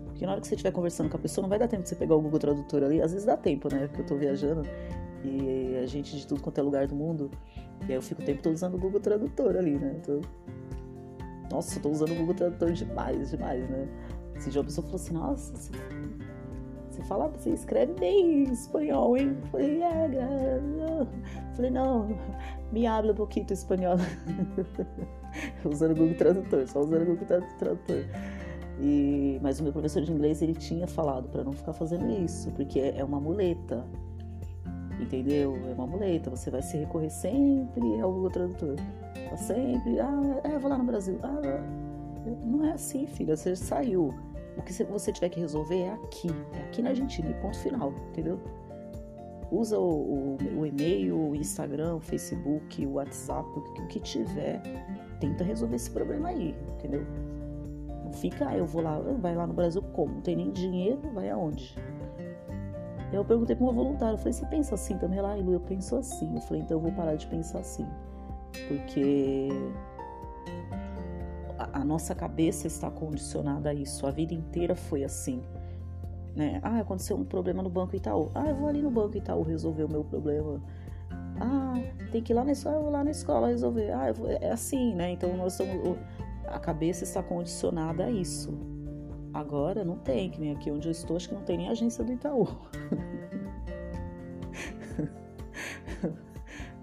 Porque 0.06 0.26
na 0.26 0.32
hora 0.32 0.40
que 0.40 0.48
você 0.48 0.54
estiver 0.54 0.72
conversando 0.72 1.08
com 1.08 1.16
a 1.16 1.20
pessoa, 1.20 1.42
não 1.42 1.48
vai 1.48 1.58
dar 1.58 1.68
tempo 1.68 1.84
de 1.84 1.88
você 1.88 1.94
pegar 1.94 2.16
o 2.16 2.20
Google 2.20 2.40
Tradutor 2.40 2.82
ali. 2.82 3.00
Às 3.00 3.12
vezes 3.12 3.24
dá 3.24 3.36
tempo, 3.36 3.72
né? 3.72 3.86
Porque 3.86 4.02
eu 4.02 4.06
tô 4.06 4.16
viajando 4.16 4.62
e 5.24 5.76
a 5.82 5.86
gente 5.86 6.16
de 6.16 6.26
tudo 6.26 6.40
quanto 6.40 6.58
é 6.58 6.62
lugar 6.62 6.86
do 6.86 6.94
mundo. 6.94 7.30
E 7.82 7.84
aí 7.86 7.94
eu 7.94 8.02
fico 8.02 8.22
o 8.22 8.24
tempo 8.24 8.42
todo 8.42 8.54
usando 8.54 8.74
o 8.74 8.78
Google 8.78 9.00
Tradutor 9.00 9.56
ali, 9.56 9.78
né? 9.78 10.00
Tô... 10.04 10.20
Nossa, 11.50 11.78
eu 11.78 11.82
tô 11.82 11.90
usando 11.90 12.12
o 12.12 12.14
Google 12.16 12.34
Tradutor 12.34 12.72
demais, 12.72 13.30
demais, 13.30 13.68
né? 13.68 13.88
Esse 14.36 14.50
dia 14.50 14.60
a 14.60 14.64
pessoa 14.64 14.84
falou 14.84 15.00
assim, 15.00 15.14
nossa, 15.14 15.56
você, 15.56 15.72
você 16.90 17.02
fala, 17.02 17.28
você 17.28 17.50
escreve 17.50 17.92
bem 17.94 18.44
espanhol, 18.44 19.16
hein? 19.16 19.36
Eu 19.40 19.46
falei, 19.48 19.82
é, 19.82 20.08
falei, 21.54 21.70
não, 21.70 22.08
me 22.72 22.86
habla 22.86 23.12
um 23.12 23.16
pouquinho 23.16 23.46
espanhol. 23.50 23.96
usando 25.64 25.92
o 25.92 25.94
Google 25.94 26.16
Tradutor, 26.16 26.68
só 26.68 26.80
usando 26.80 27.02
o 27.02 27.06
Google 27.06 27.26
Tradutor. 27.26 28.04
E, 28.80 29.40
mas 29.42 29.58
o 29.58 29.64
meu 29.64 29.72
professor 29.72 30.02
de 30.02 30.12
inglês 30.12 30.40
ele 30.40 30.54
tinha 30.54 30.86
falado 30.86 31.28
para 31.28 31.42
não 31.42 31.52
ficar 31.52 31.72
fazendo 31.72 32.08
isso, 32.24 32.50
porque 32.52 32.78
é 32.78 33.04
uma 33.04 33.20
muleta. 33.20 33.84
Entendeu? 35.00 35.58
É 35.68 35.74
uma 35.74 35.86
muleta, 35.86 36.30
você 36.30 36.50
vai 36.50 36.62
se 36.62 36.76
recorrer 36.76 37.10
sempre 37.10 38.00
ao 38.00 38.12
Google 38.12 38.30
Tradutor. 38.30 38.76
Tá 39.30 39.36
sempre, 39.36 40.00
ah, 40.00 40.40
é, 40.44 40.58
vou 40.58 40.70
lá 40.70 40.78
no 40.78 40.84
Brasil. 40.84 41.18
Ah, 41.22 41.62
não 42.44 42.64
é 42.64 42.72
assim, 42.72 43.06
filha, 43.06 43.36
você 43.36 43.54
saiu. 43.56 44.14
O 44.56 44.62
que 44.62 44.72
você 44.72 45.12
tiver 45.12 45.28
que 45.28 45.38
resolver 45.38 45.82
é 45.82 45.90
aqui, 45.92 46.28
é 46.52 46.62
aqui 46.64 46.82
na 46.82 46.90
Argentina, 46.90 47.32
ponto 47.40 47.56
final, 47.58 47.92
entendeu? 48.10 48.40
Usa 49.50 49.78
o, 49.78 50.36
o, 50.36 50.38
o 50.58 50.66
e-mail, 50.66 51.16
o 51.16 51.36
Instagram, 51.36 51.96
o 51.96 52.00
Facebook, 52.00 52.84
o 52.84 52.94
WhatsApp, 52.94 53.48
o 53.56 53.62
que, 53.62 53.82
o 53.82 53.86
que 53.86 54.00
tiver, 54.00 54.60
tenta 55.20 55.44
resolver 55.44 55.76
esse 55.76 55.90
problema 55.90 56.30
aí, 56.30 56.54
entendeu? 56.76 57.06
Não 58.04 58.12
fica, 58.12 58.48
ah, 58.48 58.56
eu 58.56 58.66
vou 58.66 58.82
lá, 58.82 58.98
vai 59.20 59.34
lá 59.34 59.46
no 59.46 59.54
Brasil 59.54 59.80
como? 59.92 60.14
Não 60.14 60.20
tem 60.20 60.36
nem 60.36 60.50
dinheiro, 60.50 61.00
vai 61.14 61.30
aonde? 61.30 61.74
Eu 63.12 63.24
perguntei 63.24 63.56
para 63.56 63.64
uma 63.64 63.72
voluntária, 63.72 64.14
eu 64.14 64.18
falei, 64.18 64.32
você 64.32 64.44
pensa 64.46 64.74
assim 64.74 64.98
também? 64.98 65.18
Ela, 65.18 65.34
Lu, 65.34 65.52
eu 65.52 65.60
penso 65.60 65.96
assim. 65.96 66.34
Eu 66.34 66.40
falei, 66.42 66.62
então 66.62 66.76
eu 66.76 66.80
vou 66.80 66.92
parar 66.92 67.14
de 67.14 67.26
pensar 67.26 67.60
assim. 67.60 67.86
Porque 68.68 69.48
a, 71.58 71.80
a 71.80 71.84
nossa 71.84 72.14
cabeça 72.14 72.66
está 72.66 72.90
condicionada 72.90 73.70
a 73.70 73.74
isso. 73.74 74.06
A 74.06 74.10
vida 74.10 74.34
inteira 74.34 74.74
foi 74.74 75.04
assim. 75.04 75.42
Né? 76.36 76.60
Ah, 76.62 76.80
aconteceu 76.80 77.16
um 77.16 77.24
problema 77.24 77.62
no 77.62 77.70
Banco 77.70 77.96
Itaú. 77.96 78.30
Ah, 78.34 78.48
eu 78.48 78.54
vou 78.54 78.68
ali 78.68 78.82
no 78.82 78.90
Banco 78.90 79.16
Itaú 79.16 79.42
resolver 79.42 79.84
o 79.84 79.88
meu 79.88 80.04
problema. 80.04 80.62
Ah, 81.40 81.74
tem 82.12 82.22
que 82.22 82.32
ir 82.32 82.36
lá 82.36 82.44
na 82.44 82.52
escola, 82.52 82.76
eu 82.76 82.82
vou 82.82 82.92
lá 82.92 83.02
na 83.02 83.10
escola 83.10 83.48
resolver. 83.48 83.90
Ah, 83.90 84.12
vou... 84.12 84.30
é 84.30 84.50
assim, 84.50 84.94
né? 84.94 85.12
Então 85.12 85.36
nós 85.36 85.58
estamos, 85.58 85.96
a 86.46 86.58
cabeça 86.58 87.04
está 87.04 87.22
condicionada 87.22 88.04
a 88.04 88.10
isso. 88.10 88.67
Agora 89.38 89.84
não 89.84 89.96
tem, 89.96 90.28
que 90.28 90.40
nem 90.40 90.50
aqui 90.50 90.68
onde 90.68 90.88
eu 90.88 90.90
estou, 90.90 91.16
acho 91.16 91.28
que 91.28 91.34
não 91.36 91.42
tem 91.42 91.58
nem 91.58 91.68
agência 91.68 92.02
do 92.02 92.12
Itaú. 92.12 92.42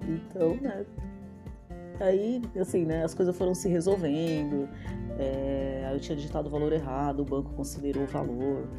então, 0.07 0.55
né? 0.61 0.85
Aí, 1.99 2.41
assim, 2.57 2.85
né, 2.85 3.03
as 3.03 3.13
coisas 3.13 3.37
foram 3.37 3.53
se 3.53 3.67
resolvendo. 3.67 4.69
É, 5.19 5.91
eu 5.93 5.99
tinha 5.99 6.15
digitado 6.15 6.47
o 6.47 6.51
valor 6.51 6.71
errado, 6.71 7.19
o 7.19 7.25
banco 7.25 7.51
considerou 7.55 8.03
o 8.03 8.07
valor 8.07 8.69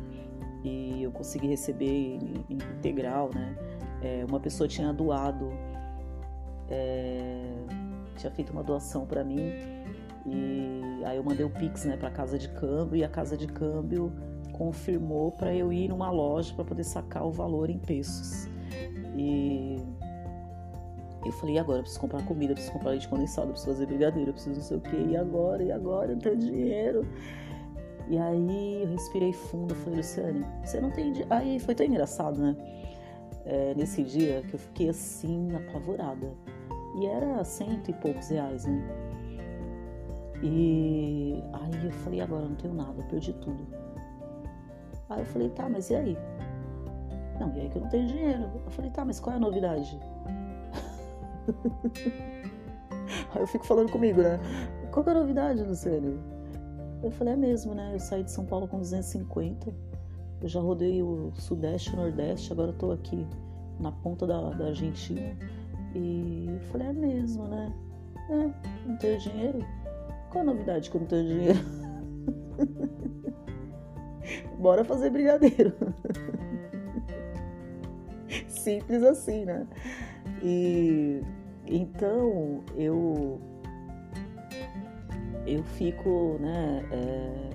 e 0.64 1.02
eu 1.02 1.10
consegui 1.10 1.46
receber 1.46 2.18
integral, 2.48 3.28
né? 3.34 3.54
É, 4.02 4.24
uma 4.26 4.40
pessoa 4.40 4.66
tinha 4.66 4.90
doado, 4.90 5.50
é, 6.70 7.42
tinha 8.16 8.32
feito 8.32 8.54
uma 8.54 8.62
doação 8.62 9.04
para 9.04 9.22
mim 9.22 9.75
e 10.26 11.04
aí 11.04 11.16
eu 11.16 11.24
mandei 11.24 11.44
o 11.44 11.50
Pix, 11.50 11.84
né, 11.84 11.96
para 11.96 12.10
casa 12.10 12.38
de 12.38 12.48
câmbio 12.48 12.96
e 12.96 13.04
a 13.04 13.08
casa 13.08 13.36
de 13.36 13.46
câmbio 13.46 14.12
confirmou 14.52 15.32
para 15.32 15.54
eu 15.54 15.72
ir 15.72 15.88
numa 15.88 16.10
loja 16.10 16.52
para 16.54 16.64
poder 16.64 16.84
sacar 16.84 17.24
o 17.26 17.30
valor 17.30 17.70
em 17.70 17.78
pesos. 17.78 18.48
E 19.14 19.78
eu 21.24 21.32
falei, 21.32 21.56
e 21.56 21.58
agora? 21.58 21.78
Eu 21.78 21.82
preciso 21.82 22.00
comprar 22.00 22.24
comida, 22.24 22.54
preciso 22.54 22.72
comprar 22.72 22.90
leite 22.90 23.08
condensado, 23.08 23.48
preciso 23.48 23.72
fazer 23.72 23.86
brigadeiro, 23.86 24.32
preciso 24.32 24.56
não 24.56 24.62
sei 24.62 24.76
o 24.76 24.80
quê. 24.80 24.96
E 25.10 25.16
agora? 25.16 25.62
E 25.62 25.72
agora? 25.72 26.12
Eu 26.12 26.18
tenho 26.18 26.36
dinheiro. 26.36 27.06
E 28.08 28.16
aí 28.16 28.82
eu 28.82 28.88
respirei 28.90 29.32
fundo, 29.32 29.74
falei, 29.74 29.98
Luciane, 29.98 30.46
você 30.64 30.80
não 30.80 30.90
tem 30.90 31.12
dinheiro. 31.12 31.32
Aí 31.32 31.58
foi 31.58 31.74
tão 31.74 31.86
engraçado, 31.86 32.40
né? 32.40 32.56
É, 33.44 33.74
nesse 33.76 34.02
dia 34.02 34.42
que 34.42 34.54
eu 34.54 34.58
fiquei 34.58 34.88
assim, 34.88 35.48
apavorada. 35.54 36.32
E 37.00 37.06
era 37.06 37.44
cento 37.44 37.90
e 37.90 37.94
poucos 37.94 38.28
reais, 38.28 38.64
né? 38.64 39.05
E 40.42 41.42
aí 41.52 41.86
eu 41.86 41.92
falei, 41.92 42.20
agora 42.20 42.42
eu 42.42 42.48
não 42.50 42.56
tenho 42.56 42.74
nada, 42.74 43.02
perdi 43.04 43.32
tudo. 43.34 43.66
Aí 45.08 45.20
eu 45.20 45.26
falei, 45.26 45.48
tá, 45.50 45.68
mas 45.68 45.90
e 45.90 45.94
aí? 45.94 46.18
Não, 47.38 47.54
e 47.56 47.60
aí 47.60 47.68
que 47.68 47.76
eu 47.76 47.82
não 47.82 47.88
tenho 47.88 48.06
dinheiro. 48.06 48.50
Eu 48.64 48.70
falei, 48.70 48.90
tá, 48.90 49.04
mas 49.04 49.20
qual 49.20 49.34
é 49.34 49.36
a 49.36 49.40
novidade? 49.40 49.98
aí 53.34 53.40
eu 53.40 53.46
fico 53.46 53.64
falando 53.64 53.90
comigo, 53.90 54.22
né? 54.22 54.38
Qual 54.90 55.06
é 55.06 55.10
a 55.10 55.14
novidade, 55.14 55.62
Luciane? 55.62 56.18
Eu 57.02 57.10
falei, 57.10 57.34
é 57.34 57.36
mesmo, 57.36 57.74
né? 57.74 57.94
Eu 57.94 58.00
saí 58.00 58.24
de 58.24 58.30
São 58.30 58.44
Paulo 58.44 58.66
com 58.66 58.78
250. 58.78 59.72
Eu 60.40 60.48
já 60.48 60.60
rodei 60.60 61.02
o 61.02 61.32
Sudeste 61.34 61.92
o 61.92 61.96
Nordeste, 61.96 62.52
agora 62.52 62.70
eu 62.70 62.76
tô 62.76 62.90
aqui 62.90 63.26
na 63.78 63.92
ponta 63.92 64.26
da, 64.26 64.50
da 64.50 64.66
Argentina. 64.66 65.36
E 65.94 66.46
eu 66.48 66.60
falei, 66.70 66.88
é 66.88 66.92
mesmo, 66.92 67.44
né? 67.44 67.72
É, 68.28 68.88
não 68.88 68.96
tenho 68.96 69.18
dinheiro. 69.18 69.64
Qual 70.30 70.42
a 70.42 70.44
novidade 70.44 70.90
que 70.90 70.96
eu 70.96 71.00
não 71.00 71.08
dinheiro? 71.08 71.58
Bora 74.58 74.84
fazer 74.84 75.10
brigadeiro. 75.10 75.72
Simples 78.48 79.02
assim, 79.02 79.44
né? 79.44 79.66
E 80.42 81.22
então 81.66 82.64
eu 82.76 83.40
eu 85.46 85.62
fico, 85.62 86.36
né, 86.40 86.84
é, 86.90 87.50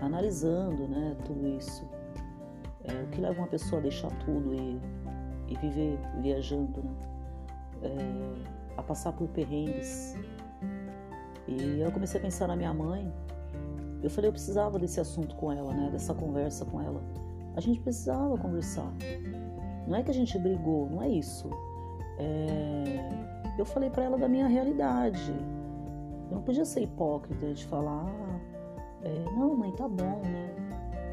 analisando, 0.00 0.88
né, 0.88 1.14
tudo 1.24 1.46
isso. 1.46 1.86
É, 2.84 2.94
o 3.02 3.06
que 3.08 3.20
leva 3.20 3.40
uma 3.40 3.46
pessoa 3.46 3.78
a 3.78 3.82
deixar 3.82 4.10
tudo 4.24 4.54
e, 4.54 4.80
e 5.48 5.56
viver 5.58 5.98
viajando, 6.20 6.82
né? 6.82 6.90
É, 7.82 7.96
a 8.76 8.82
passar 8.82 9.12
por 9.12 9.28
perrengues, 9.28 10.16
e 11.46 11.80
eu 11.80 11.90
comecei 11.92 12.20
a 12.20 12.22
pensar 12.22 12.46
na 12.48 12.56
minha 12.56 12.72
mãe. 12.72 13.12
Eu 14.02 14.10
falei, 14.10 14.28
eu 14.28 14.32
precisava 14.32 14.78
desse 14.78 15.00
assunto 15.00 15.36
com 15.36 15.52
ela, 15.52 15.72
né? 15.72 15.88
Dessa 15.90 16.12
conversa 16.12 16.64
com 16.64 16.80
ela. 16.80 17.02
A 17.54 17.60
gente 17.60 17.80
precisava 17.80 18.36
conversar. 18.36 18.92
Não 19.86 19.96
é 19.96 20.02
que 20.02 20.10
a 20.10 20.14
gente 20.14 20.38
brigou, 20.38 20.88
não 20.90 21.02
é 21.02 21.08
isso. 21.08 21.48
É... 22.18 23.22
Eu 23.58 23.64
falei 23.64 23.90
para 23.90 24.04
ela 24.04 24.18
da 24.18 24.28
minha 24.28 24.46
realidade. 24.46 25.32
Eu 26.30 26.36
não 26.36 26.42
podia 26.42 26.64
ser 26.64 26.82
hipócrita 26.82 27.52
de 27.52 27.64
falar, 27.66 28.10
é, 29.04 29.24
não, 29.36 29.54
mãe, 29.54 29.70
tá 29.72 29.88
bom, 29.88 30.20
né? 30.22 30.54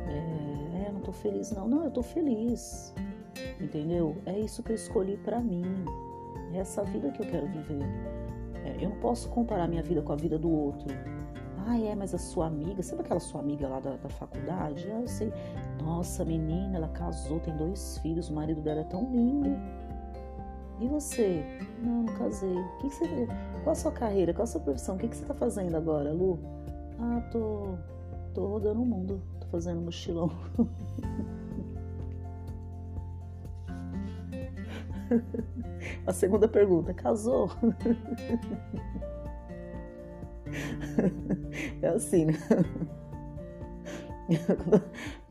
É, 0.07 0.87
é, 0.87 0.91
não 0.91 1.01
tô 1.01 1.11
feliz, 1.11 1.51
não. 1.51 1.67
Não, 1.67 1.83
eu 1.83 1.91
tô 1.91 2.01
feliz. 2.01 2.93
Entendeu? 3.59 4.15
É 4.25 4.39
isso 4.39 4.63
que 4.63 4.71
eu 4.71 4.75
escolhi 4.75 5.17
para 5.17 5.39
mim. 5.39 5.63
É 6.53 6.59
essa 6.59 6.83
vida 6.83 7.11
que 7.11 7.21
eu 7.21 7.27
quero 7.27 7.47
viver. 7.47 7.85
É, 8.65 8.83
eu 8.83 8.89
não 8.89 8.99
posso 8.99 9.29
comparar 9.29 9.67
minha 9.67 9.83
vida 9.83 10.01
com 10.01 10.13
a 10.13 10.15
vida 10.15 10.37
do 10.37 10.49
outro. 10.49 10.87
Ah, 11.67 11.79
é, 11.79 11.93
mas 11.93 12.15
a 12.15 12.17
sua 12.17 12.47
amiga, 12.47 12.81
sabe 12.81 13.01
aquela 13.01 13.19
sua 13.19 13.41
amiga 13.41 13.67
lá 13.67 13.79
da, 13.79 13.95
da 13.97 14.09
faculdade? 14.09 14.89
Ah, 14.91 15.01
eu 15.01 15.07
sei. 15.07 15.31
Nossa, 15.83 16.25
menina, 16.25 16.77
ela 16.77 16.87
casou, 16.89 17.39
tem 17.39 17.55
dois 17.55 17.99
filhos, 17.99 18.29
o 18.29 18.33
marido 18.33 18.61
dela 18.61 18.81
é 18.81 18.85
tão 18.85 19.11
lindo. 19.11 19.49
E 20.79 20.87
você? 20.87 21.43
Não, 21.83 22.03
não 22.03 22.13
casei. 22.15 22.57
O 22.57 22.77
que, 22.77 22.89
que 22.89 22.95
você. 22.95 23.27
Qual 23.63 23.73
a 23.73 23.75
sua 23.75 23.91
carreira? 23.91 24.33
Qual 24.33 24.43
a 24.43 24.47
sua 24.47 24.61
profissão? 24.61 24.95
O 24.95 24.97
que, 24.97 25.09
que 25.09 25.15
você 25.15 25.25
tá 25.25 25.33
fazendo 25.33 25.75
agora, 25.75 26.13
Lu? 26.13 26.39
Ah, 26.99 27.21
tô. 27.31 27.75
tô 28.33 28.47
rodando 28.47 28.81
o 28.81 28.85
mundo. 28.85 29.21
Tô 29.41 29.47
fazendo 29.47 29.81
mochilão. 29.81 30.31
A 36.05 36.13
segunda 36.13 36.47
pergunta: 36.47 36.93
casou? 36.93 37.49
É 41.81 41.87
assim, 41.89 42.25
né? 42.25 42.33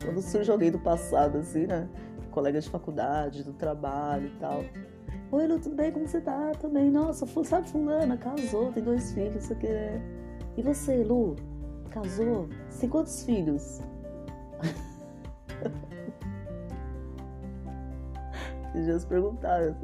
Quando 0.03 0.21
surge 0.21 0.51
alguém 0.51 0.71
do 0.71 0.79
passado, 0.79 1.37
assim, 1.37 1.67
né? 1.67 1.87
Colega 2.31 2.59
de 2.59 2.69
faculdade, 2.69 3.43
do 3.43 3.53
trabalho 3.53 4.27
e 4.27 4.39
tal. 4.39 4.63
Oi, 5.31 5.47
Lu, 5.47 5.59
tudo 5.59 5.75
bem? 5.75 5.91
Como 5.91 6.07
você 6.07 6.21
tá? 6.21 6.51
Bem? 6.71 6.89
Nossa, 6.89 7.27
sabe 7.43 7.69
fulana, 7.69 8.17
casou, 8.17 8.71
tem 8.71 8.83
dois 8.83 9.13
filhos, 9.13 9.43
isso 9.43 9.53
aqui. 9.53 9.67
E 10.57 10.61
você, 10.61 11.03
Lu? 11.03 11.35
Casou? 11.89 12.47
Você 12.69 12.81
tem 12.81 12.89
quantos 12.89 13.23
filhos? 13.23 13.81
Esses 18.69 18.85
dias 18.85 19.05
perguntaram: 19.05 19.75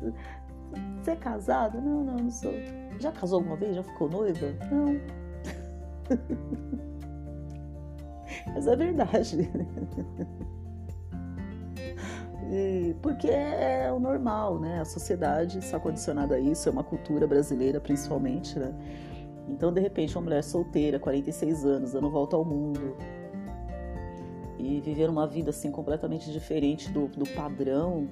Você 1.06 1.12
é 1.12 1.16
casada? 1.16 1.80
Não, 1.80 2.04
não, 2.04 2.16
não 2.16 2.32
sou. 2.32 2.52
Já 3.00 3.12
casou 3.12 3.38
alguma 3.38 3.56
vez? 3.56 3.76
Já 3.76 3.84
ficou 3.84 4.10
noiva? 4.10 4.48
Não. 4.72 5.00
Mas 8.56 8.66
é 8.66 8.76
verdade. 8.76 9.48
E 12.52 12.96
porque 13.04 13.28
é, 13.28 13.86
é 13.86 13.92
o 13.92 14.00
normal, 14.00 14.60
né? 14.60 14.80
A 14.80 14.86
sociedade 14.86 15.60
está 15.60 15.80
condicionada 15.80 16.36
a 16.36 16.40
isso, 16.40 16.70
é 16.70 16.72
uma 16.72 16.84
cultura 16.84 17.28
brasileira 17.28 17.80
principalmente, 17.80 18.58
né? 18.58 18.74
Então, 19.48 19.72
de 19.72 19.82
repente, 19.82 20.16
uma 20.16 20.24
mulher 20.24 20.44
solteira, 20.44 21.00
46 21.00 21.66
anos, 21.66 21.92
dando 21.94 22.10
volta 22.10 22.36
ao 22.36 22.44
mundo, 22.44 22.96
e 24.58 24.82
viver 24.82 25.08
uma 25.08 25.28
vida 25.28 25.52
assim 25.52 25.70
completamente 25.70 26.32
diferente 26.32 26.90
do, 26.90 27.08
do 27.10 27.30
padrão 27.30 28.10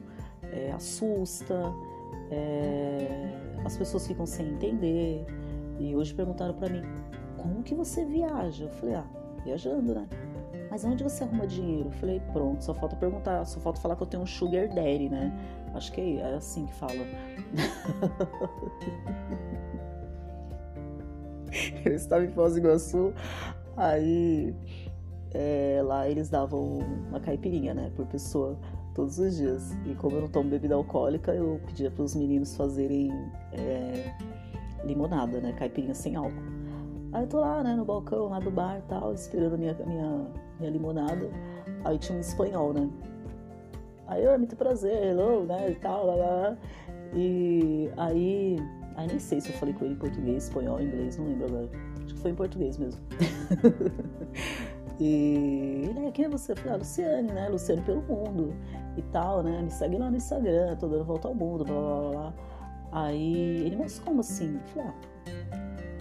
é, 0.52 0.72
assusta, 0.72 1.74
é, 2.34 3.30
as 3.64 3.78
pessoas 3.78 4.08
ficam 4.08 4.26
sem 4.26 4.50
entender. 4.50 5.26
E 5.80 5.96
hoje 5.96 6.14
perguntaram 6.14 6.54
para 6.54 6.70
mim, 6.70 6.84
como 7.38 7.64
que 7.64 7.74
você 7.76 8.06
viaja? 8.06 8.66
Eu 8.66 8.72
falei, 8.72 8.96
ah, 8.96 9.06
viajando, 9.44 9.96
né? 9.96 10.08
Mas 10.70 10.86
onde 10.86 11.04
você 11.04 11.24
arruma 11.24 11.46
dinheiro? 11.46 11.90
Eu 11.90 11.94
falei, 11.94 12.20
pronto, 12.32 12.64
só 12.64 12.74
falta 12.74 12.96
perguntar, 12.96 13.46
só 13.46 13.60
falta 13.60 13.80
falar 13.80 13.96
que 13.96 14.02
eu 14.04 14.08
tenho 14.08 14.24
um 14.24 14.28
sugar 14.28 14.68
daddy, 14.70 15.10
né? 15.10 15.32
Acho 15.74 15.92
que 15.92 16.20
é 16.20 16.36
assim 16.36 16.66
que 16.66 16.74
fala. 16.74 16.94
eu 21.86 21.94
estava 21.94 22.26
em 22.26 22.30
Foz 22.30 22.54
do 22.54 22.60
Iguaçu, 22.60 23.14
aí 23.76 24.56
é, 25.34 25.82
lá 25.84 26.08
eles 26.08 26.30
davam 26.30 26.80
uma 27.10 27.20
caipirinha, 27.20 27.74
né, 27.74 27.92
por 27.96 28.06
pessoa 28.06 28.58
todos 28.94 29.18
os 29.20 29.36
dias. 29.36 29.72
E 29.86 29.96
como 29.96 30.18
eu 30.18 30.22
não 30.22 30.28
tomo 30.30 30.50
bebida 30.50 30.76
alcoólica, 30.76 31.34
eu 31.34 31.60
pedia 31.66 31.92
para 31.92 32.04
os 32.04 32.16
meninos 32.16 32.56
fazerem 32.56 33.12
é, 33.52 34.14
limonada, 34.84 35.40
né, 35.40 35.54
caipirinha 35.54 35.94
sem 35.94 36.16
álcool. 36.16 36.44
Aí 37.12 37.24
eu 37.24 37.28
tô 37.28 37.40
lá, 37.40 37.64
né, 37.64 37.76
no 37.76 37.86
balcão 37.86 38.30
lá 38.30 38.40
do 38.40 38.50
bar 38.50 38.80
e 38.80 38.82
tal, 38.90 39.14
esperando 39.14 39.54
a 39.54 39.58
minha, 39.58 39.74
minha, 39.86 40.28
minha 40.60 40.72
limonada. 40.72 41.30
Aí 41.86 41.98
tinha 41.98 42.18
um 42.18 42.22
espanhol, 42.22 42.74
né? 42.74 42.90
Aí, 44.08 44.24
eu, 44.24 44.38
muito 44.38 44.56
prazer, 44.56 45.02
hello, 45.04 45.46
né, 45.46 45.72
e 45.72 45.76
tal, 45.76 46.06
lá, 46.06 46.16
lá. 46.16 46.58
E 47.16 47.90
aí, 47.98 48.58
aí 48.96 49.08
nem 49.08 49.20
sei 49.20 49.40
se 49.40 49.50
eu 49.50 49.56
falei 49.56 49.74
com 49.74 49.86
ele 49.86 49.94
em 49.94 49.98
português, 49.98 50.46
espanhol, 50.46 50.82
inglês, 50.82 51.18
não 51.18 51.26
lembro 51.26 51.46
agora. 51.48 51.70
Acho 52.04 52.16
que 52.16 52.20
foi 52.20 52.32
em 52.32 52.36
português 52.36 52.78
mesmo. 52.78 53.02
e 55.00 55.88
ele, 55.90 56.08
é, 56.08 56.12
quem 56.12 56.26
é 56.26 56.30
você? 56.30 56.52
Eu 56.52 56.58
falei, 56.58 56.74
ah, 56.74 56.78
Luciane, 56.78 57.32
né, 57.32 57.50
Luciane 57.50 57.82
pelo 57.82 58.04
mundo 58.04 58.54
e 58.96 59.02
tal, 59.04 59.42
né, 59.42 59.62
me 59.62 59.72
segue 59.72 59.98
lá 59.98 60.10
no 60.10 60.18
Instagram, 60.18 60.76
tô 60.78 60.88
dando 60.88 61.04
volta 61.04 61.28
ao 61.28 61.36
mundo, 61.36 61.66
blá, 61.66 61.76
blá, 61.76 62.12
blá. 62.12 62.34
Aí 62.92 63.66
ele, 63.66 63.76
mas 63.76 64.00
como 64.00 64.22
assim? 64.22 64.56
Eu 64.56 64.62
falei, 64.68 64.90
ah, 64.90 64.94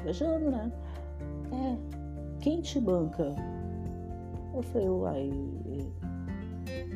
viajando, 0.02 0.50
né? 0.50 0.70
É, 1.52 1.76
quem 2.40 2.60
te 2.60 2.78
banca? 2.78 3.34
Eu 4.54 4.62
falei, 4.62 4.88
uai, 4.88 5.30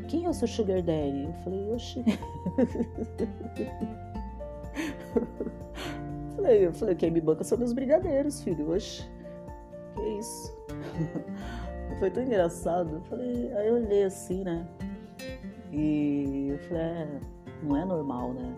quem 0.09 0.27
é 0.27 0.29
o 0.29 0.35
seu 0.35 0.47
sugar 0.47 0.83
daddy? 0.83 1.25
Eu 1.25 1.33
falei, 1.45 1.73
oxi. 1.73 2.05
falei, 6.37 6.67
eu 6.67 6.75
falei, 6.75 6.95
quem 6.95 7.11
me 7.11 7.23
banca 7.23 7.43
são 7.43 7.57
meus 7.57 7.73
brigadeiros, 7.73 8.43
filho, 8.43 8.75
oxi. 8.75 9.09
Que 9.95 10.03
isso? 10.19 10.55
Foi 11.99 12.11
tão 12.11 12.23
engraçado. 12.23 12.97
Eu 12.97 13.01
falei, 13.03 13.53
aí 13.55 13.69
eu 13.69 13.75
olhei 13.75 14.05
assim, 14.05 14.45
né? 14.45 14.67
E 15.73 16.49
eu 16.51 16.59
falei, 16.59 16.83
é, 16.83 17.21
não 17.63 17.77
é 17.77 17.85
normal, 17.85 18.33
né? 18.35 18.55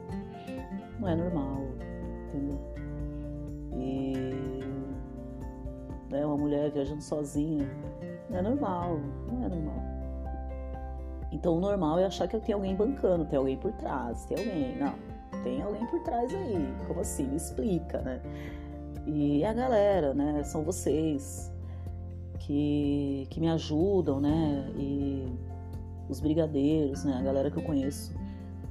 Não 0.99 1.09
é 1.09 1.14
normal, 1.14 1.62
entendeu? 2.26 2.59
E 3.76 4.61
né, 6.11 6.26
uma 6.26 6.37
mulher 6.37 6.70
viajando 6.70 7.03
sozinha, 7.03 7.68
não 8.29 8.39
é 8.39 8.43
normal, 8.43 9.01
não 9.31 9.45
é 9.45 9.49
normal. 9.49 9.83
Então 11.31 11.57
o 11.57 11.61
normal 11.61 11.99
é 11.99 12.07
achar 12.07 12.26
que 12.26 12.39
tem 12.41 12.55
alguém 12.55 12.74
bancando, 12.74 13.24
tem 13.26 13.39
alguém 13.39 13.57
por 13.57 13.72
trás, 13.72 14.24
tem 14.24 14.39
alguém. 14.39 14.79
Não, 14.79 14.95
tem 15.43 15.62
alguém 15.62 15.87
por 15.87 16.01
trás 16.03 16.35
aí. 16.35 16.74
Como 16.87 17.01
assim? 17.01 17.26
Me 17.29 17.37
explica, 17.37 18.01
né? 18.01 18.20
E 19.07 19.45
a 19.45 19.53
galera, 19.53 20.14
né? 20.14 20.43
São 20.43 20.62
vocês 20.62 21.53
que, 22.39 23.26
que 23.30 23.41
me 23.41 23.49
ajudam, 23.49 24.20
né? 24.20 24.70
E 24.76 25.26
os 26.09 26.20
brigadeiros, 26.20 27.05
né? 27.05 27.16
A 27.18 27.22
galera 27.22 27.51
que 27.51 27.59
eu 27.59 27.62
conheço 27.62 28.14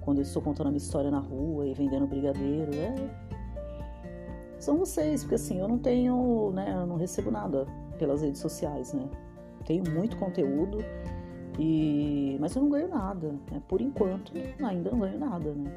quando 0.01 0.19
eu 0.19 0.23
estou 0.23 0.41
contando 0.41 0.67
a 0.67 0.69
minha 0.69 0.77
história 0.77 1.11
na 1.11 1.19
rua 1.19 1.67
e 1.67 1.73
vendendo 1.73 2.07
brigadeiro, 2.07 2.71
é... 2.73 2.95
são 4.57 4.77
vocês, 4.77 5.21
porque 5.21 5.35
assim, 5.35 5.59
eu 5.59 5.67
não 5.67 5.77
tenho, 5.77 6.51
né? 6.53 6.73
Eu 6.73 6.87
não 6.87 6.95
recebo 6.95 7.29
nada 7.29 7.65
pelas 7.99 8.21
redes 8.21 8.39
sociais, 8.39 8.93
né? 8.93 9.09
Tenho 9.65 9.83
muito 9.91 10.15
conteúdo 10.15 10.77
e, 11.59 12.37
mas 12.39 12.55
eu 12.55 12.61
não 12.61 12.69
ganho 12.69 12.87
nada, 12.87 13.35
né? 13.51 13.61
Por 13.67 13.81
enquanto, 13.81 14.31
ainda 14.63 14.91
não 14.91 14.99
ganho 14.99 15.19
nada, 15.19 15.51
né? 15.53 15.71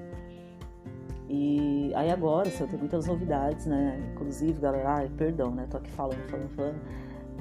E 1.29 1.93
aí 1.95 2.11
agora, 2.11 2.49
assim, 2.49 2.65
eu 2.65 2.69
tenho 2.69 2.81
muitas 2.81 3.07
novidades, 3.07 3.67
né? 3.67 4.01
Inclusive, 4.13 4.61
galera, 4.61 4.97
ai, 4.97 5.09
perdão, 5.17 5.51
né? 5.53 5.67
Tô 5.71 5.77
aqui 5.77 5.91
falando, 5.91 6.29
falando, 6.29 6.49
falando. 6.51 6.81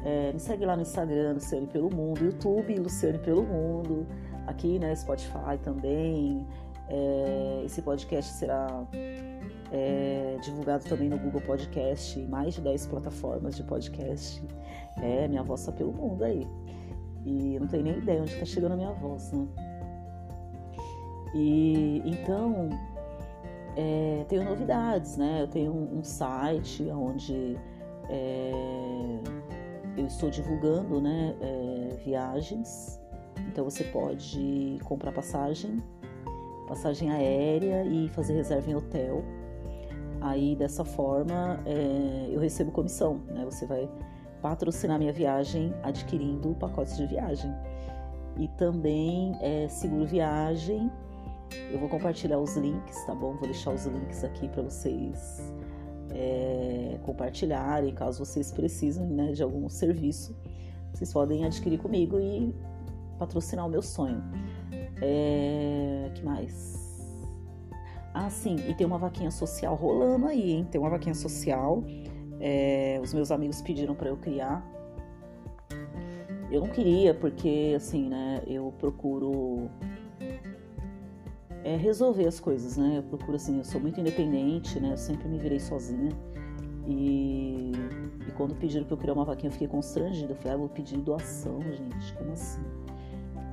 É, 0.04 0.32
me 0.32 0.40
segue 0.40 0.66
lá 0.66 0.76
no 0.76 0.82
Instagram, 0.82 1.34
Luciane 1.34 1.68
Pelo 1.68 1.94
Mundo, 1.94 2.24
YouTube, 2.24 2.76
Luciane 2.76 3.18
Pelo 3.20 3.44
Mundo, 3.44 4.08
aqui, 4.48 4.80
né, 4.80 4.96
Spotify 4.96 5.58
também. 5.64 6.46
É, 6.88 7.62
esse 7.66 7.82
podcast 7.82 8.34
será 8.34 8.88
é, 9.72 10.38
divulgado 10.42 10.84
também 10.86 11.10
no 11.10 11.18
Google 11.18 11.42
Podcast, 11.42 12.20
mais 12.28 12.56
de 12.56 12.62
10 12.62 12.88
plataformas 12.88 13.56
de 13.56 13.64
podcast. 13.64 14.42
É, 15.02 15.28
minha 15.28 15.44
voz 15.44 15.66
tá 15.66 15.72
pelo 15.72 15.94
mundo 15.94 16.24
aí. 16.24 16.48
E 17.26 17.56
eu 17.56 17.62
não 17.62 17.68
tenho 17.68 17.84
nem 17.84 17.98
ideia 17.98 18.22
onde 18.22 18.34
está 18.34 18.46
chegando 18.46 18.74
a 18.74 18.76
minha 18.76 18.92
voz, 18.92 19.32
né? 19.32 19.48
E 21.36 22.02
então 22.06 22.70
é, 23.76 24.26
tenho 24.28 24.44
novidades, 24.44 25.18
né? 25.18 25.44
Eu 25.44 25.48
tenho 25.48 25.72
um, 25.72 26.00
um 26.00 26.04
site 26.04 26.90
onde 26.90 27.58
é, 28.10 28.52
eu 30.00 30.08
estou 30.08 30.30
divulgando, 30.30 31.02
né? 31.02 31.36
É, 31.42 31.98
viagens. 32.04 33.00
Então 33.48 33.66
você 33.66 33.84
pode 33.84 34.80
comprar 34.84 35.12
passagem, 35.12 35.84
passagem 36.68 37.12
aérea 37.12 37.84
e 37.86 38.08
fazer 38.10 38.34
reserva 38.34 38.70
em 38.70 38.76
hotel. 38.76 39.24
Aí 40.22 40.56
dessa 40.56 40.84
forma 40.84 41.60
é, 41.66 42.30
eu 42.32 42.40
recebo 42.40 42.72
comissão, 42.72 43.22
né? 43.28 43.44
Você 43.46 43.66
vai 43.66 43.90
patrocinar 44.42 44.98
minha 44.98 45.14
viagem 45.14 45.74
adquirindo 45.84 46.56
pacotes 46.56 46.96
de 46.98 47.06
viagem. 47.06 47.54
E 48.38 48.48
também 48.50 49.38
é, 49.42 49.68
seguro 49.68 50.06
viagem. 50.06 50.90
Eu 51.72 51.80
vou 51.80 51.90
compartilhar 51.90 52.38
os 52.38 52.56
links, 52.56 53.04
tá 53.06 53.16
bom? 53.16 53.34
Vou 53.34 53.44
deixar 53.44 53.72
os 53.72 53.86
links 53.86 54.24
aqui 54.24 54.48
para 54.48 54.62
vocês 54.62 55.52
é, 56.12 56.98
compartilharem, 57.04 57.94
caso 57.94 58.24
vocês 58.24 58.52
precisem 58.52 59.06
né, 59.06 59.32
de 59.32 59.44
algum 59.44 59.68
serviço. 59.70 60.36
Vocês 60.94 61.14
podem 61.14 61.46
adquirir 61.46 61.80
comigo 61.80 62.20
e 62.20 62.54
patrocinar 63.18 63.66
o 63.66 63.70
meu 63.70 63.82
sonho. 63.82 64.22
É, 65.02 66.12
que 66.14 66.24
mais? 66.24 66.78
Ah, 68.14 68.30
sim, 68.30 68.56
e 68.68 68.74
tem 68.74 68.86
uma 68.86 68.98
vaquinha 68.98 69.32
social 69.32 69.76
rolando 69.76 70.26
aí, 70.26 70.52
hein? 70.52 70.68
Tem 70.70 70.82
uma 70.82 70.90
vaquinha 70.90 71.14
social 71.14 71.84
é, 72.40 73.00
os 73.04 73.14
meus 73.14 73.32
amigos 73.32 73.62
pediram 73.62 73.94
para 73.94 74.10
eu 74.10 74.18
criar. 74.18 74.66
Eu 76.50 76.62
não 76.62 76.70
queria, 76.70 77.14
porque 77.14 77.74
assim, 77.76 78.08
né? 78.08 78.42
Eu 78.48 78.74
procuro 78.80 79.70
é, 81.64 81.76
resolver 81.76 82.28
as 82.28 82.40
coisas, 82.40 82.78
né? 82.78 82.98
Eu 82.98 83.04
procuro 83.04 83.36
assim, 83.36 83.58
eu 83.58 83.64
sou 83.64 83.80
muito 83.82 84.00
independente, 84.00 84.80
né? 84.80 84.94
Eu 84.94 84.98
sempre 84.98 85.28
me 85.28 85.38
virei 85.38 85.60
sozinha. 85.60 86.12
E, 86.88 87.72
e 88.28 88.32
quando 88.36 88.56
pediram 88.56 88.86
para 88.86 88.94
eu 88.94 88.98
criar 88.98 89.14
uma 89.14 89.26
vaquinha, 89.26 89.50
eu 89.50 89.54
fiquei 89.54 89.68
constrangida. 89.68 90.34
Eu 90.34 90.36
falei, 90.36 90.54
ah, 90.54 90.58
vou 90.58 90.70
pedir 90.70 90.98
doação, 90.98 91.62
gente, 91.62 92.14
como 92.18 92.32
assim? 92.32 92.62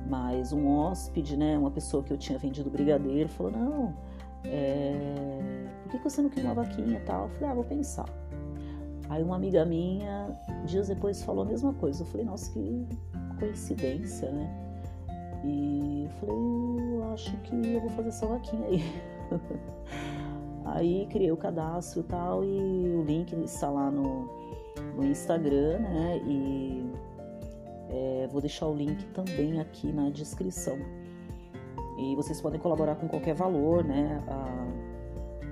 Mas 0.09 0.53
um 0.53 0.67
hóspede, 0.67 1.35
né? 1.35 1.57
Uma 1.57 1.71
pessoa 1.71 2.01
que 2.03 2.11
eu 2.11 2.17
tinha 2.17 2.39
vendido 2.39 2.69
brigadeiro, 2.69 3.27
falou, 3.29 3.51
não, 3.51 3.93
é, 4.45 5.67
por 5.83 5.91
que, 5.91 5.97
que 5.97 6.03
você 6.03 6.21
não 6.21 6.29
cria 6.29 6.45
uma 6.45 6.53
vaquinha 6.53 6.97
e 6.97 7.01
tal? 7.01 7.23
Eu 7.23 7.29
falei, 7.29 7.49
ah, 7.49 7.53
vou 7.53 7.63
pensar. 7.63 8.05
Aí 9.09 9.23
uma 9.23 9.35
amiga 9.35 9.63
minha, 9.65 10.37
dias 10.65 10.87
depois, 10.87 11.21
falou 11.21 11.43
a 11.43 11.47
mesma 11.47 11.73
coisa. 11.73 12.03
Eu 12.03 12.07
falei, 12.07 12.25
nossa, 12.25 12.51
que 12.51 12.87
coincidência, 13.39 14.31
né? 14.31 14.66
E 15.43 16.07
falei, 16.19 16.35
eu 16.95 17.13
acho 17.13 17.35
que 17.37 17.73
eu 17.73 17.81
vou 17.81 17.89
fazer 17.91 18.09
essa 18.09 18.27
vaquinha 18.27 18.67
aí. 18.67 18.83
aí 20.65 21.07
criei 21.09 21.31
o 21.31 21.37
cadastro 21.37 22.01
e 22.01 22.03
tal, 22.03 22.43
e 22.43 22.95
o 22.95 23.03
link 23.03 23.33
está 23.43 23.69
lá 23.69 23.91
no, 23.91 24.27
no 24.95 25.05
Instagram, 25.05 25.79
né? 25.79 26.21
E 26.25 26.91
é, 27.89 28.27
vou 28.31 28.41
deixar 28.41 28.67
o 28.67 28.75
link 28.75 29.05
também 29.07 29.59
aqui 29.59 29.91
na 29.91 30.09
descrição. 30.09 30.77
E 31.97 32.15
vocês 32.15 32.39
podem 32.41 32.59
colaborar 32.59 32.95
com 32.95 33.07
qualquer 33.07 33.33
valor, 33.33 33.83
né? 33.83 34.23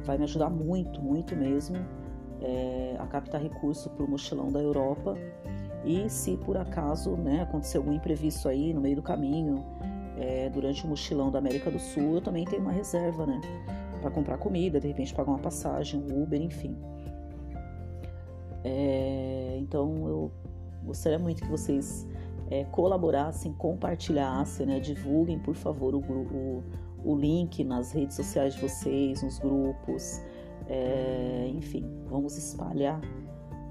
Vai 0.03 0.17
me 0.17 0.23
ajudar 0.25 0.49
muito, 0.49 1.01
muito 1.01 1.35
mesmo 1.35 1.77
é, 2.41 2.95
a 2.99 3.07
captar 3.07 3.41
recurso 3.41 3.89
para 3.89 4.05
o 4.05 4.09
mochilão 4.09 4.51
da 4.51 4.61
Europa. 4.61 5.17
E 5.85 6.09
se 6.09 6.35
por 6.37 6.57
acaso 6.57 7.15
né, 7.15 7.43
acontecer 7.43 7.77
algum 7.77 7.93
imprevisto 7.93 8.49
aí 8.49 8.73
no 8.73 8.81
meio 8.81 8.95
do 8.95 9.03
caminho, 9.03 9.63
é, 10.17 10.49
durante 10.49 10.83
o 10.83 10.87
mochilão 10.87 11.29
da 11.29 11.39
América 11.39 11.69
do 11.69 11.77
Sul, 11.77 12.15
eu 12.15 12.21
também 12.21 12.43
tenho 12.45 12.61
uma 12.61 12.71
reserva, 12.71 13.25
né? 13.25 13.39
Para 14.01 14.09
comprar 14.09 14.37
comida, 14.37 14.79
de 14.79 14.87
repente 14.87 15.13
pagar 15.13 15.31
uma 15.31 15.39
passagem, 15.39 16.01
um 16.01 16.23
Uber, 16.23 16.41
enfim. 16.41 16.75
É, 18.63 19.57
então 19.59 20.07
eu 20.07 20.31
gostaria 20.83 21.19
muito 21.19 21.43
que 21.43 21.49
vocês 21.49 22.07
é, 22.49 22.63
colaborassem, 22.65 23.53
compartilhassem, 23.53 24.65
né? 24.65 24.79
Divulguem, 24.79 25.37
por 25.37 25.55
favor, 25.55 25.93
o, 25.93 25.99
o, 25.99 26.63
o 27.03 27.15
link 27.15 27.63
nas 27.63 27.91
redes 27.91 28.15
sociais 28.15 28.55
de 28.55 28.61
vocês, 28.61 29.21
nos 29.21 29.37
grupos. 29.37 30.21
É, 30.67 31.51
enfim, 31.53 31.85
vamos 32.07 32.37
espalhar 32.37 32.99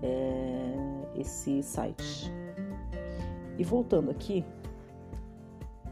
é, 0.01 1.04
esse 1.17 1.63
site. 1.63 2.33
E 3.59 3.65
voltando 3.65 4.11
aqui, 4.11 4.45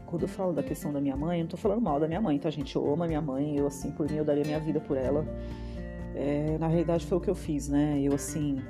quando 0.05 0.23
eu 0.23 0.27
falo 0.27 0.53
da 0.53 0.61
questão 0.61 0.91
da 0.91 1.01
minha 1.01 1.15
mãe, 1.15 1.39
eu 1.39 1.43
não 1.43 1.49
tô 1.49 1.57
falando 1.57 1.81
mal 1.81 1.99
da 1.99 2.07
minha 2.07 2.21
mãe, 2.21 2.37
tá, 2.37 2.49
gente? 2.49 2.75
Eu 2.75 2.91
amo 2.91 3.03
a 3.03 3.07
minha 3.07 3.21
mãe, 3.21 3.57
eu, 3.57 3.65
assim, 3.65 3.91
por 3.91 4.09
mim, 4.09 4.17
eu 4.17 4.25
daria 4.25 4.43
minha 4.43 4.59
vida 4.59 4.79
por 4.79 4.97
ela. 4.97 5.25
É, 6.15 6.57
na 6.59 6.67
realidade, 6.67 7.05
foi 7.05 7.17
o 7.17 7.21
que 7.21 7.29
eu 7.29 7.35
fiz, 7.35 7.67
né? 7.67 7.99
Eu, 7.99 8.13
assim, 8.13 8.61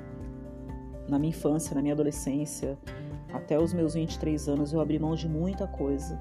na 1.08 1.18
minha 1.18 1.30
infância, 1.30 1.74
na 1.74 1.82
minha 1.82 1.94
adolescência, 1.94 2.78
até 3.32 3.58
os 3.58 3.74
meus 3.74 3.94
23 3.94 4.48
anos, 4.48 4.72
eu 4.72 4.80
abri 4.80 4.98
mão 4.98 5.14
de 5.14 5.28
muita 5.28 5.66
coisa 5.66 6.18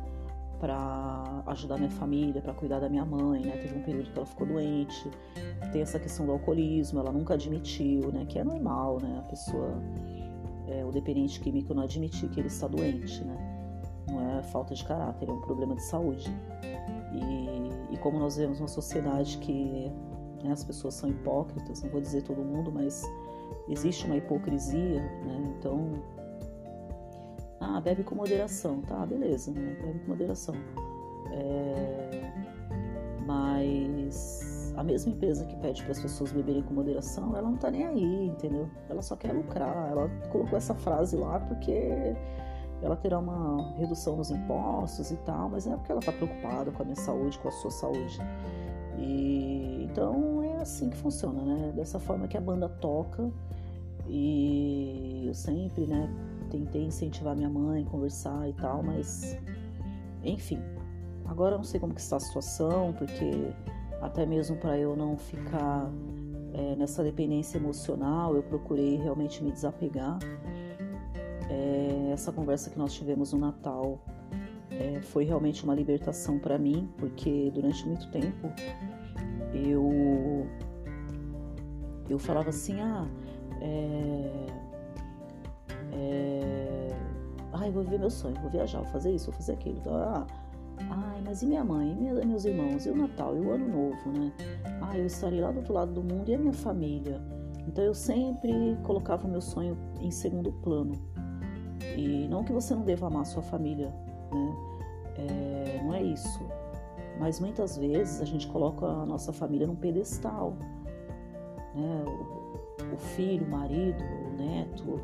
para 0.59 1.43
ajudar 1.47 1.77
minha 1.77 1.89
família, 1.89 2.41
para 2.41 2.53
cuidar 2.53 2.79
da 2.79 2.89
minha 2.89 3.05
mãe, 3.05 3.41
né? 3.41 3.51
Teve 3.57 3.77
um 3.77 3.81
período 3.81 4.11
que 4.11 4.17
ela 4.17 4.25
ficou 4.25 4.47
doente, 4.47 5.11
tem 5.71 5.81
essa 5.81 5.99
questão 5.99 6.25
do 6.25 6.31
alcoolismo, 6.31 6.99
ela 6.99 7.11
nunca 7.11 7.33
admitiu, 7.33 8.11
né? 8.11 8.25
Que 8.25 8.39
é 8.39 8.43
normal, 8.43 8.99
né? 9.01 9.19
A 9.19 9.23
pessoa, 9.23 9.73
é, 10.73 10.85
o 10.85 10.91
dependente 10.91 11.39
químico 11.39 11.73
não 11.73 11.83
admitir 11.83 12.29
que 12.29 12.39
ele 12.39 12.47
está 12.47 12.67
doente, 12.67 13.23
né? 13.23 13.37
Não 14.07 14.37
é 14.37 14.43
falta 14.43 14.73
de 14.73 14.83
caráter, 14.83 15.29
é 15.29 15.31
um 15.31 15.41
problema 15.41 15.75
de 15.75 15.83
saúde. 15.83 16.29
E, 17.13 17.93
e 17.93 17.97
como 17.97 18.19
nós 18.19 18.37
vemos 18.37 18.59
uma 18.59 18.67
sociedade 18.67 19.37
que 19.37 19.91
né, 20.43 20.51
as 20.51 20.63
pessoas 20.63 20.95
são 20.95 21.09
hipócritas, 21.09 21.81
não 21.81 21.89
vou 21.89 22.01
dizer 22.01 22.23
todo 22.23 22.43
mundo, 22.43 22.71
mas 22.71 23.03
existe 23.69 24.05
uma 24.05 24.17
hipocrisia, 24.17 25.01
né? 25.01 25.55
Então, 25.57 25.91
ah, 27.59 27.79
bebe 27.79 28.03
com 28.03 28.15
moderação, 28.15 28.81
tá? 28.81 29.05
Beleza, 29.05 29.51
né? 29.51 29.77
Bebe 29.81 29.99
com 29.99 30.09
moderação. 30.09 30.55
É... 31.31 32.31
Mas 33.25 34.52
a 34.75 34.83
mesma 34.83 35.11
empresa 35.11 35.45
que 35.45 35.55
pede 35.57 35.81
para 35.83 35.91
as 35.91 35.99
pessoas 35.99 36.31
beberem 36.31 36.63
com 36.63 36.73
moderação, 36.73 37.35
ela 37.35 37.49
não 37.49 37.57
tá 37.57 37.69
nem 37.69 37.85
aí, 37.85 38.27
entendeu? 38.27 38.69
Ela 38.89 39.01
só 39.01 39.15
quer 39.15 39.33
lucrar. 39.33 39.89
Ela 39.91 40.09
colocou 40.31 40.57
essa 40.57 40.73
frase 40.73 41.15
lá 41.15 41.39
porque 41.39 42.15
ela 42.81 42.95
terá 42.95 43.19
uma 43.19 43.73
redução 43.77 44.17
nos 44.17 44.29
impostos 44.31 45.11
e 45.11 45.15
tal, 45.17 45.49
mas 45.49 45.65
não 45.65 45.73
é 45.73 45.77
porque 45.77 45.91
ela 45.91 45.99
está 45.99 46.11
preocupada 46.11 46.71
com 46.71 46.81
a 46.81 46.85
minha 46.85 46.95
saúde, 46.95 47.37
com 47.39 47.47
a 47.47 47.51
sua 47.51 47.71
saúde. 47.71 48.19
E 48.97 49.87
então 49.89 50.43
é 50.43 50.61
assim 50.61 50.89
que 50.89 50.97
funciona, 50.97 51.41
né? 51.43 51.71
Dessa 51.75 51.99
forma 51.99 52.27
que 52.27 52.37
a 52.37 52.41
banda 52.41 52.67
toca 52.67 53.31
e 54.07 55.25
eu 55.27 55.33
sempre, 55.33 55.85
né, 55.85 56.09
tentei 56.49 56.83
incentivar 56.83 57.35
minha 57.35 57.49
mãe, 57.49 57.85
conversar 57.85 58.49
e 58.49 58.53
tal, 58.53 58.83
mas 58.83 59.37
enfim. 60.23 60.59
Agora 61.25 61.55
eu 61.55 61.57
não 61.57 61.63
sei 61.63 61.79
como 61.79 61.93
que 61.93 62.01
está 62.01 62.17
a 62.17 62.19
situação, 62.19 62.93
porque 62.93 63.53
até 64.03 64.25
mesmo 64.25 64.57
para 64.57 64.77
eu 64.77 64.95
não 64.95 65.17
ficar 65.17 65.89
é, 66.53 66.75
nessa 66.75 67.03
dependência 67.03 67.57
emocional, 67.57 68.35
eu 68.35 68.43
procurei 68.43 68.97
realmente 68.97 69.43
me 69.43 69.51
desapegar. 69.51 70.19
É, 71.49 72.11
essa 72.11 72.31
conversa 72.31 72.69
que 72.69 72.77
nós 72.77 72.93
tivemos 72.93 73.33
no 73.33 73.39
Natal 73.39 73.99
é, 74.69 75.01
foi 75.01 75.23
realmente 75.23 75.63
uma 75.63 75.73
libertação 75.73 76.37
para 76.37 76.57
mim, 76.57 76.89
porque 76.97 77.51
durante 77.53 77.87
muito 77.87 78.09
tempo 78.11 78.51
eu 79.53 80.45
eu 82.09 82.19
falava 82.19 82.49
assim, 82.49 82.79
ah, 82.81 83.07
é, 83.61 84.47
ah, 87.63 87.67
eu 87.67 87.71
vou 87.71 87.83
viver 87.83 87.99
meu 87.99 88.09
sonho, 88.09 88.35
vou 88.41 88.49
viajar, 88.49 88.79
vou 88.79 88.89
fazer 88.89 89.11
isso, 89.11 89.27
vou 89.27 89.35
fazer 89.35 89.53
aquilo. 89.53 89.81
Ah, 89.87 90.27
ai, 90.79 91.21
mas 91.23 91.41
e 91.41 91.45
minha 91.45 91.63
mãe, 91.63 91.91
e 91.91 92.25
meus 92.25 92.45
irmãos, 92.45 92.85
e 92.85 92.89
o 92.89 92.95
Natal, 92.95 93.35
e 93.35 93.39
o 93.39 93.51
Ano 93.51 93.67
Novo, 93.67 94.11
né? 94.11 94.31
Ah, 94.81 94.97
eu 94.97 95.05
estarei 95.05 95.41
lá 95.41 95.51
do 95.51 95.57
outro 95.57 95.73
lado 95.73 95.93
do 95.93 96.03
mundo 96.03 96.29
e 96.29 96.35
a 96.35 96.37
minha 96.37 96.53
família. 96.53 97.21
Então 97.67 97.83
eu 97.83 97.93
sempre 97.93 98.77
colocava 98.83 99.25
o 99.25 99.29
meu 99.29 99.41
sonho 99.41 99.77
em 100.01 100.11
segundo 100.11 100.51
plano. 100.51 100.93
E 101.97 102.27
não 102.27 102.43
que 102.43 102.51
você 102.51 102.73
não 102.75 102.83
deva 102.83 103.07
amar 103.07 103.25
sua 103.25 103.41
família, 103.41 103.93
né? 104.31 104.55
É, 105.17 105.81
não 105.83 105.93
é 105.93 106.01
isso. 106.01 106.39
Mas 107.19 107.39
muitas 107.39 107.77
vezes 107.77 108.21
a 108.21 108.25
gente 108.25 108.47
coloca 108.47 108.85
a 108.85 109.05
nossa 109.05 109.31
família 109.31 109.67
num 109.67 109.75
pedestal. 109.75 110.57
Né? 111.75 112.03
O, 112.05 112.95
o 112.95 112.97
filho, 112.97 113.45
o 113.45 113.49
marido, 113.49 114.03
o 114.03 114.37
neto. 114.37 114.99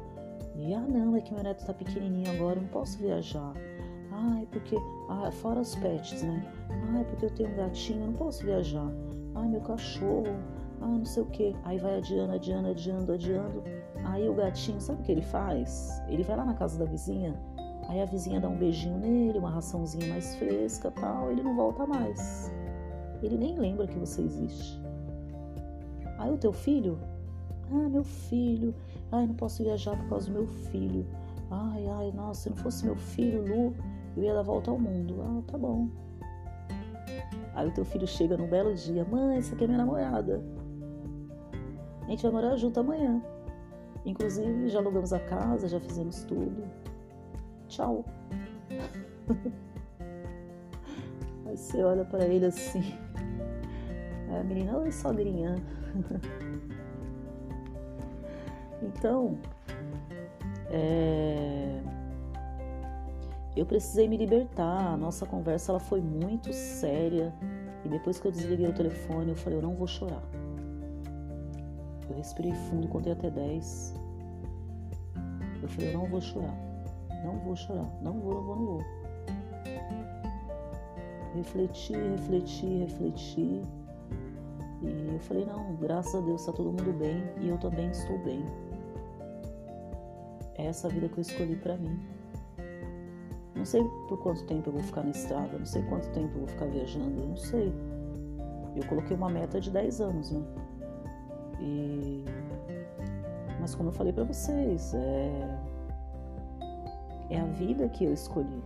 E 0.55 0.73
ah 0.73 0.81
não, 0.81 1.15
é 1.15 1.21
que 1.21 1.33
meu 1.33 1.43
neto 1.43 1.65
tá 1.65 1.73
pequenininho 1.73 2.29
agora, 2.31 2.57
eu 2.57 2.63
não 2.63 2.69
posso 2.69 2.97
viajar. 2.97 3.53
É 4.41 4.45
porque. 4.45 4.75
Ah, 5.09 5.31
fora 5.31 5.61
os 5.61 5.75
pets, 5.75 6.23
né? 6.23 6.45
É 6.99 7.03
porque 7.03 7.25
eu 7.25 7.29
tenho 7.31 7.49
um 7.51 7.55
gatinho, 7.55 8.01
eu 8.01 8.07
não 8.07 8.13
posso 8.13 8.45
viajar. 8.45 8.91
Ah, 9.35 9.43
meu 9.43 9.61
cachorro. 9.61 10.27
Ah, 10.81 10.87
não 10.87 11.05
sei 11.05 11.23
o 11.23 11.25
que. 11.27 11.55
Aí 11.63 11.77
vai 11.77 11.97
adiando, 11.97 12.33
adiando, 12.33 12.69
adiando, 12.69 13.13
adiando. 13.13 13.63
Aí 14.05 14.29
o 14.29 14.33
gatinho, 14.33 14.79
sabe 14.79 15.01
o 15.01 15.03
que 15.03 15.11
ele 15.11 15.21
faz? 15.21 16.01
Ele 16.07 16.23
vai 16.23 16.37
lá 16.37 16.45
na 16.45 16.53
casa 16.53 16.79
da 16.79 16.85
vizinha, 16.85 17.35
aí 17.87 18.01
a 18.01 18.05
vizinha 18.05 18.39
dá 18.39 18.47
um 18.47 18.57
beijinho 18.57 18.97
nele, 18.97 19.37
uma 19.37 19.49
raçãozinha 19.49 20.07
mais 20.07 20.35
fresca 20.35 20.89
tal, 20.91 21.31
ele 21.31 21.43
não 21.43 21.55
volta 21.55 21.85
mais. 21.85 22.51
Ele 23.21 23.37
nem 23.37 23.57
lembra 23.57 23.87
que 23.87 23.99
você 23.99 24.21
existe. 24.21 24.81
Aí 26.17 26.31
o 26.31 26.37
teu 26.37 26.53
filho? 26.53 26.97
Ah, 27.71 27.89
meu 27.89 28.03
filho. 28.03 28.73
Ai, 29.11 29.27
não 29.27 29.35
posso 29.35 29.63
viajar 29.63 29.97
por 29.97 30.09
causa 30.09 30.27
do 30.27 30.33
meu 30.33 30.47
filho. 30.47 31.05
Ai, 31.51 31.87
ai, 31.87 32.11
nossa, 32.11 32.43
se 32.43 32.49
não 32.49 32.57
fosse 32.57 32.85
meu 32.85 32.95
filho, 32.95 33.43
Lu, 33.43 33.75
eu 34.15 34.23
ia 34.23 34.33
dar 34.33 34.43
volta 34.43 34.71
ao 34.71 34.79
mundo. 34.79 35.21
Ah, 35.21 35.41
tá 35.51 35.57
bom. 35.57 35.89
Aí 37.53 37.67
o 37.67 37.73
teu 37.73 37.83
filho 37.83 38.07
chega 38.07 38.37
num 38.37 38.47
belo 38.47 38.73
dia, 38.73 39.03
mãe, 39.05 39.37
essa 39.37 39.53
aqui 39.53 39.65
é 39.65 39.67
minha 39.67 39.79
namorada. 39.79 40.41
A 42.03 42.09
gente 42.09 42.23
vai 42.23 42.31
morar 42.31 42.55
junto 42.55 42.79
amanhã. 42.79 43.21
Inclusive, 44.05 44.69
já 44.69 44.79
alugamos 44.79 45.11
a 45.13 45.19
casa, 45.19 45.67
já 45.67 45.79
fizemos 45.79 46.23
tudo. 46.23 46.63
Tchau. 47.67 48.05
Aí 51.45 51.57
você 51.57 51.83
olha 51.83 52.05
para 52.05 52.25
ele 52.25 52.45
assim. 52.45 52.95
A 54.39 54.43
menina, 54.43 54.77
oi, 54.77 54.91
sogrinha. 54.91 55.55
Então, 58.81 59.37
é... 60.71 61.81
eu 63.59 63.65
precisei 63.65 64.07
me 64.07 64.17
libertar. 64.17 64.93
A 64.93 64.97
nossa 64.97 65.25
conversa 65.25 65.71
ela 65.71 65.79
foi 65.79 66.01
muito 66.01 66.53
séria. 66.53 67.33
E 67.85 67.89
depois 67.89 68.19
que 68.19 68.27
eu 68.27 68.31
desliguei 68.31 68.67
o 68.67 68.73
telefone, 68.73 69.29
eu 69.29 69.35
falei: 69.35 69.59
eu 69.59 69.63
não 69.63 69.75
vou 69.75 69.87
chorar. 69.87 70.23
Eu 72.09 72.15
respirei 72.15 72.53
fundo, 72.53 72.87
contei 72.87 73.11
até 73.11 73.29
10. 73.29 73.93
Eu 75.61 75.67
falei, 75.67 75.89
eu 75.89 75.99
não 75.99 76.05
vou 76.07 76.21
chorar. 76.21 76.57
Não 77.23 77.37
vou 77.39 77.55
chorar. 77.55 77.89
Não 78.01 78.13
vou, 78.13 78.33
não 78.33 78.43
vou, 78.43 78.55
não 78.55 78.65
vou. 78.65 78.85
Refleti, 81.35 81.93
refleti, 81.93 82.65
refleti. 82.65 83.61
E 84.81 85.09
eu 85.13 85.19
falei, 85.19 85.45
não, 85.45 85.75
graças 85.75 86.15
a 86.15 86.21
Deus 86.21 86.41
está 86.41 86.53
todo 86.53 86.71
mundo 86.71 86.97
bem 86.97 87.23
e 87.39 87.49
eu 87.49 87.57
também 87.57 87.91
estou 87.91 88.17
bem. 88.19 88.43
É 90.55 90.65
essa 90.65 90.89
vida 90.89 91.07
que 91.07 91.17
eu 91.17 91.21
escolhi 91.21 91.55
para 91.55 91.77
mim. 91.77 91.99
Não 93.55 93.65
sei 93.65 93.83
por 94.07 94.17
quanto 94.19 94.45
tempo 94.45 94.69
eu 94.69 94.73
vou 94.73 94.83
ficar 94.83 95.03
na 95.03 95.11
estrada, 95.11 95.57
não 95.57 95.65
sei 95.65 95.81
quanto 95.83 96.09
tempo 96.11 96.33
eu 96.35 96.39
vou 96.39 96.47
ficar 96.47 96.65
viajando, 96.67 97.27
não 97.27 97.35
sei. 97.35 97.73
Eu 98.75 98.85
coloquei 98.87 99.15
uma 99.15 99.29
meta 99.29 99.59
de 99.59 99.71
10 99.71 100.01
anos, 100.01 100.31
né? 100.31 100.41
E... 101.59 102.25
Mas 103.59 103.75
como 103.75 103.89
eu 103.89 103.93
falei 103.93 104.13
para 104.13 104.23
vocês, 104.23 104.93
é... 104.93 105.59
é 107.29 107.39
a 107.39 107.45
vida 107.45 107.89
que 107.89 108.05
eu 108.05 108.13
escolhi. 108.13 108.63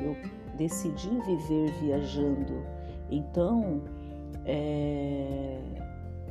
Eu 0.00 0.16
decidi 0.56 1.10
viver 1.26 1.72
viajando. 1.80 2.62
Então, 3.10 3.82
é... 4.44 5.58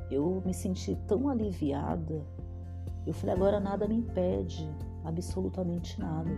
eu 0.10 0.42
me 0.46 0.54
senti 0.54 0.96
tão 1.08 1.28
aliviada. 1.28 2.22
Eu 3.06 3.14
falei, 3.14 3.36
agora 3.36 3.60
nada 3.60 3.88
me 3.88 3.96
impede, 3.96 4.70
absolutamente 5.04 6.00
nada. 6.00 6.32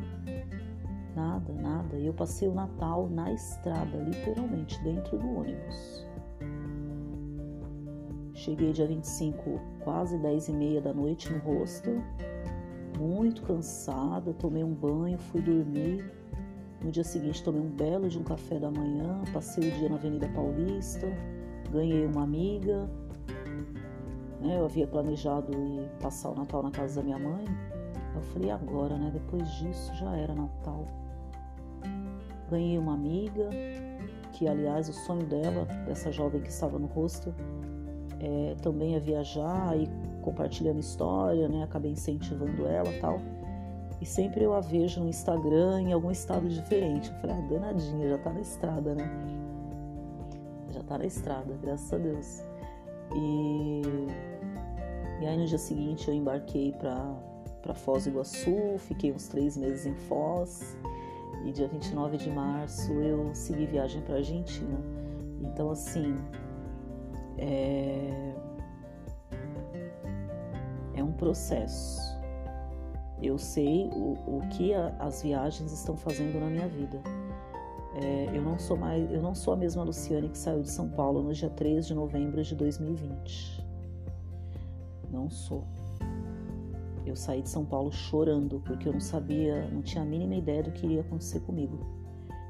Nada, 1.16 1.54
nada. 1.54 1.98
E 1.98 2.06
eu 2.06 2.14
passei 2.14 2.48
o 2.48 2.54
Natal 2.54 3.10
na 3.10 3.32
estrada, 3.34 3.98
literalmente, 3.98 4.82
dentro 4.84 5.18
do 5.18 5.28
ônibus. 5.28 6.06
Cheguei 8.34 8.72
dia 8.72 8.88
25, 8.88 9.60
quase 9.84 10.18
10 10.18 10.48
e 10.48 10.54
meia 10.54 10.82
da 10.82 10.94
noite 10.94 11.32
no 11.32 11.40
hostel, 11.40 12.02
muito 12.98 13.44
cansada, 13.44 14.34
tomei 14.34 14.64
um 14.64 14.74
banho, 14.74 15.18
fui 15.18 15.42
dormir. 15.42 16.12
No 16.84 16.92
dia 16.92 17.04
seguinte 17.04 17.44
tomei 17.44 17.62
um 17.62 17.70
belo 17.70 18.10
de 18.10 18.18
um 18.18 18.24
café 18.24 18.58
da 18.58 18.72
manhã, 18.72 19.22
passei 19.32 19.70
o 19.70 19.72
dia 19.74 19.90
na 19.90 19.96
Avenida 19.96 20.28
Paulista, 20.30 21.08
ganhei 21.72 22.06
uma 22.08 22.24
amiga. 22.24 22.90
Né? 24.40 24.58
Eu 24.58 24.66
havia 24.66 24.88
planejado 24.88 25.52
ir 25.54 25.88
passar 26.02 26.32
o 26.32 26.36
Natal 26.36 26.64
na 26.64 26.72
casa 26.72 26.96
da 26.96 27.04
minha 27.04 27.20
mãe. 27.20 27.46
Eu 28.16 28.22
falei, 28.22 28.52
agora, 28.52 28.98
né? 28.98 29.10
Depois 29.14 29.50
disso 29.54 29.94
já 29.96 30.16
era 30.16 30.34
Natal. 30.34 30.86
Ganhei 32.50 32.78
uma 32.78 32.94
amiga, 32.94 33.50
que 34.34 34.48
aliás 34.48 34.90
o 34.90 34.94
sonho 34.94 35.26
dela, 35.26 35.66
dessa 35.86 36.12
jovem 36.12 36.42
que 36.42 36.50
estava 36.50 36.78
no 36.78 36.88
hostel, 36.88 37.34
é, 38.20 38.56
também 38.62 38.96
a 38.96 39.00
viajar 39.00 39.78
e 39.78 39.90
compartilhando 40.22 40.80
história, 40.80 41.48
né? 41.48 41.64
Acabei 41.64 41.92
incentivando 41.92 42.66
ela 42.68 42.92
tal. 43.00 43.20
E 44.02 44.06
sempre 44.06 44.44
eu 44.44 44.54
a 44.54 44.60
vejo 44.60 45.00
no 45.00 45.08
Instagram 45.08 45.82
em 45.82 45.94
algum 45.94 46.12
estado 46.12 46.50
diferente. 46.50 47.10
Eu 47.12 47.16
falei, 47.18 47.36
ah, 47.38 47.48
danadinha, 47.48 48.10
já 48.10 48.18
tá 48.18 48.34
na 48.34 48.42
estrada, 48.42 48.96
né? 48.96 49.10
Já 50.72 50.84
tá 50.84 50.98
na 50.98 51.06
estrada, 51.06 51.54
graças 51.62 51.94
a 51.94 51.98
Deus. 51.98 52.44
E, 53.16 53.82
e 55.22 55.26
aí 55.28 55.38
no 55.38 55.46
dia 55.46 55.58
seguinte 55.58 56.08
eu 56.08 56.14
embarquei 56.14 56.72
para 56.74 57.14
Foz 57.74 58.04
do 58.04 58.12
Iguaçu, 58.12 58.78
fiquei 58.80 59.12
uns 59.12 59.28
três 59.28 59.56
meses 59.56 59.86
em 59.86 59.96
Foz. 60.08 60.78
E 61.46 61.52
dia 61.52 61.68
29 61.68 62.18
de 62.18 62.30
março 62.30 62.92
eu 62.94 63.34
segui 63.34 63.66
viagem 63.66 64.02
para 64.02 64.16
Argentina. 64.16 64.80
Então, 65.42 65.72
assim, 65.72 66.16
é, 67.38 68.34
é 70.94 71.04
um 71.04 71.12
processo 71.14 72.12
eu 73.22 73.38
sei 73.38 73.88
o, 73.94 74.18
o 74.26 74.42
que 74.50 74.74
a, 74.74 74.88
as 75.00 75.22
viagens 75.22 75.72
estão 75.72 75.96
fazendo 75.96 76.40
na 76.40 76.48
minha 76.48 76.68
vida. 76.68 77.00
É, 77.94 78.36
eu 78.36 78.42
não 78.42 78.58
sou 78.58 78.76
mais, 78.76 79.12
eu 79.12 79.22
não 79.22 79.36
sou 79.36 79.54
a 79.54 79.58
mesma 79.58 79.84
Luciane 79.84 80.30
que 80.30 80.38
saiu 80.38 80.62
de 80.62 80.70
São 80.70 80.90
Paulo 80.90 81.22
no 81.22 81.34
dia 81.34 81.50
3 81.50 81.86
de 81.86 81.94
novembro 81.94 82.42
de 82.42 82.56
2020. 82.56 83.64
Não 85.12 85.30
sou. 85.30 85.64
Eu 87.12 87.16
saí 87.18 87.42
de 87.42 87.50
São 87.50 87.66
Paulo 87.66 87.92
chorando 87.92 88.62
porque 88.62 88.88
eu 88.88 88.94
não 88.94 89.02
sabia, 89.02 89.70
não 89.70 89.82
tinha 89.82 90.02
a 90.02 90.06
mínima 90.06 90.34
ideia 90.34 90.64
do 90.64 90.72
que 90.72 90.86
iria 90.86 91.02
acontecer 91.02 91.42
comigo. 91.42 91.78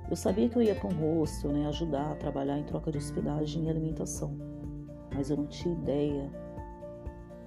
Eu 0.08 0.16
sabia 0.16 0.48
que 0.48 0.56
eu 0.56 0.62
ia 0.62 0.76
para 0.76 0.88
um 0.88 1.18
hostel, 1.18 1.52
né, 1.52 1.66
ajudar 1.66 2.12
a 2.12 2.16
trabalhar 2.16 2.60
em 2.60 2.64
troca 2.64 2.92
de 2.92 3.00
hospedagem 3.00 3.66
e 3.66 3.70
alimentação, 3.72 4.38
mas 5.16 5.32
eu 5.32 5.38
não 5.38 5.48
tinha 5.48 5.74
ideia 5.74 6.30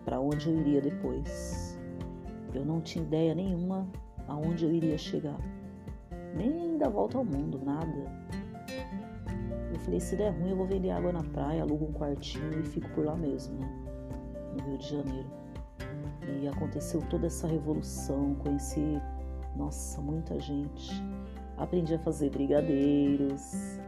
para 0.04 0.18
onde 0.18 0.48
eu 0.50 0.58
iria 0.58 0.80
depois. 0.80 1.78
Eu 2.52 2.64
não 2.64 2.80
tinha 2.80 3.04
ideia 3.04 3.32
nenhuma 3.32 3.88
aonde 4.26 4.64
eu 4.64 4.72
iria 4.72 4.98
chegar. 4.98 5.38
Nem 6.34 6.78
da 6.78 6.88
volta 6.88 7.16
ao 7.16 7.24
mundo, 7.24 7.60
nada. 7.64 8.12
Eu 9.72 9.78
falei, 9.78 10.00
se 10.00 10.16
der 10.16 10.30
ruim, 10.30 10.50
eu 10.50 10.56
vou 10.56 10.66
vender 10.66 10.90
água 10.90 11.12
na 11.12 11.22
praia, 11.22 11.62
alugo 11.62 11.84
um 11.84 11.92
quartinho 11.92 12.58
e 12.58 12.64
fico 12.64 12.88
por 12.90 13.04
lá 13.04 13.14
mesmo, 13.14 13.56
né? 13.56 13.72
No 14.56 14.64
Rio 14.64 14.78
de 14.78 14.88
Janeiro. 14.88 15.43
E 16.26 16.48
aconteceu 16.48 17.02
toda 17.10 17.26
essa 17.26 17.46
revolução, 17.46 18.34
conheci, 18.36 19.00
nossa, 19.56 20.00
muita 20.00 20.38
gente. 20.40 20.92
Aprendi 21.56 21.94
a 21.94 21.98
fazer 21.98 22.30
brigadeiros. 22.30 23.78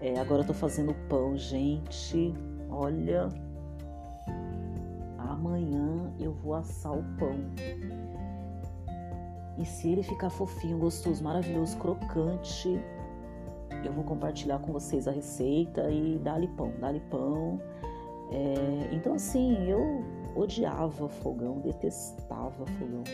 É, 0.00 0.18
agora 0.18 0.44
tô 0.44 0.54
fazendo 0.54 0.94
pão, 1.08 1.36
gente. 1.36 2.32
Olha, 2.70 3.28
amanhã 5.18 6.12
eu 6.18 6.32
vou 6.32 6.54
assar 6.54 6.92
o 6.92 7.02
pão. 7.18 7.36
E 9.58 9.64
se 9.66 9.90
ele 9.90 10.02
ficar 10.02 10.30
fofinho, 10.30 10.78
gostoso, 10.78 11.22
maravilhoso, 11.22 11.76
crocante, 11.76 12.80
eu 13.84 13.92
vou 13.92 14.04
compartilhar 14.04 14.58
com 14.60 14.72
vocês 14.72 15.06
a 15.06 15.10
receita 15.10 15.90
e 15.90 16.18
dá-lhe 16.18 16.48
pão, 16.48 16.72
dá-lhe 16.80 17.00
pão. 17.10 17.60
É, 18.30 18.94
então, 18.94 19.14
assim, 19.14 19.68
eu 19.68 20.02
odiava 20.36 21.08
fogão, 21.08 21.60
detestava 21.60 22.66
fogão. 22.66 23.04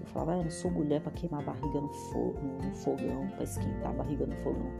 Eu 0.00 0.06
falava, 0.06 0.32
ah, 0.32 0.36
eu 0.38 0.44
não 0.44 0.50
sou 0.50 0.70
mulher 0.70 1.00
para 1.00 1.12
queimar 1.12 1.40
a 1.42 1.44
barriga 1.44 1.80
no, 1.80 1.88
fo 1.88 2.34
no 2.62 2.74
fogão, 2.74 3.28
para 3.34 3.44
esquentar 3.44 3.90
a 3.90 3.94
barriga 3.94 4.26
no 4.26 4.36
fogão. 4.36 4.70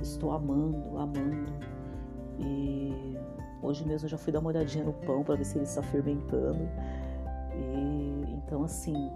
Estou 0.00 0.32
amando, 0.32 0.98
amando. 0.98 1.52
E 2.38 3.16
hoje 3.62 3.86
mesmo 3.86 4.06
eu 4.06 4.10
já 4.10 4.18
fui 4.18 4.32
dar 4.32 4.40
uma 4.40 4.48
olhadinha 4.48 4.84
no 4.84 4.92
pão 4.92 5.22
para 5.22 5.36
ver 5.36 5.44
se 5.44 5.56
ele 5.56 5.64
está 5.64 5.82
fermentando. 5.82 6.68
E 7.54 8.32
então, 8.32 8.62
assim, 8.62 9.10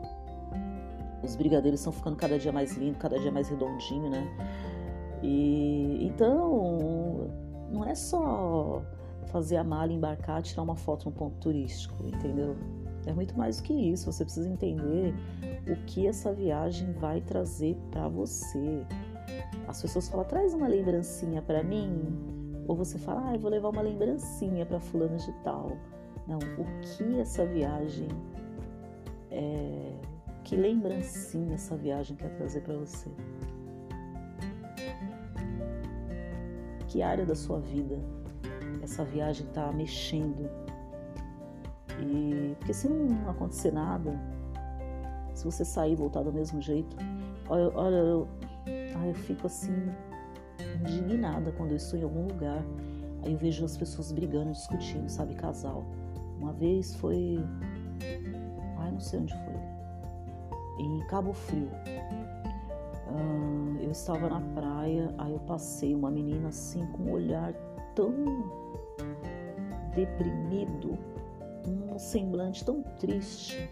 os 1.22 1.36
brigadeiros 1.36 1.80
estão 1.80 1.92
ficando 1.92 2.16
cada 2.16 2.38
dia 2.38 2.50
mais 2.52 2.76
lindos, 2.76 3.00
cada 3.00 3.18
dia 3.18 3.30
mais 3.30 3.48
redondinho, 3.48 4.10
né? 4.10 4.26
E 5.22 6.06
então 6.06 7.30
não 7.70 7.84
é 7.84 7.94
só 7.94 8.82
fazer 9.26 9.56
a 9.56 9.64
mala, 9.64 9.92
embarcar, 9.92 10.42
tirar 10.42 10.62
uma 10.62 10.76
foto 10.76 11.06
no 11.06 11.12
ponto 11.12 11.36
turístico, 11.38 12.06
entendeu? 12.06 12.56
É 13.06 13.12
muito 13.12 13.36
mais 13.36 13.58
do 13.58 13.62
que 13.62 13.72
isso. 13.72 14.10
Você 14.10 14.24
precisa 14.24 14.48
entender 14.48 15.14
o 15.68 15.76
que 15.86 16.06
essa 16.06 16.32
viagem 16.32 16.92
vai 16.92 17.20
trazer 17.20 17.76
para 17.90 18.08
você. 18.08 18.84
As 19.66 19.80
pessoas 19.80 20.08
falam, 20.08 20.26
traz 20.26 20.52
uma 20.52 20.68
lembrancinha 20.68 21.40
para 21.40 21.62
mim. 21.62 21.90
Ou 22.66 22.76
você 22.76 22.98
fala, 22.98 23.28
ah, 23.28 23.34
eu 23.34 23.40
vou 23.40 23.50
levar 23.50 23.70
uma 23.70 23.82
lembrancinha 23.82 24.66
para 24.66 24.80
fulano 24.80 25.16
de 25.16 25.32
tal. 25.42 25.76
Não, 26.26 26.38
o 26.38 26.80
que 26.82 27.18
essa 27.18 27.46
viagem 27.46 28.08
é, 29.30 29.92
que 30.44 30.56
lembrancinha 30.56 31.54
essa 31.54 31.76
viagem 31.76 32.16
quer 32.16 32.30
trazer 32.36 32.60
para 32.60 32.76
você? 32.76 33.08
Que 36.88 37.02
área 37.02 37.24
da 37.24 37.34
sua 37.34 37.60
vida 37.60 37.98
essa 38.82 39.04
viagem 39.04 39.46
está 39.46 39.72
mexendo? 39.72 40.48
E 42.00 42.54
porque 42.58 42.72
se 42.72 42.88
não 42.88 43.28
acontecer 43.30 43.72
nada, 43.72 44.18
se 45.34 45.44
você 45.44 45.64
sair 45.64 45.92
e 45.92 45.96
voltar 45.96 46.22
do 46.22 46.32
mesmo 46.32 46.60
jeito, 46.60 46.96
olha, 47.48 47.70
olha 47.74 47.96
eu, 47.96 48.28
eu 48.66 49.14
fico 49.14 49.46
assim 49.46 49.90
indignada 50.80 51.52
quando 51.52 51.72
eu 51.72 51.76
estou 51.76 51.98
em 51.98 52.02
algum 52.02 52.26
lugar. 52.26 52.62
Aí 53.22 53.32
eu 53.32 53.38
vejo 53.38 53.64
as 53.64 53.76
pessoas 53.76 54.12
brigando, 54.12 54.52
discutindo, 54.52 55.08
sabe, 55.08 55.34
casal. 55.34 55.84
Uma 56.38 56.52
vez 56.54 56.94
foi, 56.96 57.38
ai, 58.78 58.90
não 58.92 59.00
sei 59.00 59.20
onde 59.20 59.34
foi 59.34 59.60
em 60.78 61.06
Cabo 61.06 61.32
Frio. 61.32 61.68
Eu 63.82 63.90
estava 63.90 64.28
na 64.28 64.40
praia, 64.54 65.12
aí 65.18 65.32
eu 65.32 65.40
passei 65.40 65.94
uma 65.94 66.10
menina 66.10 66.48
assim 66.48 66.86
com 66.92 67.02
um 67.02 67.10
olhar 67.10 67.52
tão 67.94 68.12
deprimido, 69.94 70.98
um 71.66 71.98
semblante 71.98 72.64
tão 72.64 72.82
triste. 72.98 73.68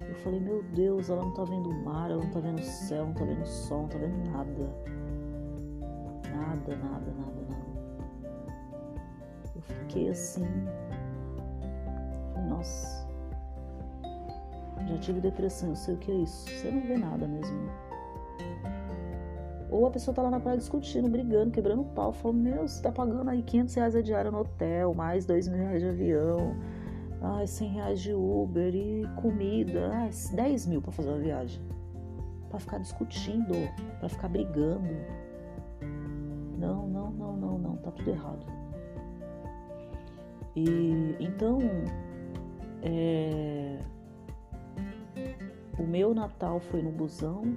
Eu 0.00 0.14
falei, 0.16 0.40
meu 0.40 0.62
Deus, 0.74 1.08
ela 1.08 1.22
não 1.22 1.32
tá 1.32 1.44
vendo 1.44 1.70
o 1.70 1.84
mar, 1.84 2.10
ela 2.10 2.22
não 2.22 2.30
tá 2.30 2.40
vendo 2.40 2.58
o 2.58 2.64
céu, 2.64 3.06
não 3.06 3.14
tá 3.14 3.24
vendo 3.24 3.42
o 3.42 3.46
sol, 3.46 3.82
não 3.82 3.88
tá 3.88 3.98
vendo 3.98 4.30
nada. 4.30 4.92
Nada, 6.30 6.76
nada, 6.76 7.12
nada, 7.12 7.42
nada. 7.50 7.62
Eu 9.54 9.62
fiquei 9.62 10.08
assim. 10.08 10.46
Nossa, 12.48 13.08
já 14.88 14.98
tive 14.98 15.20
depressão, 15.20 15.70
eu 15.70 15.76
sei 15.76 15.94
o 15.94 15.98
que 15.98 16.10
é 16.10 16.14
isso. 16.16 16.48
Você 16.50 16.70
não 16.70 16.82
vê 16.82 16.96
nada 16.96 17.26
mesmo. 17.26 17.70
Ou 19.72 19.86
a 19.86 19.90
pessoa 19.90 20.14
tá 20.14 20.20
lá 20.20 20.30
na 20.30 20.38
praia 20.38 20.58
discutindo, 20.58 21.08
brigando, 21.08 21.50
quebrando 21.50 21.82
pau, 21.82 22.12
falando, 22.12 22.40
meu, 22.40 22.68
você 22.68 22.82
tá 22.82 22.92
pagando 22.92 23.30
aí 23.30 23.42
500 23.42 23.74
reais 23.74 23.96
a 23.96 24.02
diária 24.02 24.30
no 24.30 24.40
hotel, 24.40 24.92
mais 24.92 25.24
2 25.24 25.48
mil 25.48 25.58
reais 25.58 25.80
de 25.80 25.88
avião, 25.88 26.54
ai, 27.22 27.46
100 27.46 27.68
reais 27.70 28.00
de 28.00 28.12
Uber 28.12 28.74
e 28.74 29.08
comida, 29.16 29.88
ai, 29.94 30.10
10 30.34 30.66
mil 30.66 30.82
pra 30.82 30.92
fazer 30.92 31.08
uma 31.08 31.18
viagem. 31.18 31.62
Pra 32.50 32.58
ficar 32.58 32.76
discutindo, 32.76 33.54
pra 33.98 34.10
ficar 34.10 34.28
brigando. 34.28 34.94
Não, 36.58 36.86
não, 36.86 37.10
não, 37.10 37.36
não, 37.38 37.58
não, 37.58 37.76
tá 37.76 37.90
tudo 37.92 38.10
errado. 38.10 38.44
E 40.54 41.16
então, 41.18 41.58
é, 42.82 43.78
o 45.78 45.82
meu 45.82 46.14
Natal 46.14 46.60
foi 46.60 46.82
no 46.82 46.92
busão, 46.92 47.56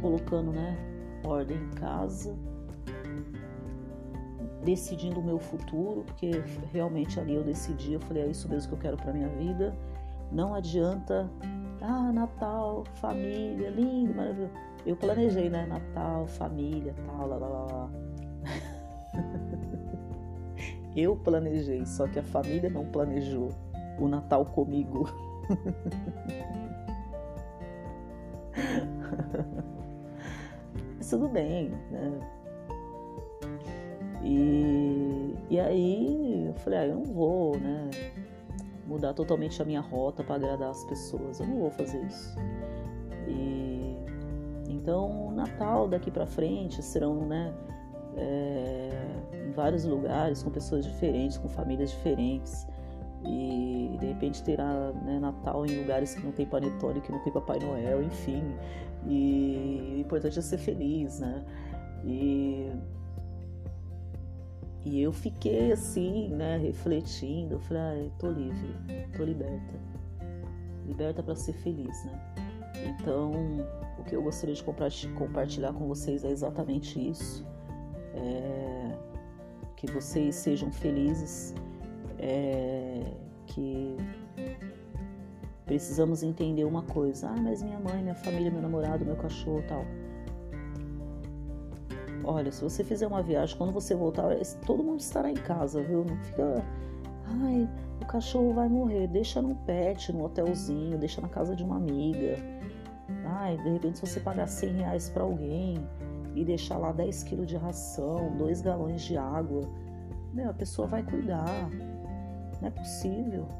colocando, 0.00 0.52
né, 0.52 0.76
ordem 1.24 1.56
em 1.56 1.70
casa, 1.70 2.36
decidindo 4.64 5.20
o 5.20 5.22
meu 5.22 5.38
futuro, 5.38 6.04
porque 6.04 6.30
realmente 6.72 7.18
ali 7.18 7.34
eu 7.34 7.42
decidi, 7.42 7.94
eu 7.94 8.00
falei, 8.00 8.24
é 8.24 8.26
isso 8.26 8.48
mesmo 8.48 8.68
que 8.68 8.74
eu 8.74 8.78
quero 8.78 8.96
para 8.96 9.12
minha 9.12 9.28
vida. 9.28 9.74
Não 10.30 10.54
adianta, 10.54 11.28
ah, 11.80 12.12
Natal, 12.12 12.84
família, 12.94 13.70
lindo, 13.70 14.14
maravilhoso. 14.14 14.52
Eu 14.86 14.96
planejei, 14.96 15.50
né, 15.50 15.66
Natal, 15.66 16.26
família, 16.26 16.94
tal, 17.06 17.26
lá, 17.26 17.36
lá, 17.36 17.48
lá. 17.48 17.90
eu 20.96 21.16
planejei, 21.16 21.84
só 21.84 22.06
que 22.06 22.18
a 22.18 22.22
família 22.22 22.70
não 22.70 22.86
planejou 22.86 23.50
o 23.98 24.08
Natal 24.08 24.46
comigo. 24.46 25.08
Tudo 31.10 31.28
bem, 31.28 31.72
né? 31.90 32.20
E, 34.22 35.34
e 35.50 35.58
aí 35.58 36.46
eu 36.46 36.54
falei, 36.54 36.78
ah, 36.78 36.86
eu 36.86 36.94
não 36.94 37.04
vou, 37.04 37.58
né? 37.58 37.90
Mudar 38.86 39.12
totalmente 39.12 39.60
a 39.60 39.64
minha 39.64 39.80
rota 39.80 40.22
para 40.22 40.36
agradar 40.36 40.70
as 40.70 40.84
pessoas. 40.84 41.40
Eu 41.40 41.46
não 41.48 41.58
vou 41.58 41.70
fazer 41.72 42.00
isso. 42.04 42.36
E 43.26 43.96
então 44.68 45.32
Natal 45.32 45.88
daqui 45.88 46.12
para 46.12 46.26
frente 46.26 46.80
serão, 46.80 47.26
né? 47.26 47.52
É, 48.16 48.90
em 49.48 49.50
vários 49.50 49.84
lugares, 49.84 50.42
com 50.44 50.50
pessoas 50.50 50.84
diferentes, 50.84 51.38
com 51.38 51.48
famílias 51.48 51.90
diferentes 51.90 52.66
E 53.24 53.96
de 54.00 54.06
repente 54.06 54.42
terá 54.42 54.92
né, 55.04 55.18
Natal 55.20 55.64
em 55.66 55.80
lugares 55.80 56.14
que 56.14 56.24
não 56.24 56.32
tem 56.32 56.46
panetone, 56.46 57.00
que 57.00 57.10
não 57.10 57.18
tem 57.20 57.32
Papai 57.32 57.58
Noel, 57.58 58.02
enfim. 58.02 58.42
E 59.06 59.94
o 59.96 59.98
importante 60.00 60.38
é 60.38 60.42
ser 60.42 60.58
feliz, 60.58 61.20
né? 61.20 61.44
E, 62.04 62.70
e 64.84 65.00
eu 65.00 65.12
fiquei 65.12 65.72
assim, 65.72 66.28
né, 66.28 66.56
refletindo. 66.58 67.54
Eu 67.54 67.60
falei, 67.60 67.82
ah, 67.82 68.10
tô 68.18 68.30
livre, 68.30 68.74
tô 69.16 69.24
liberta. 69.24 69.74
Liberta 70.86 71.22
para 71.22 71.34
ser 71.34 71.52
feliz, 71.54 72.04
né? 72.04 72.20
Então, 72.86 73.32
o 73.98 74.04
que 74.04 74.14
eu 74.14 74.22
gostaria 74.22 74.54
de 74.54 74.62
compartilhar 75.14 75.72
com 75.72 75.86
vocês 75.86 76.24
é 76.24 76.30
exatamente 76.30 76.98
isso. 77.10 77.46
É, 78.14 78.98
que 79.76 79.86
vocês 79.86 80.34
sejam 80.34 80.70
felizes, 80.70 81.54
é, 82.18 83.02
que 83.46 83.96
precisamos 85.70 86.24
entender 86.24 86.64
uma 86.64 86.82
coisa. 86.82 87.28
Ah, 87.28 87.40
mas 87.40 87.62
minha 87.62 87.78
mãe, 87.78 88.02
minha 88.02 88.14
família, 88.16 88.50
meu 88.50 88.60
namorado, 88.60 89.04
meu 89.04 89.14
cachorro 89.14 89.62
tal. 89.68 89.84
Olha, 92.24 92.50
se 92.50 92.60
você 92.60 92.82
fizer 92.82 93.06
uma 93.06 93.22
viagem, 93.22 93.56
quando 93.56 93.72
você 93.72 93.94
voltar, 93.94 94.34
todo 94.66 94.82
mundo 94.82 94.98
estará 94.98 95.30
em 95.30 95.36
casa, 95.36 95.80
viu? 95.80 96.04
Não 96.04 96.16
fica. 96.24 96.64
Ai, 97.44 97.68
o 98.02 98.06
cachorro 98.06 98.52
vai 98.52 98.68
morrer. 98.68 99.06
Deixa 99.06 99.40
no 99.40 99.54
pet, 99.64 100.12
no 100.12 100.24
hotelzinho, 100.24 100.98
deixa 100.98 101.20
na 101.20 101.28
casa 101.28 101.54
de 101.54 101.62
uma 101.62 101.76
amiga. 101.76 102.34
Ai, 103.24 103.56
de 103.58 103.70
repente, 103.70 103.98
se 103.98 104.06
você 104.08 104.18
pagar 104.18 104.48
100 104.48 104.72
reais 104.72 105.08
para 105.08 105.22
alguém 105.22 105.76
e 106.34 106.44
deixar 106.44 106.78
lá 106.78 106.90
10 106.90 107.22
quilos 107.22 107.46
de 107.46 107.56
ração, 107.56 108.36
2 108.36 108.60
galões 108.60 109.02
de 109.02 109.16
água, 109.16 109.60
meu, 110.34 110.50
a 110.50 110.54
pessoa 110.54 110.88
vai 110.88 111.04
cuidar. 111.04 111.70
Não 112.60 112.66
é 112.66 112.70
possível. 112.72 113.59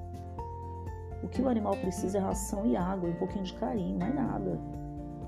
O 1.23 1.29
que 1.29 1.43
o 1.43 1.49
animal 1.49 1.77
precisa 1.77 2.19
é 2.19 2.21
ração 2.21 2.67
e 2.67 2.77
água, 2.77 3.09
um 3.09 3.15
pouquinho 3.15 3.45
de 3.45 3.55
carinho, 3.55 3.99
mais 3.99 4.15
nada. 4.15 4.59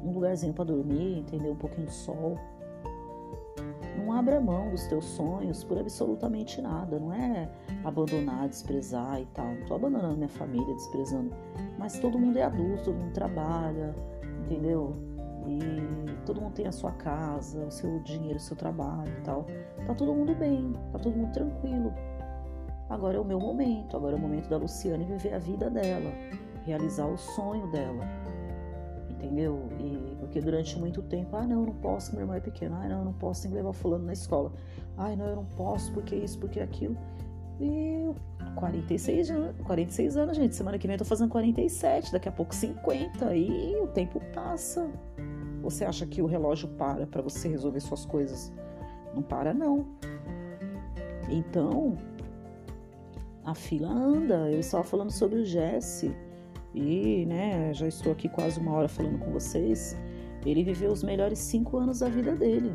Um 0.03 0.12
lugarzinho 0.12 0.53
para 0.53 0.64
dormir, 0.64 1.18
entendeu? 1.20 1.53
Um 1.53 1.57
pouquinho 1.57 1.86
de 1.86 1.93
sol. 1.93 2.38
Não 3.97 4.12
abra 4.12 4.40
mão 4.40 4.70
dos 4.70 4.86
teus 4.86 5.05
sonhos 5.05 5.62
por 5.62 5.78
absolutamente 5.78 6.61
nada. 6.61 6.99
Não 6.99 7.12
é 7.12 7.49
abandonar, 7.84 8.49
desprezar 8.49 9.20
e 9.20 9.26
tal. 9.26 9.47
Não 9.55 9.66
tô 9.66 9.74
abandonando 9.74 10.16
minha 10.16 10.28
família, 10.28 10.74
desprezando. 10.74 11.30
Mas 11.78 11.99
todo 11.99 12.18
mundo 12.18 12.36
é 12.38 12.43
adulto, 12.43 12.84
todo 12.84 12.95
mundo 12.95 13.12
trabalha, 13.12 13.95
entendeu? 14.45 14.97
E 15.47 16.24
todo 16.24 16.40
mundo 16.40 16.55
tem 16.55 16.66
a 16.66 16.72
sua 16.72 16.93
casa, 16.93 17.64
o 17.64 17.70
seu 17.70 18.01
dinheiro, 18.01 18.36
o 18.36 18.40
seu 18.40 18.57
trabalho 18.57 19.12
e 19.18 19.22
tal. 19.22 19.47
Tá 19.86 19.95
todo 19.95 20.14
mundo 20.14 20.34
bem, 20.34 20.72
tá 20.93 20.99
todo 20.99 21.16
mundo 21.16 21.32
tranquilo. 21.32 21.93
Agora 22.93 23.16
é 23.16 23.20
o 23.20 23.24
meu 23.24 23.40
momento, 23.40 23.97
agora 23.97 24.14
é 24.14 24.18
o 24.18 24.20
momento 24.20 24.51
da 24.51 24.59
Luciane 24.59 25.05
viver 25.05 25.32
a 25.32 25.38
vida 25.38 25.70
dela, 25.70 26.12
realizar 26.66 27.07
o 27.07 27.16
sonho 27.16 27.66
dela 27.72 28.05
entendeu? 29.22 29.68
E 29.78 30.16
porque 30.18 30.40
durante 30.40 30.78
muito 30.78 31.01
tempo, 31.03 31.36
ah, 31.36 31.47
não, 31.47 31.61
eu 31.61 31.66
não 31.66 31.74
posso, 31.74 32.12
meu 32.12 32.22
irmão 32.22 32.36
é 32.36 32.40
pequeno, 32.40 32.74
ah, 32.74 32.88
não, 32.88 32.99
eu 32.99 33.05
não 33.05 33.12
posso, 33.12 33.49
que 33.49 33.55
levar 33.55 33.72
fulano 33.72 34.05
na 34.05 34.12
escola. 34.12 34.53
Ai, 34.97 35.14
não, 35.14 35.26
eu 35.26 35.36
não 35.36 35.45
posso, 35.45 35.93
porque 35.93 36.16
isso, 36.16 36.38
porque 36.38 36.61
aquilo. 36.61 36.97
E 37.61 38.11
46 38.57 39.30
anos, 39.30 39.57
46 39.64 40.16
anos, 40.16 40.36
gente, 40.36 40.57
semana 40.57 40.78
que 40.78 40.86
vem 40.86 40.95
eu 40.95 40.99
tô 40.99 41.05
fazendo 41.05 41.30
47, 41.30 42.12
daqui 42.12 42.28
a 42.28 42.32
pouco 42.32 42.55
50, 42.55 43.34
e 43.36 43.76
o 43.76 43.86
tempo 43.86 44.20
passa. 44.34 44.90
Você 45.62 45.84
acha 45.84 46.05
que 46.05 46.20
o 46.20 46.26
relógio 46.26 46.68
para 46.70 47.07
para 47.07 47.22
você 47.22 47.49
resolver 47.49 47.80
suas 47.80 48.05
coisas? 48.05 48.53
Não 49.14 49.22
para 49.22 49.55
não. 49.55 49.86
Então, 51.28 51.97
a 53.45 53.55
fila 53.55 53.88
anda. 53.88 54.51
Eu 54.51 54.61
estava 54.61 54.84
falando 54.84 55.11
sobre 55.11 55.40
o 55.40 55.45
Jesse 55.45 56.14
e 56.74 57.26
né, 57.26 57.72
já 57.74 57.86
estou 57.86 58.12
aqui 58.12 58.28
quase 58.28 58.59
uma 58.59 58.72
hora 58.72 58.88
falando 58.88 59.18
com 59.18 59.30
vocês. 59.30 59.97
Ele 60.45 60.64
viveu 60.64 60.90
os 60.90 61.03
melhores 61.03 61.38
cinco 61.38 61.76
anos 61.76 62.01
da 62.01 62.09
vida 62.09 62.34
dele. 62.34 62.72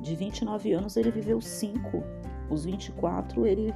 De 0.00 0.14
29 0.14 0.72
anos, 0.72 0.96
ele 0.96 1.10
viveu 1.10 1.40
cinco. 1.40 2.02
Os 2.50 2.64
24, 2.64 3.46
ele, 3.46 3.72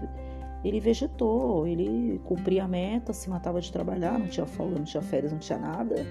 ele 0.64 0.80
vegetou, 0.80 1.66
ele 1.66 2.20
cumpria 2.24 2.64
a 2.64 2.68
meta, 2.68 3.12
se 3.12 3.30
matava 3.30 3.60
de 3.60 3.72
trabalhar, 3.72 4.18
não 4.18 4.26
tinha 4.26 4.44
folga, 4.44 4.76
não 4.76 4.84
tinha 4.84 5.02
férias, 5.02 5.32
não 5.32 5.38
tinha 5.38 5.58
nada. 5.58 6.06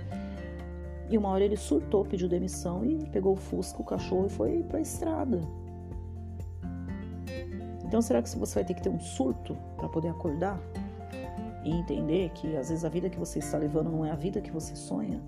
E 1.10 1.18
uma 1.18 1.30
hora 1.30 1.44
ele 1.44 1.56
surtou, 1.56 2.04
pediu 2.04 2.28
demissão 2.28 2.84
e 2.84 3.06
pegou 3.10 3.34
o 3.34 3.38
Fusca, 3.38 3.82
o 3.82 3.86
cachorro 3.86 4.26
e 4.26 4.30
foi 4.30 4.64
para 4.64 4.80
a 4.80 4.82
estrada. 4.82 5.42
Então, 7.88 8.02
será 8.02 8.22
que 8.22 8.30
você 8.38 8.56
vai 8.56 8.66
ter 8.66 8.74
que 8.74 8.82
ter 8.82 8.90
um 8.90 9.00
surto 9.00 9.58
para 9.78 9.88
poder 9.88 10.10
acordar? 10.10 10.60
e 11.68 11.72
entender 11.72 12.30
que 12.34 12.56
às 12.56 12.70
vezes 12.70 12.86
a 12.86 12.90
vida 12.90 13.10
que 13.10 13.20
você 13.20 13.40
está 13.40 13.58
levando 13.58 13.90
não 13.90 14.06
é 14.06 14.12
a 14.12 14.16
vida 14.16 14.40
que 14.40 14.50
você 14.50 14.74
sonha. 14.74 15.22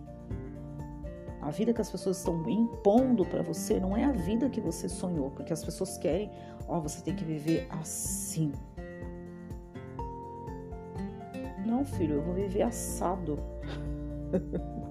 A 1.41 1.51
vida 1.51 1.74
que 1.74 1.82
as 1.82 1.91
pessoas 1.91 2.18
estão 2.18 2.49
impondo 2.49 3.26
para 3.26 3.41
você 3.41 3.80
não 3.80 3.95
é 3.95 4.05
a 4.05 4.12
vida 4.12 4.49
que 4.49 4.62
você 4.62 4.88
sonhou, 4.88 5.32
porque 5.32 5.51
as 5.51 5.64
pessoas 5.64 5.97
querem, 5.97 6.32
ó, 6.68 6.78
oh, 6.78 6.82
você 6.82 7.01
tem 7.01 7.16
que 7.16 7.26
viver 7.26 7.68
assim. 7.70 8.53
Não, 11.66 11.84
filho, 11.84 12.16
eu 12.16 12.22
vou 12.22 12.34
viver 12.34 12.62
assado. 12.62 13.38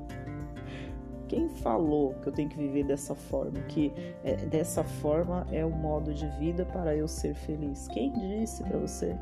Quem 1.29 1.49
falou 1.49 2.15
que 2.15 2.29
eu 2.29 2.33
tenho 2.33 2.49
que 2.49 2.57
viver 2.57 2.85
dessa 2.85 3.15
forma? 3.15 3.61
Que 3.69 3.93
é, 4.25 4.37
dessa 4.37 4.83
forma 4.83 5.47
é 5.53 5.65
o 5.65 5.71
modo 5.71 6.13
de 6.15 6.27
vida 6.39 6.65
para 6.65 6.97
eu 6.97 7.07
ser 7.07 7.35
feliz? 7.35 7.87
Quem 7.89 8.13
disse 8.13 8.65
para 8.65 8.79
você? 8.79 9.17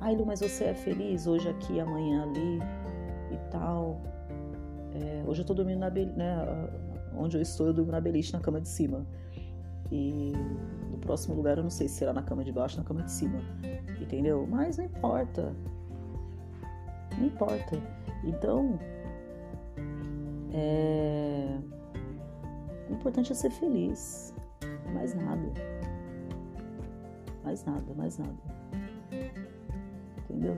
Ai, 0.00 0.14
Lu, 0.14 0.26
mas 0.26 0.40
você 0.40 0.64
é 0.64 0.74
feliz 0.74 1.26
hoje 1.26 1.48
aqui, 1.48 1.80
amanhã 1.80 2.24
ali 2.24 2.58
e 3.32 3.50
tal. 3.50 4.00
É, 4.94 5.24
hoje 5.26 5.42
eu 5.42 5.46
tô 5.46 5.54
dormindo 5.54 5.78
na 5.78 5.90
beliche, 5.90 6.16
né? 6.16 6.36
Onde 7.16 7.36
eu 7.36 7.42
estou, 7.42 7.68
eu 7.68 7.72
durmo 7.72 7.92
na 7.92 8.00
beliche, 8.00 8.32
na 8.32 8.40
cama 8.40 8.60
de 8.60 8.68
cima. 8.68 9.06
E 9.90 10.32
no 10.90 10.98
próximo 10.98 11.34
lugar 11.34 11.56
eu 11.56 11.62
não 11.62 11.70
sei 11.70 11.88
se 11.88 11.94
será 11.94 12.12
na 12.12 12.22
cama 12.22 12.44
de 12.44 12.52
baixo 12.52 12.76
na 12.76 12.84
cama 12.84 13.02
de 13.02 13.10
cima. 13.10 13.40
Entendeu? 14.00 14.46
Mas 14.48 14.76
não 14.76 14.84
importa. 14.84 15.54
Não 17.16 17.26
importa. 17.26 17.78
Então, 18.24 18.78
é... 20.52 21.58
o 22.88 22.94
importante 22.94 23.32
é 23.32 23.34
ser 23.34 23.50
feliz. 23.50 24.34
Mais 24.92 25.14
nada. 25.14 25.52
Mais 27.44 27.64
nada, 27.64 27.94
mais 27.94 28.18
nada 28.18 28.58
entendeu? 30.28 30.56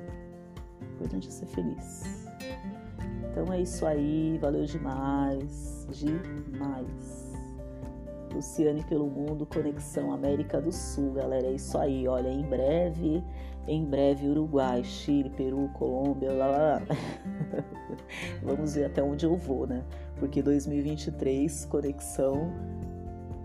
O 0.81 0.95
importante 0.95 1.29
é 1.29 1.31
ser 1.31 1.47
feliz. 1.47 2.27
Então 3.31 3.53
é 3.53 3.63
isso 3.63 3.87
aí, 3.87 4.39
valeu 4.41 4.65
demais, 4.65 5.87
demais. 5.91 7.31
Luciane 8.35 8.83
pelo 8.85 9.07
Mundo, 9.07 9.47
Conexão 9.47 10.13
América 10.13 10.61
do 10.61 10.71
Sul, 10.71 11.13
galera. 11.13 11.47
É 11.47 11.53
isso 11.53 11.77
aí, 11.79 12.07
olha, 12.07 12.29
em 12.29 12.43
breve, 12.43 13.25
em 13.67 13.85
breve 13.85 14.29
Uruguai, 14.29 14.83
Chile, 14.83 15.31
Peru, 15.31 15.69
Colômbia, 15.75 16.33
lá, 16.33 16.47
lá, 16.47 16.59
lá. 16.59 16.83
Vamos 18.43 18.75
ver 18.75 18.87
até 18.87 19.03
onde 19.03 19.25
eu 19.27 19.37
vou, 19.37 19.67
né? 19.67 19.85
Porque 20.19 20.43
2023, 20.43 21.67
Conexão 21.67 22.53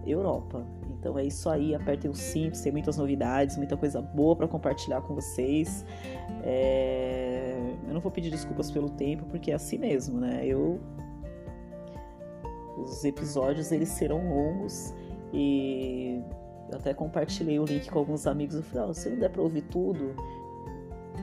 Europa. 0.05 0.65
Então 0.89 1.17
é 1.19 1.23
isso 1.23 1.49
aí, 1.49 1.75
apertem 1.75 2.09
os 2.09 2.17
cintos, 2.17 2.61
tem 2.61 2.71
muitas 2.71 2.97
novidades, 2.97 3.57
muita 3.57 3.77
coisa 3.77 4.01
boa 4.01 4.35
para 4.35 4.47
compartilhar 4.47 5.01
com 5.01 5.13
vocês. 5.13 5.85
É... 6.43 7.55
Eu 7.87 7.93
não 7.93 8.01
vou 8.01 8.11
pedir 8.11 8.31
desculpas 8.31 8.71
pelo 8.71 8.89
tempo, 8.89 9.25
porque 9.25 9.51
é 9.51 9.55
assim 9.55 9.77
mesmo, 9.77 10.19
né? 10.19 10.45
Eu 10.45 10.79
os 12.77 13.05
episódios 13.05 13.71
eles 13.71 13.89
serão 13.89 14.27
longos 14.29 14.93
e 15.33 16.21
eu 16.69 16.77
até 16.77 16.93
compartilhei 16.93 17.59
o 17.59 17.65
link 17.65 17.89
com 17.89 17.99
alguns 17.99 18.27
amigos. 18.27 18.55
Eu 18.55 18.63
falei, 18.63 18.89
oh, 18.89 18.93
se 18.93 19.09
não 19.09 19.19
der 19.19 19.29
para 19.29 19.41
ouvir 19.41 19.63
tudo, 19.63 20.15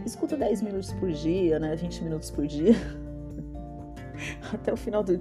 escuta 0.04 0.36
10 0.36 0.62
minutos 0.62 0.92
por 0.94 1.10
dia, 1.10 1.58
né? 1.58 1.74
20 1.76 2.04
minutos 2.04 2.30
por 2.30 2.46
dia. 2.46 2.74
Até 4.52 4.72
o 4.72 4.76
final 4.76 5.02
do, 5.02 5.18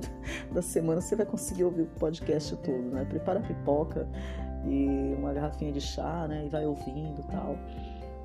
da 0.52 0.62
semana 0.62 1.02
você 1.02 1.16
vai 1.16 1.26
conseguir 1.26 1.64
ouvir 1.64 1.84
o 1.84 1.88
podcast 2.00 2.56
todo, 2.58 2.84
né? 2.84 3.06
Prepara 3.06 3.40
a 3.40 3.42
pipoca, 3.42 4.08
e 4.66 5.16
uma 5.18 5.34
garrafinha 5.34 5.72
de 5.72 5.82
chá, 5.82 6.28
né? 6.28 6.46
E 6.46 6.50
vai 6.50 6.66
ouvindo 6.66 7.24
tal. 7.30 7.58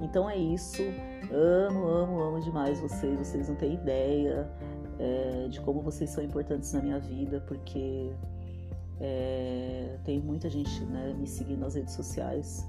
Então 0.01 0.29
é 0.29 0.37
isso. 0.37 0.83
Amo, 1.33 1.87
amo, 1.87 2.21
amo 2.21 2.41
demais 2.41 2.81
vocês. 2.81 3.19
Vocês 3.19 3.49
não 3.49 3.57
têm 3.57 3.75
ideia 3.75 4.49
é, 4.99 5.49
de 5.49 5.61
como 5.61 5.81
vocês 5.81 6.11
são 6.11 6.23
importantes 6.23 6.73
na 6.73 6.83
minha 6.83 6.99
vida, 6.99 7.43
porque 7.47 8.13
é, 9.01 9.99
tem 10.05 10.21
muita 10.21 10.49
gente 10.49 10.85
né, 10.85 11.15
me 11.19 11.27
seguindo 11.27 11.61
nas 11.61 11.75
redes 11.75 11.95
sociais 11.95 12.67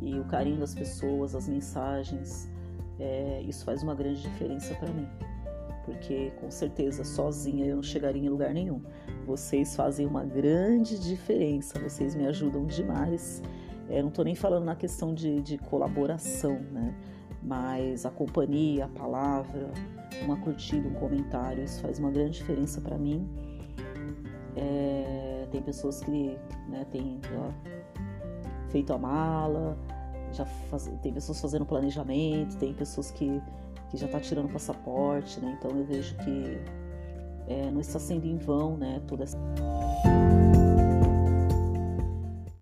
e 0.00 0.18
o 0.18 0.24
carinho 0.24 0.58
das 0.58 0.74
pessoas, 0.74 1.34
as 1.34 1.48
mensagens, 1.48 2.50
é, 2.98 3.42
isso 3.42 3.64
faz 3.64 3.82
uma 3.82 3.94
grande 3.94 4.22
diferença 4.22 4.74
para 4.74 4.90
mim 4.92 5.08
porque 5.88 6.30
com 6.38 6.50
certeza 6.50 7.02
sozinha 7.02 7.64
eu 7.64 7.76
não 7.76 7.82
chegaria 7.82 8.22
em 8.22 8.28
lugar 8.28 8.52
nenhum. 8.52 8.82
Vocês 9.26 9.74
fazem 9.74 10.06
uma 10.06 10.22
grande 10.22 10.98
diferença, 10.98 11.78
vocês 11.78 12.14
me 12.14 12.26
ajudam 12.26 12.66
demais. 12.66 13.42
É, 13.88 14.02
não 14.02 14.10
estou 14.10 14.22
nem 14.22 14.34
falando 14.34 14.64
na 14.64 14.76
questão 14.76 15.14
de, 15.14 15.40
de 15.40 15.56
colaboração, 15.56 16.60
né? 16.70 16.94
mas 17.42 18.04
a 18.04 18.10
companhia, 18.10 18.84
a 18.84 18.88
palavra, 18.88 19.70
uma 20.22 20.36
curtida, 20.36 20.86
um 20.86 20.94
comentário, 20.94 21.64
isso 21.64 21.80
faz 21.80 21.98
uma 21.98 22.10
grande 22.10 22.32
diferença 22.32 22.82
para 22.82 22.98
mim. 22.98 23.26
É, 24.54 25.37
tem 25.48 25.62
pessoas 25.62 26.00
que 26.00 26.38
né, 26.68 26.86
têm 26.90 27.20
feito 28.70 28.92
a 28.92 28.98
mala, 28.98 29.76
já 30.32 30.44
faz, 30.44 30.90
tem 31.02 31.12
pessoas 31.12 31.40
fazendo 31.40 31.64
planejamento, 31.64 32.56
tem 32.58 32.72
pessoas 32.74 33.10
que, 33.10 33.42
que 33.90 33.96
já 33.96 34.06
está 34.06 34.20
tirando 34.20 34.52
passaporte, 34.52 35.40
né? 35.40 35.56
Então 35.58 35.70
eu 35.76 35.84
vejo 35.84 36.14
que 36.18 36.58
é, 37.46 37.70
não 37.70 37.80
está 37.80 37.98
sendo 37.98 38.26
em 38.26 38.36
vão, 38.36 38.76
né? 38.76 39.00
Toda 39.06 39.24
essa 39.24 39.38